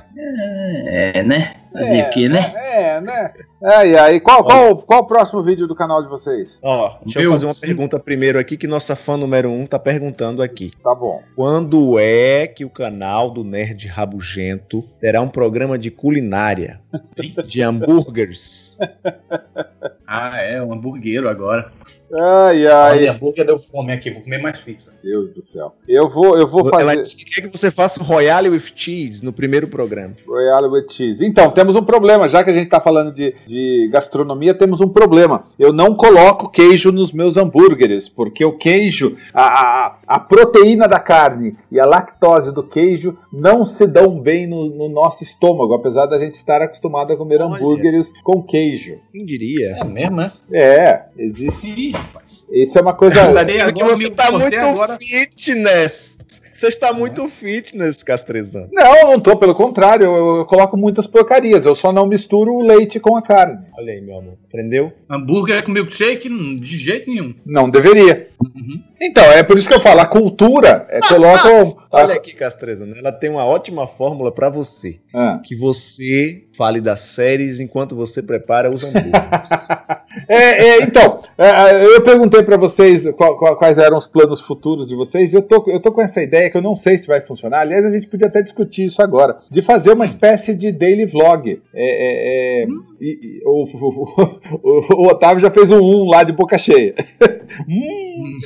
[0.87, 1.55] É, né?
[1.71, 2.39] Fazer o quê, né?
[2.55, 3.33] É, né?
[3.63, 6.57] É, e aí, qual, qual, qual o próximo vídeo do canal de vocês?
[6.63, 7.67] Ó, deixa eu Meu, fazer uma sim.
[7.67, 10.71] pergunta primeiro aqui, que nossa fã número um tá perguntando aqui.
[10.83, 11.21] Tá bom.
[11.35, 16.81] Quando é que o canal do Nerd Rabugento terá um programa de culinária?
[17.47, 18.75] De hambúrgueres?
[20.13, 21.71] Ah, é, um hambúrguero agora.
[22.19, 22.97] Ai, ai.
[22.97, 24.99] Olha, hambúrguer deu fome aqui, vou comer mais pizza.
[25.01, 25.73] Deus do céu.
[25.87, 28.73] Eu vou, eu vou Ela fazer disse que quer que você faça um Royale with
[28.75, 30.13] Cheese no primeiro programa.
[30.27, 31.25] Royale with Cheese.
[31.25, 32.27] Então, temos um problema.
[32.27, 35.43] Já que a gente tá falando de, de gastronomia, temos um problema.
[35.59, 40.99] Eu não coloco queijo nos meus hambúrgueres, porque o queijo, a, a, a proteína da
[40.99, 46.07] carne e a lactose do queijo não se dão bem no, no nosso estômago, apesar
[46.07, 47.55] da gente estar acostumado a comer Olha.
[47.55, 48.95] hambúrgueres com queijo.
[49.11, 49.75] Quem diria?
[49.79, 50.31] É mesmo, né?
[50.51, 51.91] É, existe.
[51.91, 52.47] Rapaz.
[52.51, 53.21] Isso é uma coisa.
[53.23, 56.17] Dizendo dizendo que você você tá tá muito muito agora- fitness.
[56.61, 58.69] Você está muito fitness, Castrezano.
[58.71, 62.53] Não, eu não tô, pelo contrário, eu, eu coloco muitas porcarias, eu só não misturo
[62.53, 63.65] o leite com a carne.
[63.75, 64.37] Olha aí, meu amor.
[64.47, 64.93] Aprendeu?
[65.09, 66.29] Hambúrguer com milkshake?
[66.29, 67.33] De jeito nenhum.
[67.43, 68.29] Não deveria.
[68.39, 68.79] Uhum.
[69.01, 71.75] Então, é por isso que eu falo, a cultura é colocam.
[71.91, 72.95] Olha aqui, Castrezano.
[72.95, 74.99] Ela tem uma ótima fórmula pra você.
[75.13, 75.39] Ah.
[75.43, 79.11] Que você fale das séries enquanto você prepara os hambúrgueres.
[80.27, 84.85] É, é, então, é, eu perguntei pra vocês qual- qual- quais eram os planos futuros
[84.85, 87.07] de vocês, e eu tô, eu tô com essa ideia que eu não sei se
[87.07, 87.61] vai funcionar.
[87.61, 91.61] Aliás, a gente podia até discutir isso agora, de fazer uma espécie de daily vlog.
[91.73, 92.65] É, é, é,
[93.01, 96.93] e- e- o, o- o- o Otávio já fez um um lá de boca cheia.
[97.67, 98.39] Hum.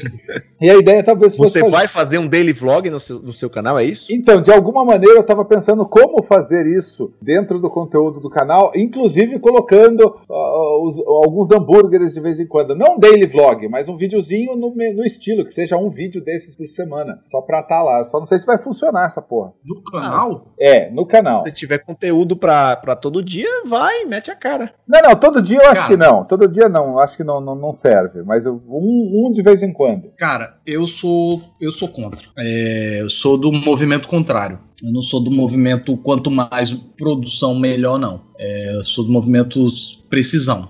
[0.60, 1.54] e a ideia talvez fosse.
[1.54, 4.08] Você fazer- vai fazer um daily vlog no seu, no seu canal, é isso?
[4.12, 8.72] Então, de alguma maneira eu estava pensando como fazer isso dentro do conteúdo do canal,
[8.76, 12.76] inclusive colocando ah, os- alguns hambúrgueres de vez em quando.
[12.76, 16.56] Não um daily vlog, mas um videozinho no, no estilo, que seja um vídeo desses
[16.56, 17.20] por semana.
[17.28, 18.06] Só pra estar lá.
[18.06, 19.54] Só não sei se vai funcionar essa porra.
[19.64, 20.48] No canal?
[20.60, 21.40] É, no canal.
[21.40, 24.74] Se tiver conteúdo pra, pra todo dia, vai, mete a cara.
[24.88, 25.88] Não, não, todo dia eu acho Cara.
[25.88, 26.24] que não.
[26.24, 28.22] Todo dia não, acho que não, não, não serve.
[28.22, 30.10] Mas eu- um, um de vez em quando.
[30.18, 32.28] Cara, eu sou eu sou contra.
[32.38, 34.60] É, eu sou do movimento contrário.
[34.84, 38.22] Eu não sou do movimento quanto mais produção melhor não.
[38.38, 39.66] É, eu sou do movimento
[40.10, 40.70] precisão.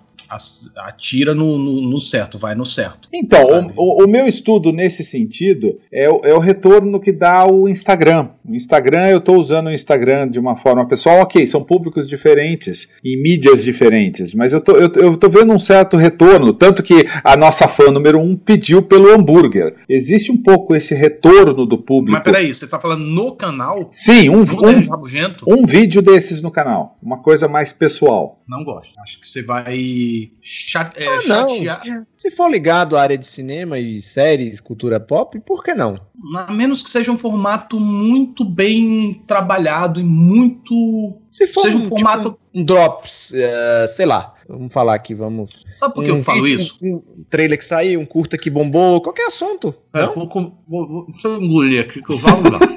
[0.77, 3.07] Atira no, no- no certo, vai no certo.
[3.13, 7.67] Então, o, o- meu estudo nesse sentido é, o- é o retorno que dá o
[7.67, 8.29] Instagram.
[8.47, 12.87] O Instagram, eu estou usando o Instagram de uma forma pessoal, ok, são públicos diferentes
[13.03, 17.05] e mídias diferentes, mas eu tô, eu, eu tô vendo um certo retorno, tanto que
[17.23, 19.75] a nossa fã número um pediu pelo hambúrguer.
[19.89, 22.13] Existe um pouco esse retorno do público.
[22.17, 23.89] Mas peraí, você tá falando no canal?
[23.91, 25.45] Sim, um, um, Rabugento?
[25.47, 26.97] um vídeo desses no canal.
[27.01, 28.41] Uma coisa mais pessoal.
[28.47, 28.93] Não gosto.
[29.01, 30.24] Acho que você vai
[30.95, 32.07] é, Ah, chatear.
[32.17, 35.95] Se for ligado à área de cinema e séries, cultura pop, por que não?
[36.37, 41.17] A menos que seja um formato muito bem trabalhado e muito.
[41.29, 45.51] Se for Seja um tipo, formato- um drops, eh, sei lá, vamos falar aqui, vamos.
[45.75, 46.77] Sabe por que um eu falo vídeo, isso?
[46.81, 49.73] Um, um trailer que saiu, um curta que bombou, qualquer assunto.
[49.93, 50.13] É, não?
[50.13, 52.59] vou, vou, vou, deixa eu engolir aqui que eu vou lá.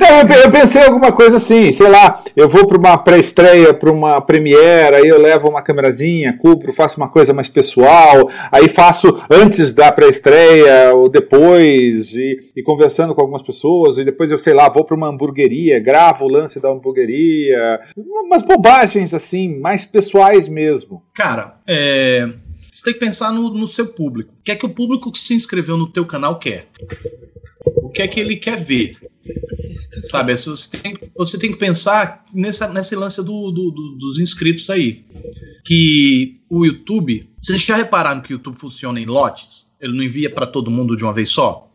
[0.00, 2.98] Não, eu pe- eu pensei em alguma coisa assim, sei lá, eu vou para uma
[2.98, 8.28] pré-estreia, para uma premiere, aí eu levo uma câmerazinha, cubro, faço uma coisa mais pessoal,
[8.50, 14.30] aí faço antes da pré-estreia ou depois, e, e conversando com algumas pessoas, e depois
[14.30, 19.58] eu, sei lá, vou para uma hamburgueria, gravo o lance da hamburgueria, umas bobagens assim,
[19.60, 21.02] mais pessoais mesmo.
[21.14, 22.26] Cara, é,
[22.72, 24.32] você tem que pensar no, no seu público.
[24.32, 26.66] O que é que o público que se inscreveu no teu canal quer?
[27.66, 28.96] O que é que ele quer ver?
[30.04, 34.18] Sabe, é, você, tem, você tem que pensar nessa, nesse lance do, do- do- dos
[34.18, 35.04] inscritos aí.
[35.64, 37.28] Que o YouTube.
[37.40, 39.68] Vocês já repararam que o YouTube funciona em lotes?
[39.80, 41.70] Ele não envia para todo mundo de uma vez só?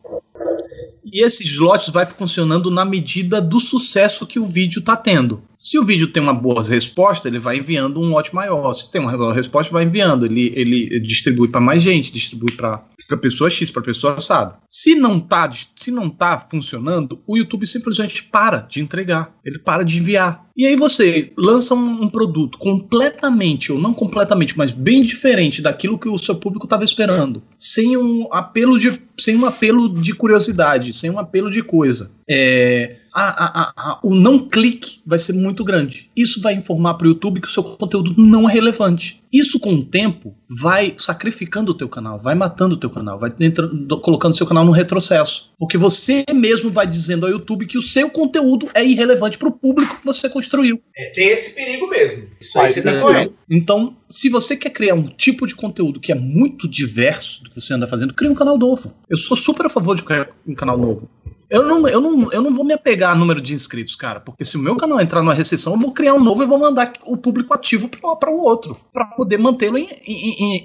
[1.11, 5.41] E esses lotes vai funcionando na medida do sucesso que o vídeo está tendo.
[5.61, 8.71] Se o vídeo tem uma boa resposta, ele vai enviando um lote maior.
[8.71, 10.25] Se tem uma boa resposta, vai enviando.
[10.25, 12.81] Ele, ele distribui para mais gente, distribui para
[13.21, 14.55] pessoa X, para pessoa assado.
[14.69, 19.35] Se não tá, se não tá funcionando, o YouTube simplesmente para de entregar.
[19.43, 20.48] Ele para de enviar.
[20.59, 25.97] E aí você lança um, um produto completamente, ou não completamente, mas bem diferente daquilo
[25.97, 27.41] que o seu público estava esperando.
[27.57, 28.99] Sem um apelo de.
[29.17, 32.11] Sem um apelo de curiosidade, sem um apelo de coisa.
[32.29, 36.09] É, a- a- a- o não clique vai ser muito grande.
[36.15, 39.21] Isso vai informar para o YouTube que o seu conteúdo não é relevante.
[39.33, 43.33] Isso com o tempo vai sacrificando o teu canal, vai matando o teu canal, vai
[43.41, 45.51] entrando- colocando o seu canal no retrocesso.
[45.59, 49.51] Porque você mesmo vai dizendo ao YouTube que o seu conteúdo é irrelevante para o
[49.51, 50.48] público que você construiu.
[50.97, 52.27] É, tem esse perigo mesmo.
[52.41, 53.33] Isso aí você tá falando.
[53.49, 57.59] Então, se você quer criar um tipo de conteúdo que é muito diverso do que
[57.61, 58.93] você anda fazendo, cria um canal novo.
[59.09, 61.09] Eu sou super a favor de criar um canal novo.
[61.49, 64.45] Eu não, eu, não, eu não vou me apegar a número de inscritos, cara, porque
[64.45, 66.93] se o meu canal entrar numa recessão, eu vou criar um novo e vou mandar
[67.07, 70.61] o público ativo para o outro, para poder mantê-lo em, em, em,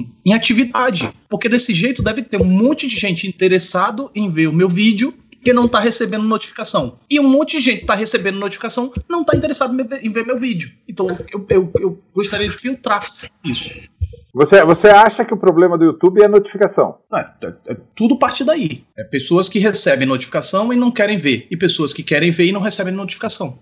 [0.00, 1.08] em- em atividade.
[1.28, 5.14] Porque desse jeito deve ter um monte de gente interessado em ver o meu vídeo
[5.46, 6.96] que não tá recebendo notificação.
[7.08, 10.26] E um monte de gente tá recebendo notificação não tá interessado em ver, em ver
[10.26, 10.72] meu vídeo.
[10.88, 13.06] Então eu, eu, eu gostaria de filtrar
[13.44, 13.70] isso.
[14.34, 16.98] Você, você acha que o problema do YouTube é a notificação?
[17.14, 18.84] É, é- é tudo parte daí.
[18.98, 21.46] É pessoas que recebem notificação e não querem ver.
[21.48, 23.60] E pessoas que querem ver e não recebem notificação.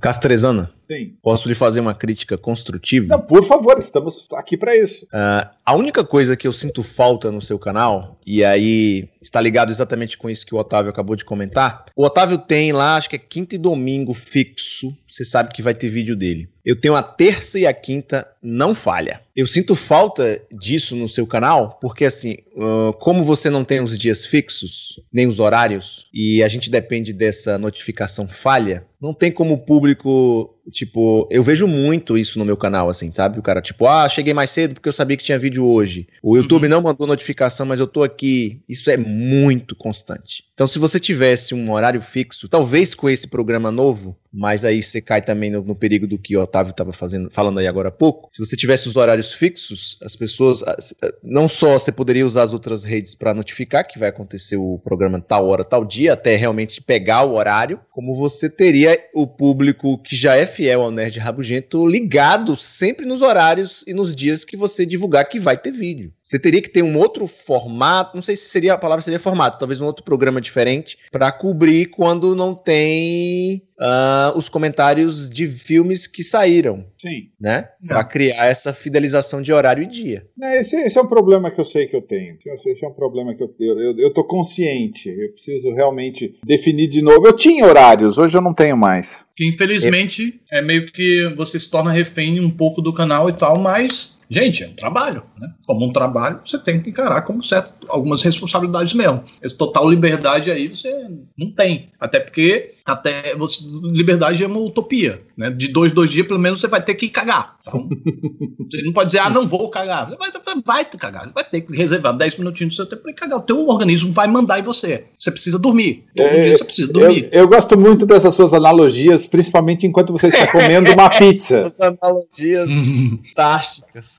[0.00, 1.14] Castrezana, Sim.
[1.22, 3.06] posso lhe fazer uma crítica construtiva?
[3.08, 5.06] Não, por favor, estamos aqui para isso.
[5.12, 9.70] Ah, a única coisa que eu sinto falta no seu canal, e aí está ligado
[9.70, 11.86] exatamente com isso que o Otávio acabou de comentar.
[11.94, 14.96] O Otávio tem lá, acho que é quinta e domingo fixo.
[15.06, 16.48] Você sabe que vai ter vídeo dele.
[16.64, 19.20] Eu tenho a terça e a quinta, não falha.
[19.34, 23.96] Eu sinto falta disso no seu canal, porque assim, ah, como você não tem os
[23.98, 29.54] dias fixos, nem os horários, e a gente depende dessa notificação falha, não tem como
[29.54, 33.38] o público, tipo, eu vejo muito isso no meu canal, assim, sabe?
[33.38, 36.06] O cara, tipo, ah, cheguei mais cedo porque eu sabia que tinha vídeo hoje.
[36.22, 38.60] O YouTube não mandou notificação, mas eu tô aqui.
[38.68, 40.44] Isso é muito constante.
[40.54, 45.00] Então, se você tivesse um horário fixo, talvez com esse programa novo, mas aí você
[45.00, 47.92] cai também no, no perigo do que o Otávio estava fazendo, falando aí agora há
[47.92, 48.28] pouco.
[48.30, 52.52] Se você tivesse os horários fixos, as pessoas, as- não só você poderia usar as
[52.52, 56.82] outras redes para notificar que vai acontecer o programa tal hora, tal dia, até realmente
[56.82, 61.86] pegar o horário, como você teria o público que já é fiel ao Nerd Rabugento
[61.86, 66.12] ligado sempre nos horários e nos dias que você divulgar que vai ter vídeo.
[66.22, 69.58] Você teria que ter um outro formato, não sei se seria a palavra seria formato,
[69.58, 76.06] talvez um outro programa diferente para cobrir quando não tem ah, os comentários de filmes
[76.06, 77.28] que saíram, Sim.
[77.38, 77.68] né?
[77.86, 80.26] Pra criar essa fidelização de horário e dia.
[80.42, 82.36] É, Esse, esse é um problema que eu sei que eu tenho.
[82.46, 85.08] Esse esse é um problema que eu eu, eu, eu tô consciente.
[85.08, 87.26] Eu preciso realmente definir de novo.
[87.26, 89.26] Eu tinha horários, hoje eu não tenho mais.
[89.40, 94.20] Infelizmente é meio que você se torna refém um pouco do canal e tal, mas,
[94.28, 95.48] gente, é um trabalho, né?
[95.66, 99.22] Como um trabalho, você tem que encarar como certo algumas responsabilidades mesmo.
[99.42, 101.90] Essa total liberdade aí você não tem.
[101.98, 105.50] Até porque até você, liberdade é uma utopia, né?
[105.50, 107.56] De dois, dois dias, pelo menos, você vai ter que cagar.
[107.60, 107.88] Então,
[108.70, 110.08] você não pode dizer, ah, não vou cagar.
[110.16, 111.32] Vai, vai, vai ter que cagar.
[111.34, 113.38] Vai ter que reservar 10 minutinhos do seu tempo para cagar.
[113.38, 115.04] O teu organismo vai mandar em você.
[115.18, 116.04] Você precisa dormir.
[116.14, 117.28] Todo É, dia você precisa dormir.
[117.32, 121.66] Eu, eu gosto muito dessas suas analogias, principalmente enquanto você está comendo uma pizza.
[121.66, 122.70] As analogias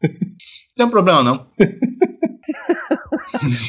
[0.02, 1.48] Não tem problema, não.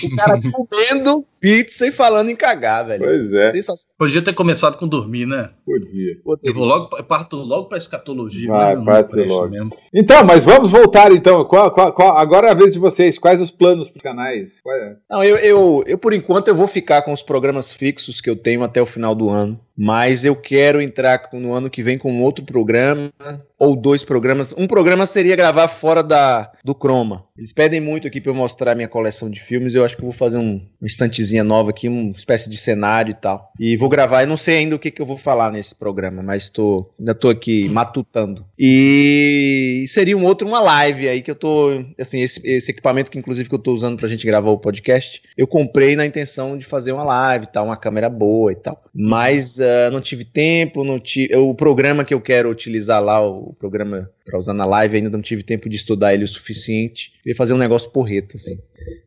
[0.05, 3.05] O cara comendo pizza e falando em cagar, velho.
[3.05, 3.51] Pois é.
[3.99, 5.49] Podia ter começado com dormir, né?
[5.65, 6.17] podia.
[6.43, 8.49] Eu vou logo, eu parto logo pra escatologia.
[8.49, 9.49] Vai, mas não parte logo.
[9.51, 9.71] mesmo.
[9.95, 11.45] Então, mas vamos voltar então.
[11.45, 13.19] Qual- qual- qual- agora é a vez de vocês.
[13.19, 14.61] Quais os planos para os canais?
[14.63, 14.97] Qual é?
[15.11, 18.37] Não, eu, eu, eu, por enquanto, eu vou ficar com os programas fixos que eu
[18.37, 19.61] tenho até o final do ano.
[19.81, 23.13] Mas eu quero entrar no ano que vem com outro programa,
[23.57, 24.53] ou dois programas.
[24.57, 27.25] Um programa seria gravar fora da, do Chroma.
[27.37, 29.75] Eles pedem muito aqui pra eu mostrar minha coleção de filmes.
[29.77, 30.87] Eu acho que eu vou fazer um, uma
[31.29, 33.53] estantezinha nova aqui, uma espécie de cenário e tal.
[33.61, 34.23] E vou gravar.
[34.23, 37.15] Eu não sei ainda o que, que eu vou falar nesse programa, mas tô, ainda
[37.15, 38.45] tô aqui matutando.
[38.59, 41.85] E seria um outro, uma live aí que eu tô.
[41.99, 45.23] Assim, esse, esse equipamento que inclusive que eu tô usando pra gente gravar o podcast,
[45.37, 48.83] eu comprei na intenção de fazer uma live e tal, uma câmera boa e tal.
[48.95, 51.35] Mas ah, não tive tempo, não tive.
[51.37, 55.23] O programa que eu quero utilizar lá, o programa pra usar na live, ainda não
[55.23, 57.13] tive tempo de estudar ele o suficiente.
[57.23, 58.59] Queria fazer um negócio porreto, assim.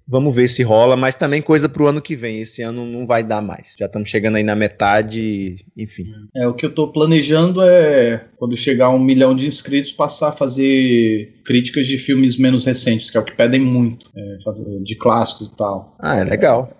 [0.07, 2.41] Vamos ver se rola, mas também coisa pro ano que vem.
[2.41, 3.75] Esse ano não vai dar mais.
[3.79, 6.05] Já estamos chegando aí na metade, enfim.
[6.35, 10.29] É, o que eu tô planejando é, quando chegar a um milhão de inscritos, passar
[10.29, 14.95] a fazer críticas de filmes menos recentes, que é o que pedem muito, é, de
[14.95, 15.95] clássicos e tal.
[15.99, 16.77] Ah, é legal.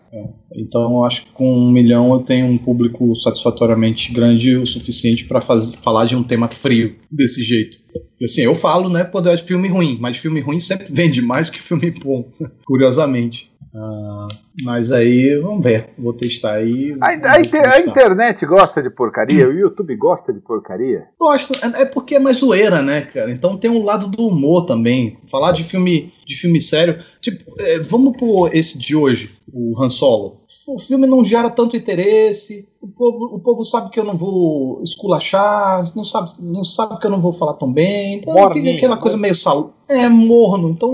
[0.54, 5.26] Então eu acho que com um milhão eu tenho um público satisfatoriamente grande o suficiente
[5.26, 7.78] para falar de um tema frio desse jeito.
[8.22, 11.48] Assim, eu falo, né, quando é de filme ruim, mas filme ruim sempre vende mais
[11.48, 12.30] do que filme bom,
[12.66, 13.51] curiosamente.
[13.74, 14.28] Ah,
[14.64, 16.96] mas aí, vamos ver, vou testar aí.
[17.00, 17.36] A, a inter- a
[17.72, 17.80] testar.
[17.80, 19.48] internet gosta de porcaria?
[19.48, 21.06] O YouTube gosta de porcaria?
[21.20, 23.32] Gosto, é é porque é mais zoeira, né, cara?
[23.32, 25.18] Então tem um lado do humor também.
[25.30, 26.98] Falar de filme, de filme sério.
[27.22, 30.41] Tipo, é, vamos por esse de hoje, o Han Solo.
[30.68, 32.68] O filme não gera tanto interesse.
[32.82, 37.06] O povo, o povo sabe que eu não vou esculachar, não sabe, não sabe que
[37.06, 38.16] eu não vou falar tão bem.
[38.16, 39.02] Então Morninho, fica aquela né?
[39.02, 39.74] coisa meio sal.
[39.88, 40.70] É, morno.
[40.70, 40.92] Então,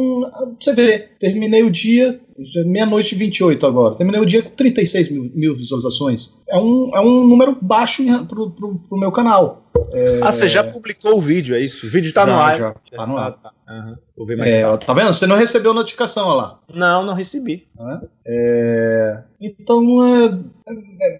[0.59, 2.19] você vê, terminei o dia,
[2.65, 3.95] meia-noite e 28 agora.
[3.95, 6.39] Terminei o dia com 36 mil, mil visualizações.
[6.49, 9.63] É um, é um número baixo pro, pro, pro meu canal.
[10.23, 11.85] Ah, você já publicou o vídeo, é isso?
[11.85, 12.57] O vídeo tá Já, no ar.
[12.57, 13.27] já, tá no ar.
[13.29, 13.51] Ah, tá.
[13.69, 13.97] Aham.
[14.17, 14.85] Vou ver mais É, tarde.
[14.85, 15.13] tá vendo?
[15.13, 16.59] Você não recebeu notificação, olha lá.
[16.73, 17.67] Não, não recebi.
[18.25, 19.23] É,
[19.59, 20.25] então é,
[20.69, 21.19] é,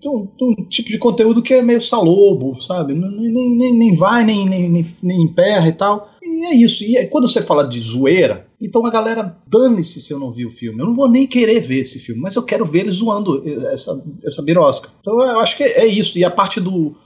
[0.00, 2.94] tem um, um tipo de conteúdo que é meio salobo, sabe?
[2.94, 6.10] Nem, nem, nem vai, nem, nem, nem emperra e tal.
[6.28, 6.84] E é isso.
[6.84, 10.44] E é- quando você fala de zoeira, então a galera dane-se se eu não vi
[10.44, 10.80] o filme.
[10.80, 13.42] Eu não vou nem querer ver esse filme, mas eu quero ver eles zoando
[13.72, 14.90] essa, essa birosca.
[15.00, 16.18] Então eu acho que é isso.
[16.18, 16.96] E a parte do.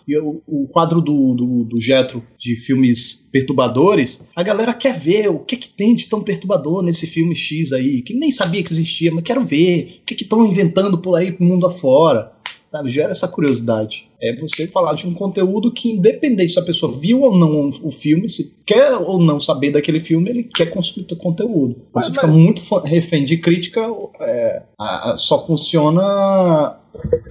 [0.47, 5.57] o, quadro do, do, do Getro de filmes perturbadores, a galera quer ver o que,
[5.57, 9.25] que tem de tão perturbador nesse filme X aí, que nem sabia que existia, mas
[9.25, 10.01] quero ver.
[10.03, 12.33] O que estão inventando por aí mundo afora.
[12.73, 14.09] Sabe, gera essa curiosidade.
[14.19, 17.91] É você falar de um conteúdo que, independente se a pessoa viu ou não o
[17.91, 21.77] filme, se quer ou não saber daquele filme, ele quer consumir o conteúdo.
[21.95, 23.83] Mas- Você fica muito refém de crítica,
[24.21, 26.79] é, a- a- só funciona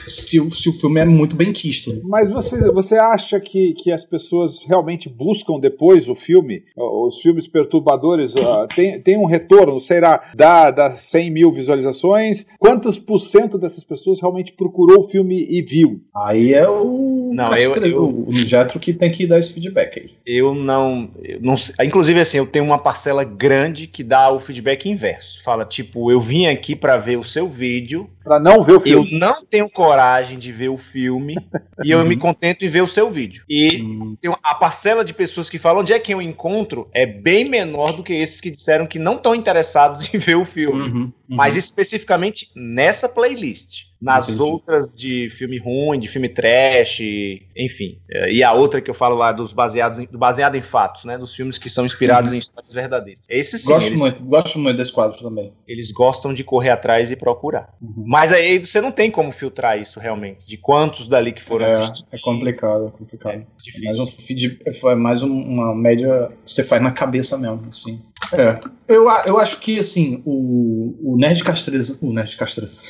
[0.07, 2.01] se o, se o filme é muito bem quisto.
[2.03, 6.63] Mas você, você acha que, que as pessoas realmente buscam depois o filme?
[6.75, 12.45] Os filmes perturbadores ah, tem, tem um retorno, será, dá, dá 100 mil visualizações?
[12.59, 16.01] Quantos por cento dessas pessoas realmente procurou o filme e viu?
[16.15, 20.11] Aí é o, Não, eu- eu- o, Jetro que tem que dar esse feedback aí.
[20.25, 21.73] Eu não, eu não sei.
[21.85, 25.41] Inclusive, assim, eu tenho uma parcela grande que dá o feedback inverso.
[25.43, 28.81] Fala, tipo, eu vim aqui pra ver o seu vídeo, Pra não ver o eu
[28.81, 29.17] filme?
[29.19, 31.35] não tenho coragem de ver o filme
[31.83, 33.43] e eu me contento em ver o seu vídeo.
[33.49, 37.05] E Hum, tem a parcela de pessoas que falam onde é que eu encontro é
[37.05, 40.79] bem menor do que esses que disseram que não estão interessados em ver o filme.
[40.81, 41.11] uhum, uhum.
[41.27, 43.85] Mas especificamente nessa playlist.
[44.01, 44.41] Nas Entendi.
[44.41, 46.99] outras de filme ruim, de filme trash,
[47.55, 47.99] enfim.
[48.09, 51.03] É, E a outra que eu falo lá dos baseados em, do baseado em fatos,
[51.05, 51.17] né?
[51.17, 53.23] Dos filmes que são inspirados em histórias verdadeiras.
[53.29, 55.53] Esse sim, gosto eles, muito, gosto muito desse quadro também.
[55.67, 57.73] eles gostam de correr atrás e procurar.
[57.79, 61.73] Mas aí você não tem como filtrar isso realmente, de quantos dali que foram É,
[61.75, 62.07] assistidos.
[62.11, 63.33] é complicado, é complicado.
[63.35, 63.85] É difícil.
[63.85, 67.99] mais um feed, é mais um- uma média que você faz na cabeça mesmo, assim.
[68.33, 68.59] É.
[68.87, 71.99] Eu, eu acho que, assim, o, o Nerd Castreza.
[72.01, 72.81] O Nerd Castreza.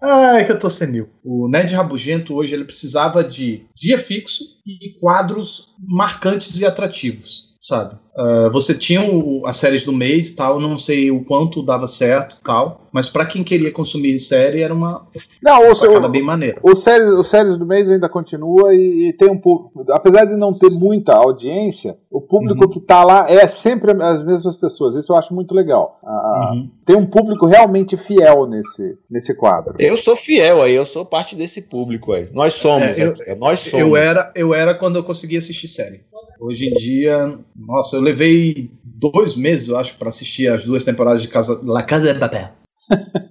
[0.00, 1.08] Ai, que eu tô senil.
[1.24, 7.96] O Nerd Rabugento hoje ele precisava de dia fixo e quadros marcantes e atrativos, sabe?
[8.16, 12.38] Ah, você tinha o- as séries do mês tal, não sei o quanto dava certo
[12.44, 15.06] tal, mas pra quem queria consumir série era uma
[15.42, 16.58] Não, o, sacada o, bem maneira.
[16.62, 19.84] o, séries, o séries do mês ainda continua e, e tem um público.
[19.92, 22.70] Apesar de não ter muita audiência, o público Uhum.
[22.70, 24.94] que tá lá é sempre as mesmas pessoas.
[24.96, 25.98] Isso eu acho muito legal.
[26.04, 26.70] Ah, Uhum.
[26.86, 29.74] Tem um público realmente fiel nesse, nesse quadro.
[29.78, 32.28] Eu sou fiel aí, eu sou parte desse público aí.
[32.32, 33.80] Nós somos, É, eu- é, nós somos.
[33.86, 36.02] Eu era, eu era quando eu conseguia assistir série.
[36.38, 41.22] Hoje em dia, nossa, eu levei dois meses, eu acho, pra assistir as duas temporadas
[41.22, 42.48] de Casa, La Casa de Papel.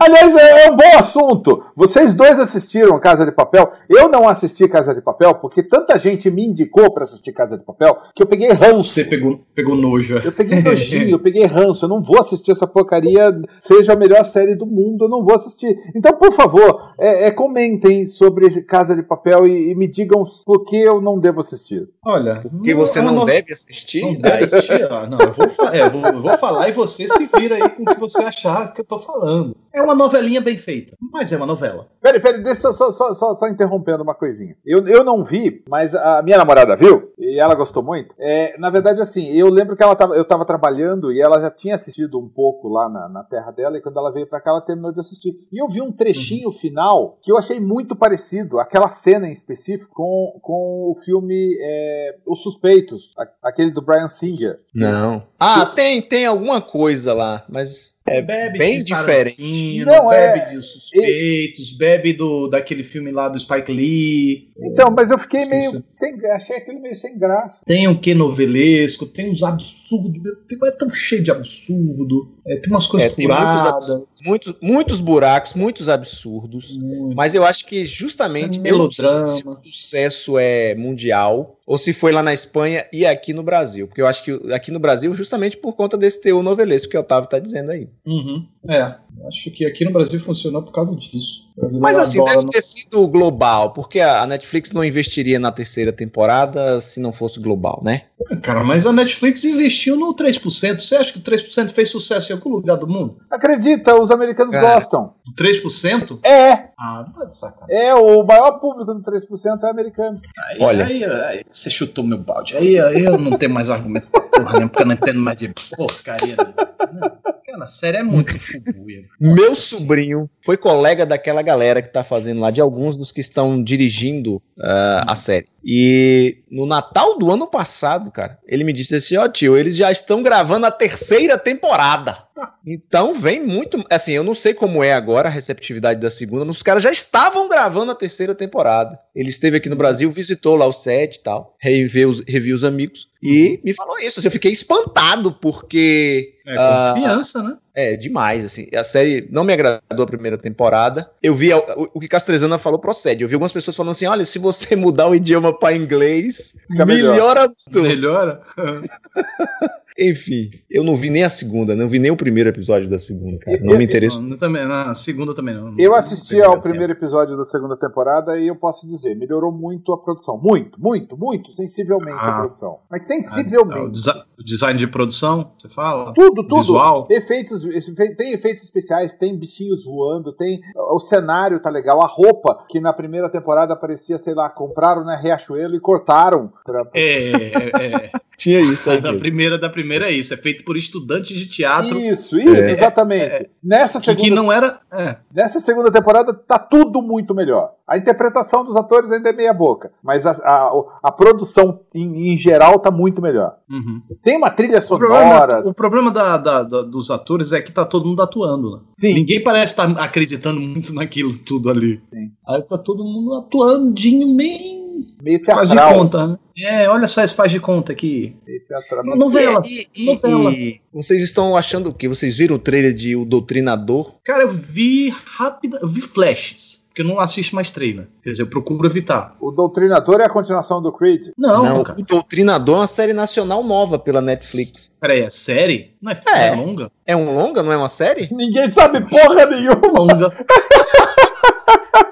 [0.00, 1.64] Aliás, é, é um bom assunto.
[1.76, 3.70] Vocês dois assistiram Casa de Papel.
[3.88, 7.64] Eu não assisti Casa de Papel porque tanta gente me indicou pra assistir Casa de
[7.64, 8.90] Papel que eu peguei ranço.
[8.90, 10.16] Você pegou, pegou nojo.
[10.18, 10.26] é.
[10.26, 11.84] Eu peguei nojinho, eu peguei ranço.
[11.84, 15.34] Eu não vou assistir essa porcaria, seja a melhor série do mundo, eu não vou
[15.34, 15.76] assistir.
[15.94, 20.64] Então, por favor, é, é, comentem sobre Casa de Papel e, e me digam por
[20.64, 21.88] que eu não devo assistir.
[22.04, 24.02] Olha, Que você não no- deve assistir.
[24.02, 24.82] Não deve assistir?
[24.90, 27.68] Ah, não, eu vou, é, eu vou, eu vou falar e você se vira aí
[27.70, 29.51] com o que você achar que eu tô falando.
[29.74, 31.88] É uma novelinha bem feita, mas é uma novela.
[32.00, 34.54] Peraí, peraí, deixa eu só, só, só, só interrompendo uma coisinha.
[34.66, 38.14] Eu, eu não vi, mas a minha namorada viu, e ela gostou muito.
[38.18, 41.50] É, na verdade, assim, eu lembro que ela tava, eu tava trabalhando e ela já
[41.50, 44.50] tinha assistido um pouco lá na, na terra dela, e quando ela veio pra cá,
[44.50, 45.34] ela terminou de assistir.
[45.50, 49.94] E eu vi um trechinho final que eu achei muito parecido, aquela cena em específico,
[49.94, 53.10] com, com o filme é, Os Suspeitos,
[53.42, 54.52] aquele do Brian Singer.
[54.74, 55.22] Não.
[55.40, 59.84] Ah, tem, tem alguma coisa lá, mas é bebe bem de diferente.
[59.84, 64.48] Não, bebe é- de suspeitos, bebe do, daquele filme lá do Spike Lee.
[64.58, 65.58] Então, mas eu fiquei meio.
[65.60, 65.84] Esqueci.
[65.94, 67.58] Sem, achei aquele meio sem graça.
[67.66, 70.20] Tem um que novelesco, tem uns absurdos,
[70.64, 74.02] é tão cheio de absurdo, é, tem umas coisas É, tem muitos furadas.
[74.24, 76.76] Muitos, muitos buracos, muitos absurdos.
[76.76, 77.14] muito.
[77.16, 79.26] Mas eu acho que justamente É eu não sei melodrama.
[79.26, 83.86] se o sucesso é mundial ou se foi lá na Espanha e aqui no Brasil.
[83.86, 87.00] Porque eu acho que aqui no Brasil, justamente por conta desse teor novelesco que o
[87.00, 87.88] Otávio tá dizendo aí.
[88.06, 88.94] Uhum, é,
[89.26, 91.50] acho que aqui no Brasil funcionou por causa disso.
[91.80, 95.92] Mas assim, adora deve ter sido global, porque a a Netflix não investiria na terceira
[95.92, 98.02] temporada se não fosse global, né?
[98.42, 100.78] Cara, mas a Netflix investiu no 3%.
[100.78, 103.18] Você acha que o 3% fez sucesso em algum lugar do mundo?
[103.30, 104.74] Acredita, os americanos Cara.
[104.76, 105.14] gostam.
[105.26, 106.20] Do 3%?
[106.24, 107.76] É, Ah, não é de sacanagem.
[107.76, 110.20] é, o maior público do 3% é americano.
[110.48, 110.86] Aí, Olha.
[110.86, 112.56] Aí, aí você chutou meu balde.
[112.56, 115.52] Aí, aí eu não tenho mais argumento porra nenhuma, porque eu não entendo mais de
[115.76, 116.36] porcaria.
[116.36, 117.16] Não,
[117.52, 119.04] Cara, a série é muito fubuia.
[119.20, 123.62] Meu sobrinho foi colega daquela galera que tá fazendo lá, de alguns dos que estão
[123.62, 125.46] dirigindo ah, a série.
[125.62, 129.92] E no Natal do ano passado, cara, ele me disse assim: Ó, tio, eles já
[129.92, 132.26] estão gravando a terceira temporada.
[132.66, 133.84] Então vem muito.
[133.90, 136.90] Assim, eu não sei como é agora a receptividade da segunda, mas os caras já
[136.90, 138.98] estavam gravando a terceira temporada.
[139.14, 142.64] Ele esteve aqui no Brasil, visitou lá o set e tal, reviu os, reviu os
[142.64, 144.18] amigos e me falou isso.
[144.18, 146.34] Assim, eu fiquei espantado, porque.
[146.46, 147.56] É ah, confiança, né?
[147.74, 148.68] é, demais, assim.
[148.74, 151.10] A série não me agradou a primeira temporada.
[151.22, 153.22] Eu vi, o, o que Castrezana falou procede.
[153.22, 156.86] Eu vi algumas pessoas falando assim, olha, se você mudar o idioma para inglês, melhor.
[156.86, 157.82] melhora tudo.
[157.92, 158.42] Melhora?
[159.98, 163.38] Enfim, eu não vi nem a segunda, não vi nem o primeiro episódio da segunda,
[163.38, 163.56] cara.
[163.58, 164.20] Eu- Não me eu- interessou.
[164.22, 165.74] Não, não, também, não, a segunda também não.
[165.78, 169.98] Eu assisti ao primeiro episódio da segunda temporada e eu posso dizer, melhorou muito a
[169.98, 170.38] produção.
[170.42, 172.40] Muito, muito, muito, sensivelmente a Ah.
[172.40, 172.78] produção.
[172.90, 173.80] Mas Ah, sensivelmente.
[173.86, 176.12] o desi- o design de produção, você fala?
[176.14, 176.56] Tudo, tudo.
[176.62, 177.06] Visual?
[177.10, 180.60] Efeitos, efe- tem efeitos especiais, tem bichinhos voando, tem.
[180.74, 185.16] O cenário tá legal, a roupa, que na primeira temporada parecia, sei lá, compraram na
[185.20, 186.50] Riachuelo e cortaram.
[186.64, 188.10] pra- É, é, é.
[188.38, 189.00] Tinha isso aí.
[189.00, 190.32] da primeira da primeira é isso.
[190.34, 191.98] É feito por estudantes de teatro.
[191.98, 192.70] Isso, isso, É.
[192.70, 193.50] exatamente.
[193.62, 194.78] Nessa, Que, segunda, que não era.
[194.92, 195.16] É.
[195.34, 197.72] nessa segunda temporada tá tudo muito melhor.
[197.86, 200.70] A interpretação dos atores ainda é meia boca, mas a, a,
[201.02, 203.56] a produção em, em geral tá muito melhor.
[203.70, 204.00] Uhum.
[204.22, 205.68] Tem uma trilha O problema, sonora.
[205.68, 208.70] o problema da- da- da- dos atores é que tá todo mundo atuando.
[208.76, 208.78] Né?
[208.92, 212.00] Sim, Ninguém parece estar acreditando muito naquilo tudo ali.
[212.12, 212.30] Sim.
[212.48, 214.81] Aí tá todo mundo atuandinho, meio
[215.22, 215.98] meio faz de teatral.
[215.98, 216.26] conta.
[216.26, 216.38] né?
[216.58, 218.36] É, olha só esse faz de conta aqui.
[218.46, 219.04] meio teatral.
[219.16, 219.62] Novela.
[219.66, 220.52] E, e- Novela.
[220.52, 222.08] e vocês estão achando o quê?
[222.08, 224.14] Vocês viram o trailer de O Doutrinador?
[224.24, 225.78] Cara, eu vi rápida.
[225.80, 226.82] Eu vi flashes.
[226.92, 228.06] Porque eu não assisto mais trailer.
[228.22, 229.34] Quer dizer, eu procuro evitar.
[229.40, 231.28] O Doutrinador é a continuação do Creed.
[231.38, 231.98] Não, cara.
[231.98, 234.90] O Doutrinador é uma série nacional nova pela Netflix.
[235.00, 235.94] Peraí, é série?
[236.02, 236.48] Não é, É.
[236.48, 236.90] é longa?
[237.06, 238.28] É um longa, não é uma série?
[238.30, 239.80] Ninguém sabe porra nenhuma.
[239.90, 240.36] Longa.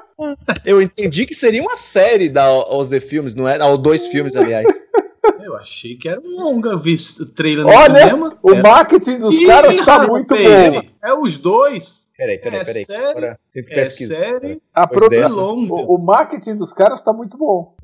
[0.65, 3.63] Eu entendi que seria uma série da OZ Filmes, não é?
[3.65, 4.67] Ou dois filmes, aliás.
[5.43, 6.71] Eu achei que era um longa.
[6.71, 8.39] Eu vi esse trailer no Olha, cinema.
[8.43, 8.63] O É.
[8.63, 10.83] marketing dos Ih, caras tá rapaz, muito bom.
[11.05, 12.09] É os dois.
[12.17, 12.85] Peraí, peraí, É peraí.
[12.85, 13.05] série?
[13.11, 14.63] Agora tem que É série.
[14.75, 15.75] A E longa.
[15.75, 17.75] o, o marketing dos caras tá muito bom.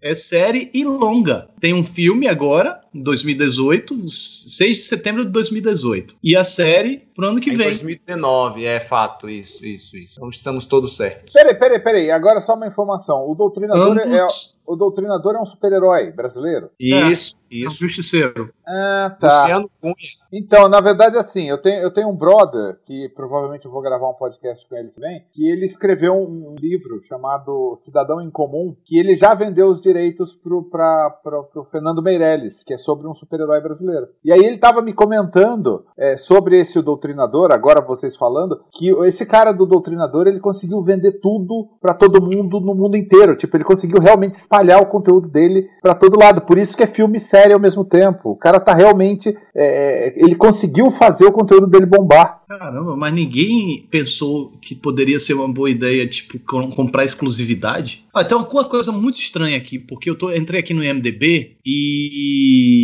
[0.00, 1.48] É série e longa.
[1.60, 6.14] Tem um filme agora, 2018, 6 de setembro de 2018.
[6.22, 7.68] E a série pro ano que Em vem.
[7.68, 10.14] 2019, é fato, isso, isso, isso.
[10.16, 11.32] Então estamos todos certos.
[11.32, 12.10] Peraí, peraí, peraí.
[12.10, 13.28] Agora só uma informação.
[13.28, 16.70] O Doutrinador, é, Ambos o Doutrinador é um super-herói brasileiro?
[16.78, 17.78] Isso, é um isso.
[17.78, 18.52] justiceiro.
[18.66, 19.42] Ah, tá.
[19.42, 19.94] Luciano Cunha.
[20.32, 24.10] Então, na verdade, assim, eu tenho, eu tenho um brother, que provavelmente eu vou gravar
[24.10, 28.74] um podcast com ele também, que ele escreveu um, um livro chamado Cidadão em Comum,
[28.84, 33.08] que ele já vendeu os direitos pro, pra, pro, pro Fernando Meirelles, que é sobre
[33.08, 34.06] um super-herói brasileiro.
[34.24, 38.88] E aí ele tava me comentando é, sobre esse o Doutrinador, agora vocês falando, que
[39.06, 43.34] esse cara do Doutrinador, ele conseguiu vender tudo pra todo mundo no mundo inteiro.
[43.36, 46.42] Tipo, ele conseguiu realmente espalhar o conteúdo dele pra todo lado.
[46.42, 48.30] Por isso que é filme e série ao mesmo tempo.
[48.30, 49.36] O cara tá realmente...
[49.54, 52.42] é, ele conseguiu fazer o conteúdo dele bombar.
[52.48, 58.04] Caramba, mas ninguém pensou que poderia ser uma boa ideia, tipo, com- comprar exclusividade?
[58.14, 62.75] Ah, tem uma coisa muito estranha aqui, porque eu tô, entrei aqui no IMDB e.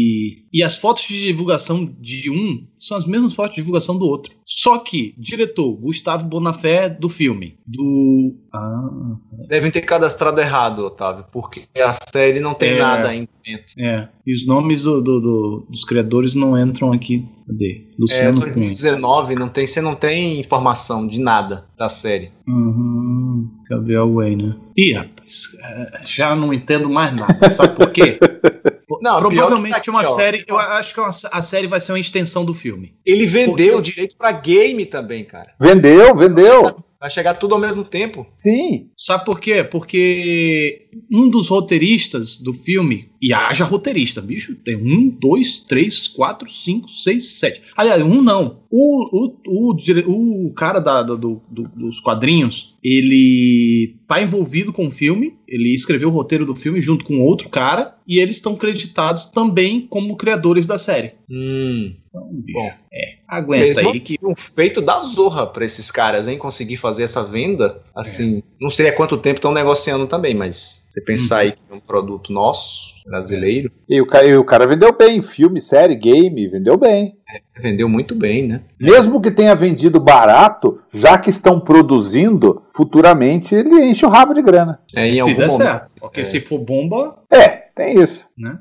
[0.53, 4.35] E as fotos de divulgação de um são as mesmas fotos de divulgação do outro.
[4.45, 7.57] Só que, diretor, Gustavo Bonafé do filme.
[7.67, 8.35] Do.
[8.53, 9.17] Ah.
[9.49, 12.79] Devem ter cadastrado errado, Otávio, porque a série não tem É.
[12.79, 13.65] nada ainda dentro.
[13.79, 14.09] É.
[14.27, 17.25] E os nomes do- do- do- dos criadores não entram aqui.
[17.47, 17.87] Cadê?
[17.91, 18.53] É, Luciano Cunha.
[18.55, 22.31] 2019, não tem, você não tem informação de nada da série.
[22.47, 24.55] Uhum, Gabriel Way, né?
[24.77, 27.51] Ih, rapaz, é, já não entendo mais nada.
[27.51, 28.19] Sabe por quê?
[29.01, 30.45] Não, pior Provavelmente tá uma série.
[30.47, 32.95] Eu acho que uma- a série vai ser uma extensão do filme.
[33.07, 35.53] Ele vendeu Porque- o direito pra game também, cara.
[35.61, 36.77] Vendeu, vendeu.
[37.03, 38.25] Vai chegar tudo ao mesmo tempo.
[38.39, 38.87] Sim.
[38.97, 39.65] Sabe por quê?
[39.65, 46.49] Porque um dos roteiristas do filme, e haja roteirista, bicho, tem um, dois, três, quatro,
[46.49, 47.61] cinco, seis, sete.
[47.77, 48.63] Aliás, um não.
[48.71, 54.87] O, o, o, o cara da- do- do- do- dos quadrinhos, ele tá envolvido com
[54.87, 58.55] o filme, ele escreveu o roteiro do filme junto com outro cara, e eles estão
[58.55, 61.13] creditados também como criadores da série.
[61.31, 61.95] Hum.
[62.09, 62.71] Então, bicho, Bom.
[62.93, 64.19] é, aguenta aí que.
[64.23, 66.39] um feito da zorra pra esses caras, hein?
[66.39, 71.01] Conseguir fazer essa venda, assim, não sei há quanto tempo estão negociando também, mas você
[71.01, 71.41] pensar Uhum.
[71.43, 75.21] aí que é um produto nosso, brasileiro, E o, ca- e o cara vendeu bem.
[75.23, 77.17] Filme, série, game, vendeu bem.
[77.61, 78.61] Vendeu muito bem, né?
[78.81, 84.43] Mesmo que tenha vendido barato, já que estão produzindo, futuramente ele enche o rabo de
[84.43, 84.81] grana.
[84.95, 85.63] É, em se algum der momento.
[85.67, 85.91] certo.
[86.01, 86.25] Porque É.
[86.25, 88.27] se for bomba, É, tem isso.
[88.37, 88.59] né?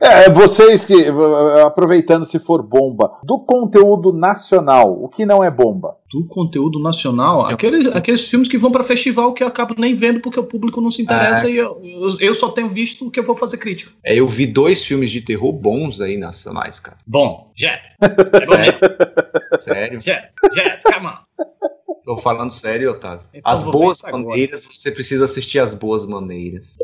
[0.00, 0.94] É, vocês que,
[1.64, 5.96] aproveitando se for bomba, do conteúdo nacional, o que não é bomba?
[6.10, 10.20] do conteúdo nacional, aqueles, aqueles filmes que vão pra festival que eu acabo nem vendo
[10.20, 11.50] porque o público não se interessa Ah.
[11.50, 13.92] e eu, eu, eu só tenho visto o que eu vou fazer crítica.
[14.02, 16.96] É, eu vi dois filmes de terror bons aí nacionais, cara.
[17.06, 18.24] Bom, é mesmo.
[19.60, 20.00] Sério.
[20.00, 21.16] Jet, Jet, come on.
[22.04, 23.26] Tô falando sério, Otávio.
[23.34, 24.22] Então as boas isso agora.
[24.24, 26.76] maneiras, você precisa assistir as boas maneiras.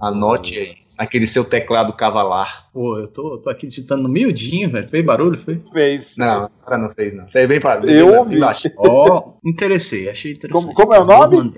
[0.00, 0.74] Anote aí.
[0.98, 2.68] Aquele seu teclado cavalar.
[2.72, 4.88] Pô, eu tô, tô aqui digitando miudinho, velho.
[4.88, 5.60] Fez barulho, foi?
[5.72, 6.16] Fez.
[6.18, 7.28] Não, o cara não fez, não.
[7.30, 8.38] Foi bem pra Eu ouvi.
[8.76, 10.64] Ó, interessei, achei interessante.
[10.64, 11.54] Como- como é o nome?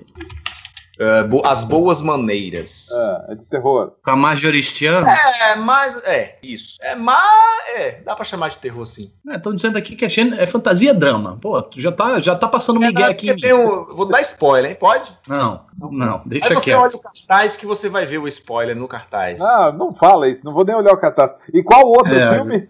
[0.99, 2.87] É, bo- as boas maneiras.
[2.91, 3.91] Ah, é de terror.
[4.03, 5.07] Com a Majoristiano.
[5.07, 5.95] É, mas.
[6.03, 6.77] É, isso.
[6.81, 7.47] É, mas.
[7.75, 9.11] É, dá pra chamar de terror sim.
[9.29, 10.07] Estão dizendo aqui que é,
[10.41, 11.37] é fantasia drama.
[11.41, 13.31] Pô, tu já tá, já tá passando Miguel É, aqui.
[13.31, 13.39] mim.
[13.39, 14.77] tem um- vou dar spoiler, hein?
[14.79, 15.11] Pode?
[15.27, 16.95] Não, não, Aí deixa você olha quieto.
[16.95, 19.39] o cartaz que você vai ver o spoiler no cartaz.
[19.39, 21.43] Ah, não fala isso, não vou nem olhar o catástrofe.
[21.53, 22.69] E qual outro É, filme?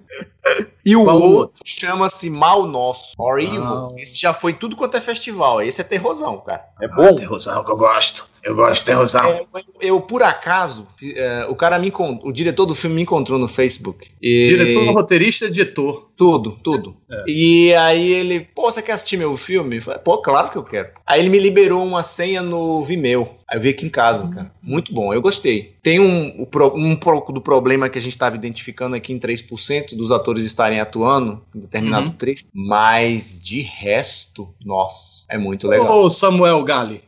[0.85, 1.61] E o Qual outro, outro?
[1.65, 3.63] chama-se Mal Nosso, or Evil.
[3.63, 3.89] Ah.
[3.97, 5.61] Esse já foi tudo quanto é festival.
[5.61, 6.63] Esse é terrorzão, cara.
[6.81, 7.13] É bom?
[7.15, 8.29] Terrorzão que eu gosto.
[8.43, 9.25] Eu gosto de terrorzão.
[9.29, 13.37] É, eu, eu, por acaso, é, o cara me o diretor do filme me encontrou
[13.37, 14.09] no Facebook.
[14.21, 14.43] E...
[14.43, 16.07] Diretor, roteirista, editor.
[16.17, 16.95] Tudo, tudo.
[17.11, 17.23] É.
[17.27, 19.77] E aí ele, pô, você quer assistir meu filme?
[19.77, 20.89] Eu falei, pô, claro que eu quero.
[21.05, 23.29] Aí ele me liberou uma senha no Vimeo.
[23.49, 24.51] Aí eu vi aqui em casa, cara.
[24.61, 25.75] Muito bom, eu gostei.
[25.81, 26.45] Tem um,
[26.75, 30.79] um pouco do problema que a gente estava identificando aqui em 3% dos atores estarem
[30.81, 32.11] atuando em determinado Uhum.
[32.13, 36.03] trecho, mas de resto, nossa, é muito legal.
[36.03, 37.01] Ô, Samuel Gali.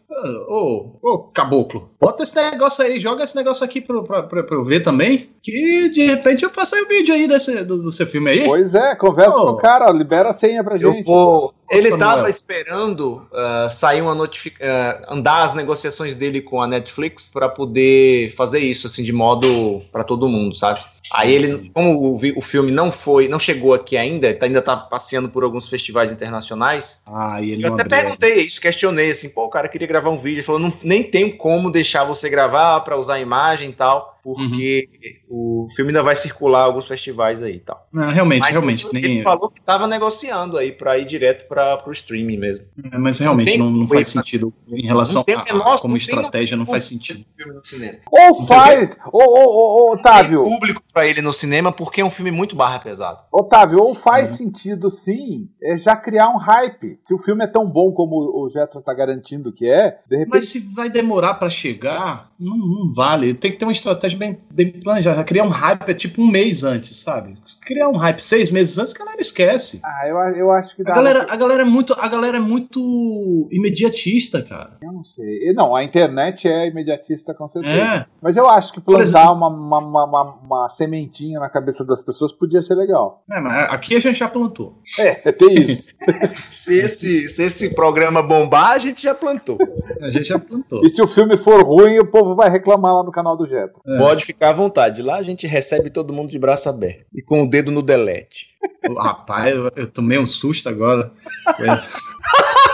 [0.48, 4.56] Ô, ô, caboclo, bota esse negócio aí, joga esse negócio aqui pra, pra, pra, pra
[4.58, 5.30] eu ver também.
[5.42, 8.44] Que de repente eu faço aí o vídeo aí desse, do, do seu filme aí.
[8.44, 9.46] Pois é, conversa Ô.
[9.46, 11.06] com o cara, libera a senha pra Eu gente.
[11.06, 11.54] vou.
[11.70, 12.00] Ele Samuel.
[12.00, 14.68] tava esperando ah, sair uma notificação,
[15.08, 20.04] andar as negociações dele com a Netflix pra poder fazer isso assim de modo pra
[20.04, 20.80] todo mundo, sabe?
[21.14, 24.76] Aí ele, como o, o filme não foi, não chegou aqui ainda, tá- ainda tá
[24.78, 27.00] passeando por alguns festivais internacionais.
[27.06, 29.88] Ah, e ele Eu não até abriu perguntei isso, questionei assim, pô, o cara queria
[29.88, 33.20] gravar um vídeo, ele falou, não, nem tenho como deixar você gravar pra usar a
[33.20, 34.88] imagem e tal, porque
[35.30, 37.88] o filme ainda vai circular alguns festivais aí e tal.
[37.92, 38.88] Não, realmente, Mas realmente.
[38.94, 42.66] ele nem- falou que tava negociando aí pra ir direto para pro streaming mesmo.
[42.92, 45.80] é, mas realmente tem não, não como faz sentido em relação Não tem a, menor-
[45.80, 47.26] como não tem estratégia, não faz sentido.
[48.12, 52.06] Ou faz, ô, ô, ô, ô, Otávio, Tem público pra ele no cinema porque é
[52.06, 53.20] um filme muito barra pesado.
[53.32, 57.00] Otávio, ou faz sentido sim, é já criar um hype.
[57.04, 60.30] Se o filme é tão bom como o Jetro tá garantindo que é, de repente.
[60.34, 63.34] Mas se vai demorar pra chegar, não, não vale.
[63.34, 65.24] Tem que ter uma estratégia bem, bem planejada.
[65.24, 67.38] Criar um hype é tipo um mês antes, sabe?
[67.46, 69.80] Se criar um hype seis meses antes, a galera esquece.
[69.84, 70.92] Ah, eu, eu acho que dá.
[70.92, 74.78] A galera, a galera é muito, a galera é muito imediatista, cara.
[74.82, 75.54] Eu não sei.
[75.54, 77.76] Não, a internet é imediatista com certeza.
[77.82, 78.06] É.
[78.22, 81.86] Mas eu acho que Por plantar exemplo- uma, uma, uma, uma- uma sementinha na cabeça
[81.86, 83.24] das pessoas podia ser legal.
[83.30, 84.80] É, mas aqui a gente já plantou.
[84.98, 85.90] É, é ter isso.
[86.52, 89.58] Se esse, se esse programa bombar, a gente já plantou.
[90.02, 90.82] A gente já plantou.
[90.84, 93.82] e se o filme for ruim, o povo vai reclamar lá no canal do Jetro.
[93.86, 93.98] É.
[93.98, 95.02] Pode ficar à vontade.
[95.02, 97.06] Lá a gente recebe todo mundo de braço aberto.
[97.14, 98.48] E com o dedo no delete.
[98.98, 101.12] Rapaz, eu, eu tomei um susto agora.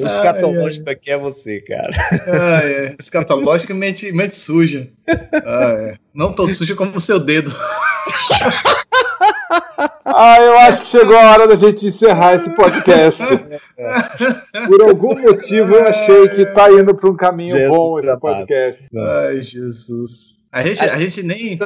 [0.00, 1.90] O escatológico aqui é você, cara.
[2.26, 2.96] Ah, é.
[2.98, 4.88] Escatológico e mente, mente suja.
[5.06, 5.94] Ah, é.
[6.12, 7.52] Não tão suja como o seu dedo.
[10.04, 13.22] Ah, eu acho que chegou a hora da gente encerrar esse podcast.
[14.66, 18.88] Por algum motivo eu achei que tá indo para um caminho Jesus bom esse podcast.
[18.96, 20.43] Ai, Jesus.
[20.54, 21.58] A gente, a gente nem.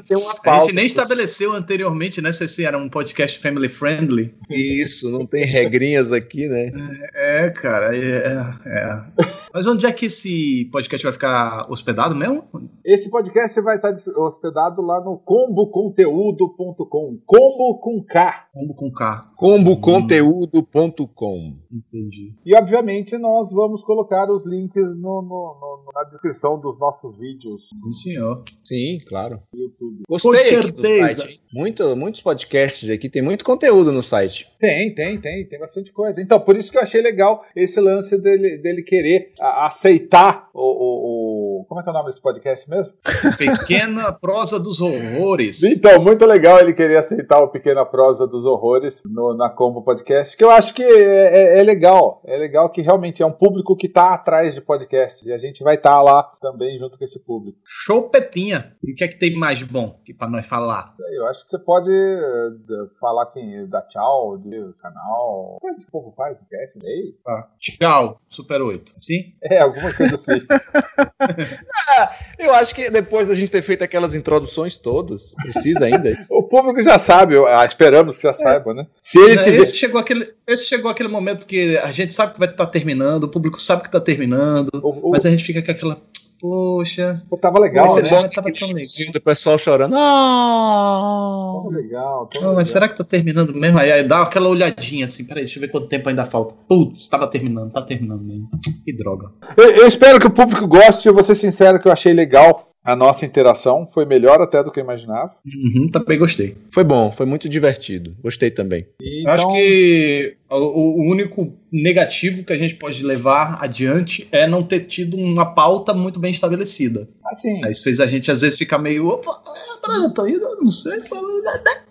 [0.46, 2.32] A gente nem estabeleceu anteriormente, né?
[2.32, 4.34] Se esse era um podcast family friendly.
[4.48, 6.70] Isso, não tem regrinhas aqui, né?
[7.14, 8.32] É, cara, é,
[8.64, 9.04] é.
[9.52, 12.42] Mas onde é que esse podcast vai ficar hospedado mesmo?
[12.82, 17.20] Esse podcast vai estar hospedado lá no comboconteúdo.com.
[17.26, 18.46] Combo com K.
[18.54, 19.27] Combo com K.
[19.38, 22.32] comboconteúdo.com Entendi.
[22.44, 27.62] E obviamente nós vamos colocar os links no- no- no- na descrição dos nossos vídeos
[27.72, 28.42] Sim, senhor.
[28.64, 29.40] Sim, claro.
[29.54, 30.02] YouTube.
[30.08, 31.22] Gostei Com certeza.
[31.22, 31.40] site?
[31.52, 34.46] Muito, muitos podcasts aqui, tem muito conteúdo no site.
[34.58, 36.20] Tem, tem, tem, tem bastante coisa.
[36.20, 40.60] Então, por isso que eu achei legal esse lance dele, dele querer a- aceitar o,
[40.60, 42.92] o- o- Como é que é o nome desse podcast mesmo?
[43.38, 45.62] Pequena prosa dos horrores.
[45.62, 50.36] Então, muito legal ele querer aceitar o Pequena Prosa dos Horrores no- na Combo Podcast,
[50.36, 52.22] que eu acho que é, é- é legal.
[52.26, 55.62] É legal que realmente é um público que tá atrás de podcasts e a gente
[55.62, 57.58] vai estar lá também junto com esse público.
[57.64, 58.72] Chopetinha.
[58.82, 60.94] E o que é que tem mais bom que pra nós falar?
[61.12, 65.58] Eu acho que você pode eh, falar quem dá tchau, do canal.
[65.60, 67.14] Coisa que o povo faz, podcast aí.
[67.58, 68.92] Tchau, Super 8.
[68.96, 69.32] Assim?
[69.42, 70.38] É, alguma coisa assim.
[72.38, 76.82] Eu acho que depois da gente ter feito aquelas introduções todas, precisa ainda o público
[76.82, 78.86] já sabe, ah, esperamos que já saiba, né?
[79.00, 79.56] Se ele tiver.
[79.58, 83.24] Esse chegou, aquele, esse chegou aquele momento que a gente sabe que vai estar terminando,
[83.24, 85.96] o público sabe que tá terminando, O, o, mas a gente fica com aquela.
[86.40, 88.28] Poxa, o- tava legal, Mas né?
[88.28, 89.12] tava tão legal.
[89.12, 89.92] do pessoal chorando.
[89.96, 91.52] Ah!
[91.56, 92.26] Tava legal.
[92.26, 92.72] tava Não, mas legal.
[92.72, 93.78] será que tá terminando mesmo?
[93.78, 96.54] Aí, aí dá aquela olhadinha assim, peraí, deixa eu ver quanto tempo ainda falta.
[96.68, 98.48] Putz, tava terminando, tá terminando mesmo.
[98.84, 99.30] Que droga.
[99.56, 101.08] Eu, eu espero que o público goste.
[101.08, 103.86] Eu vou ser sincero que eu achei legal a nossa interação.
[103.92, 105.32] Foi melhor até do que eu imaginava.
[105.46, 106.56] Uhum, também gostei.
[106.72, 108.14] Foi bom, foi muito divertido.
[108.22, 108.86] Gostei também.
[109.00, 114.46] E Eu acho então- que o, único negativo que a gente pode levar adiante é
[114.46, 117.06] não ter tido uma pauta muito bem estabelecida.
[117.26, 119.06] Assim, Aí Isso fez a gente às vezes ficar meio.
[119.08, 120.98] Opa, é, eu tô indo, não sei.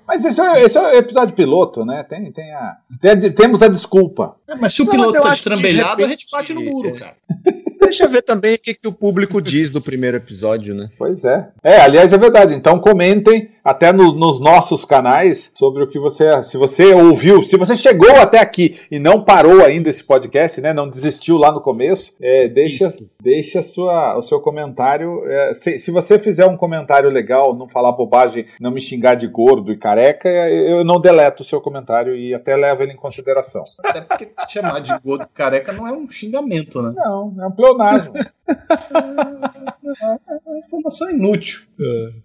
[0.08, 2.04] mas esse é, esse é o episódio piloto, né?
[2.10, 4.36] Tem, tem a, tem a- temos a desculpa.
[4.50, 6.96] É, mas se o Não, piloto eu tá estrambelhado, a repente- gente bate no muro,
[6.96, 7.16] cara.
[7.80, 10.90] Deixa eu ver também o que, que o público diz do primeiro episódio, né?
[10.98, 11.48] Pois é.
[11.64, 12.54] É, aliás, é verdade.
[12.54, 16.44] Então comentem até no- nos nossos canais sobre o que você.
[16.44, 20.74] Se você ouviu, se você chegou até aqui e não parou ainda esse podcast, né?
[20.74, 23.10] Não desistiu lá no começo, é, deixa, Isso.
[23.22, 25.22] deixa sua, o seu comentário.
[25.26, 29.28] é, se, se você fizer um comentário legal, não falar bobagem, não me xingar de
[29.28, 33.64] gordo e careca, eu não deleto o seu comentário e até levo ele em consideração.
[33.86, 36.94] Até porque chamar de gordo careca não é um xingamento, né?
[36.96, 38.14] Não, é um pleonasmo.
[38.18, 38.28] É
[40.46, 41.62] uma informação inútil.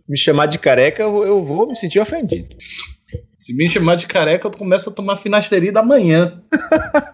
[0.08, 2.54] Me chamar de careca, eu, eu vou me sentir ofendido.
[3.36, 6.42] Se me chamar de careca, eu começo a tomar finasterida amanhã.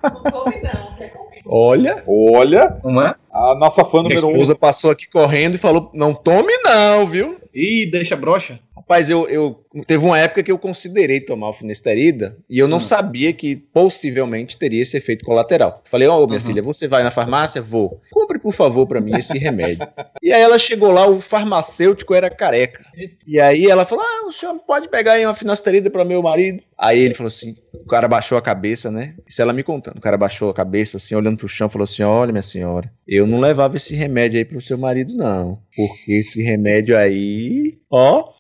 [0.03, 1.43] Não come não, quer comer.
[1.47, 3.15] Olha, Olha, Não é?
[3.33, 4.31] A nossa fã minha número um.
[4.33, 7.37] esposa passou aqui correndo e falou: não tome, não, viu?
[7.55, 8.59] Ih, deixa brocha.
[8.77, 12.79] Rapaz, eu, eu teve uma época que eu considerei tomar o finasterida e eu não
[12.79, 12.81] Hum.
[12.81, 15.83] sabia que possivelmente teria esse efeito colateral.
[15.91, 16.47] Falei, ó, minha Uhum.
[16.47, 17.61] filha, você vai na farmácia?
[17.61, 18.01] Vou.
[18.11, 19.87] Compre, por favor, pra mim esse remédio.
[20.23, 22.83] e aí ela chegou lá, o farmacêutico era careca.
[23.27, 26.63] E aí ela falou: Ah, o senhor pode pegar aí uma finasterida pra meu marido?
[26.79, 29.15] Aí ele falou assim: o cara baixou a cabeça, né?
[29.27, 29.99] Isso ela me contando.
[29.99, 33.18] O cara baixou a cabeça, assim, olhando pro chão, falou assim: Olha, minha senhora, eu
[33.27, 35.61] não levava esse remédio aí pro seu marido, não.
[35.75, 38.33] Porque esse remédio aí, ó.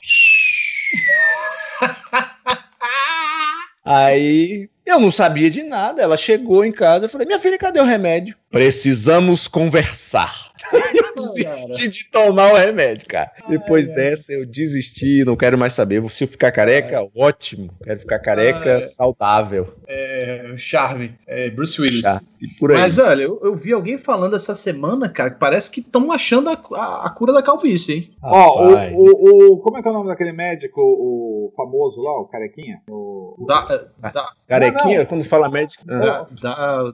[3.90, 6.02] Aí eu não sabia de nada.
[6.02, 8.36] Ela chegou em casa, eu falei: Minha filha, cadê o remédio?
[8.50, 10.48] Precisamos conversar.
[10.72, 13.30] eu desisti de tomar o remédio, cara.
[13.48, 16.02] Depois dessa, eu desisti, não quero mais saber.
[16.10, 17.70] Se eu ficar careca, ótimo.
[17.84, 18.82] Quero ficar careca Ai.
[18.82, 19.74] saudável.
[19.86, 22.02] É, Charme, é, Bruce Willis.
[22.02, 22.18] Tá.
[22.40, 22.78] E por aí.
[22.78, 26.48] Mas olha, eu, eu vi alguém falando essa semana, cara, que parece que estão achando
[26.48, 28.10] a, a- a cura da calvície, hein?
[28.22, 32.18] Ó, o, o, o- Como é que é o nome daquele médico, o famoso lá,
[32.20, 32.80] o carequinha?
[32.88, 33.44] O...
[33.46, 33.66] Da,
[34.12, 35.82] da, Carequinha, Não, quando fala médico.
[35.88, 36.92] ah, da, da, da,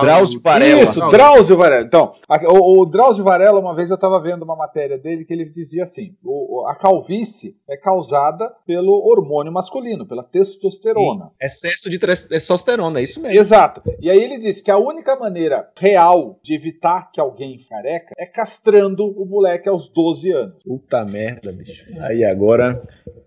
[0.00, 0.82] Drauzio Varela.
[0.82, 1.84] Isso, Drauzio Varela.
[1.86, 5.32] Então, a- o, o Drauzio Varela, uma vez eu estava vendo uma matéria dele que
[5.32, 11.30] ele dizia assim: o- a calvície é causada pelo hormônio masculino, pela testosterona.
[11.40, 13.38] Excesso de testosterona, é isso mesmo.
[13.38, 13.82] Exato.
[14.00, 18.26] E aí ele disse que a única maneira real de evitar que alguém careca é
[18.26, 20.54] castrando o moleque aos 12 anos.
[20.64, 21.84] Puta merda, bicho.
[22.00, 22.82] Aí agora.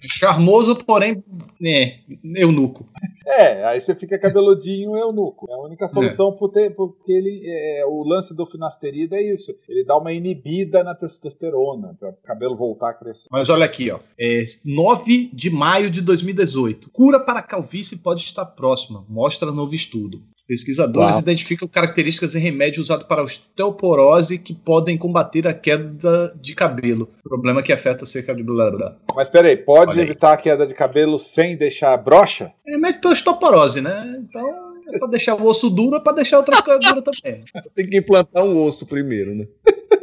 [0.09, 1.23] Charmoso, porém,
[1.63, 1.99] é,
[2.35, 2.87] eunuco.
[3.25, 5.47] É, aí você fica cabeludinho eunuco.
[5.49, 9.53] É a única solução por ter- porque ele, é, o lance do finasterida é isso.
[9.69, 13.27] Ele dá uma inibida na testosterona, para o cabelo voltar a crescer.
[13.31, 13.99] Mas olha aqui, ó.
[14.19, 16.89] É 9 de maio de 2018.
[16.91, 20.19] Cura para calvície pode estar próxima, mostra novo estudo.
[20.51, 21.21] Pesquisadores Uau.
[21.21, 27.09] identificam características em remédio usado para osteoporose que podem combater a queda de cabelo.
[27.23, 28.97] Problema que afeta a cerca de blá, blá.
[29.15, 30.09] Mas peraí, pode Olha aí.
[30.09, 32.51] evitar a queda de cabelo sem deixar brocha?
[32.67, 34.19] É remédio para osteoporose, né?
[34.19, 37.45] Então, é para deixar o osso duro, é para deixar outras coisas duras também.
[37.73, 39.47] Tem que implantar um osso primeiro, né?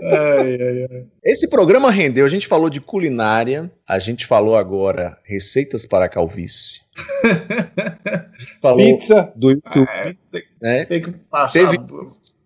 [0.00, 1.04] Ai, ai, ai.
[1.22, 2.24] Esse programa rendeu.
[2.24, 6.80] A gente falou de culinária, a gente falou agora receitas para calvície.
[8.60, 9.32] Falou Pizza.
[9.36, 10.84] do YouTube, É, tem, né?
[10.86, 11.78] tem que passar Teve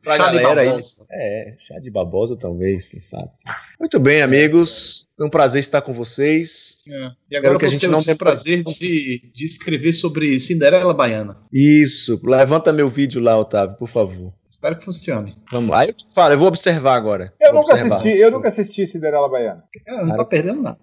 [0.03, 0.69] pra chá de galera aí.
[0.69, 1.07] babosa.
[1.11, 3.31] É, chá de babosa talvez, quem sabe.
[3.79, 5.07] Muito bem, amigos.
[5.17, 6.79] Foi um prazer estar com vocês.
[6.89, 7.11] É.
[7.31, 10.93] E agora que a gente ter não o tem prazer de, de escrever sobre Cinderela
[10.95, 11.37] Baiana.
[11.53, 14.33] Isso, levanta meu vídeo lá, Otávio, por favor.
[14.49, 15.37] Espero que funcione.
[15.51, 15.71] Vamos.
[15.73, 17.33] Aí eu te falo, eu vou observar agora.
[17.41, 17.97] Eu Vou nunca observar.
[17.97, 19.63] assisti, eu nunca assisti Cinderela Baiana.
[19.87, 20.79] É, não tá perdendo nada.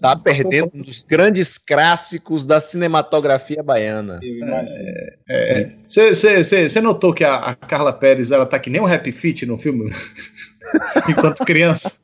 [0.00, 3.01] Tá perdendo um dos grandes clássicos da cinematografia
[3.62, 4.20] baiana.
[4.22, 5.72] Eu imagino.
[5.88, 9.56] Você notou que a, a Carla Pérez ela tá que nem um Happy Feet no
[9.56, 9.90] filme?
[11.08, 12.00] Enquanto criança.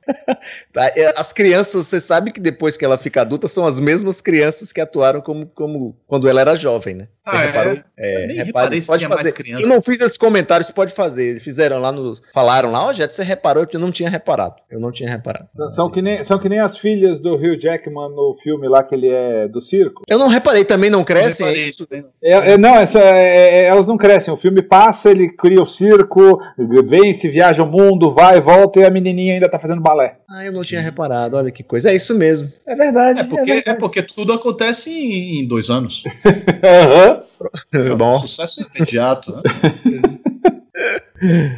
[0.72, 4.20] Tá, é, As crianças, você sabe que depois que ela fica adulta, são as mesmas
[4.20, 7.08] crianças que atuaram como, como quando ela era jovem, né?
[7.26, 7.46] Você Ah, é?
[7.46, 7.78] reparou?
[7.98, 9.32] É, Eu nem repare- reparei se pode tinha mais fazer.
[9.34, 9.62] criança.
[9.62, 11.24] Eu não fiz esse comentário, você pode fazer.
[11.24, 12.16] Eles fizeram lá no.
[12.32, 14.54] Falaram lá, ó, Jeto, você reparou que eu não tinha reparado.
[14.70, 15.48] Eu não tinha reparado.
[15.54, 18.82] São- São que, nem, são que nem as filhas do Hugh Jackman no filme lá
[18.82, 20.02] que ele é do circo.
[20.08, 21.46] Eu não reparei, também não crescem.
[21.46, 21.86] Não é isso?
[22.22, 24.32] É, é, não, essa, é, é, elas não crescem.
[24.32, 26.40] O filme passa, ele cria o circo,
[26.84, 30.16] vence, viaja o mundo, vai, volta e a menininha ainda tá fazendo balé.
[30.28, 31.36] Ah, eu não tinha reparado.
[31.36, 31.90] Olha que coisa.
[31.90, 32.48] É isso mesmo.
[32.66, 33.20] É verdade.
[33.20, 33.78] É porque, é verdade.
[33.78, 36.04] porque tudo acontece em, em dois anos.
[36.64, 37.96] Aham.
[37.96, 39.36] Bom, Sucesso imediato.
[39.36, 39.42] Né?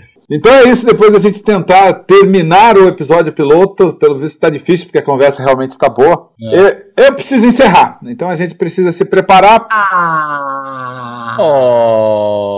[0.32, 4.86] Então é isso, depois da gente tentar terminar o episódio piloto, pelo visto tá difícil,
[4.86, 6.30] porque a conversa realmente tá boa.
[6.40, 9.66] Eu, eu preciso encerrar, então a gente precisa se preparar.
[9.68, 11.36] Ah!
[11.40, 12.49] Oh.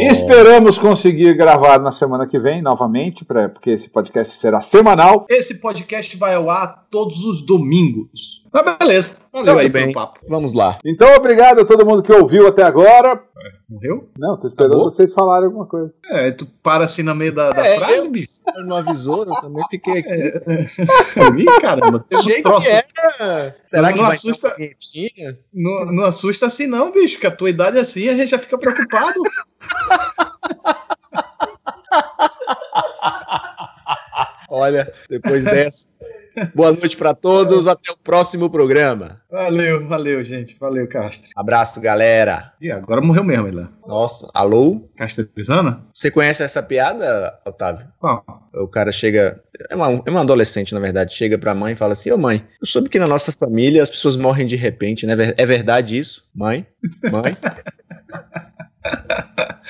[0.00, 5.26] Esperamos conseguir gravar na semana que vem novamente, pra, porque esse podcast será semanal.
[5.28, 8.46] Esse podcast vai ao ar todos os domingos.
[8.52, 9.18] Mas beleza.
[9.32, 9.82] Valeu Tudo aí bem.
[9.82, 10.20] pelo papo.
[10.28, 10.76] Vamos lá.
[10.84, 13.22] Então obrigado a todo mundo que ouviu até agora.
[13.68, 14.08] Morreu?
[14.18, 14.90] Não, tô esperando Acabou?
[14.90, 15.92] vocês falarem alguma coisa.
[16.10, 18.40] É, tu para assim no meio da, da É, frase, eu- bicho?
[18.66, 20.10] Não avisou, eu também fiquei aqui.
[21.42, 22.68] Ih, caramba, teve Achei um troço.
[22.68, 23.56] que era.
[23.68, 25.38] Será Não que vai assusta- ter uma vinhetinha?
[25.52, 28.38] Não, não assusta assim, não, bicho, que a tua idade é assim, a gente já
[28.38, 29.20] fica preocupado.
[34.48, 35.86] Olha, depois dessa.
[36.54, 39.20] Boa noite pra todos, até o próximo programa.
[39.30, 40.56] Valeu, valeu, gente.
[40.58, 41.30] Valeu, Castro.
[41.36, 42.52] Abraço, galera.
[42.60, 43.68] E agora morreu mesmo, Ilan.
[43.86, 44.88] Nossa, alô?
[44.96, 45.80] Castrizana?
[45.92, 47.86] Você conhece essa piada, Otávio?
[47.98, 48.24] Qual?
[48.54, 49.40] O cara chega.
[49.70, 51.14] É uma, é uma adolescente, na verdade.
[51.14, 53.90] Chega pra mãe e fala assim: Ô mãe, eu soube que na nossa família as
[53.90, 55.14] pessoas morrem de repente, né?
[55.36, 56.22] É verdade isso?
[56.34, 56.66] Mãe?
[57.10, 57.36] Mãe?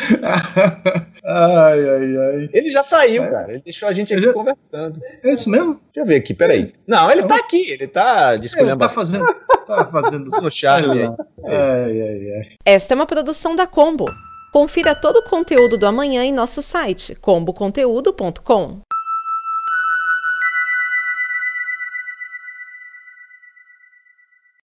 [1.31, 2.49] Ai, ai, ai.
[2.55, 3.31] Ele já saiu, É.
[3.31, 3.53] cara.
[3.53, 5.01] Ele deixou a gente aqui já- conversando.
[5.23, 5.75] É isso mesmo?
[5.75, 6.73] Deixa eu ver aqui, peraí.
[6.87, 9.25] Não, ele tá aqui, ele tá Ele descolhendo tá fazendo.
[9.67, 10.25] Tá fazendo.
[10.41, 11.03] no Charlie.
[11.03, 11.09] aí.
[11.45, 12.49] Ai, ai, ai.
[12.65, 14.07] Esta é uma produção da Combo.
[14.53, 18.81] Confira todo o conteúdo do amanhã em nosso site comboconteúdo.com.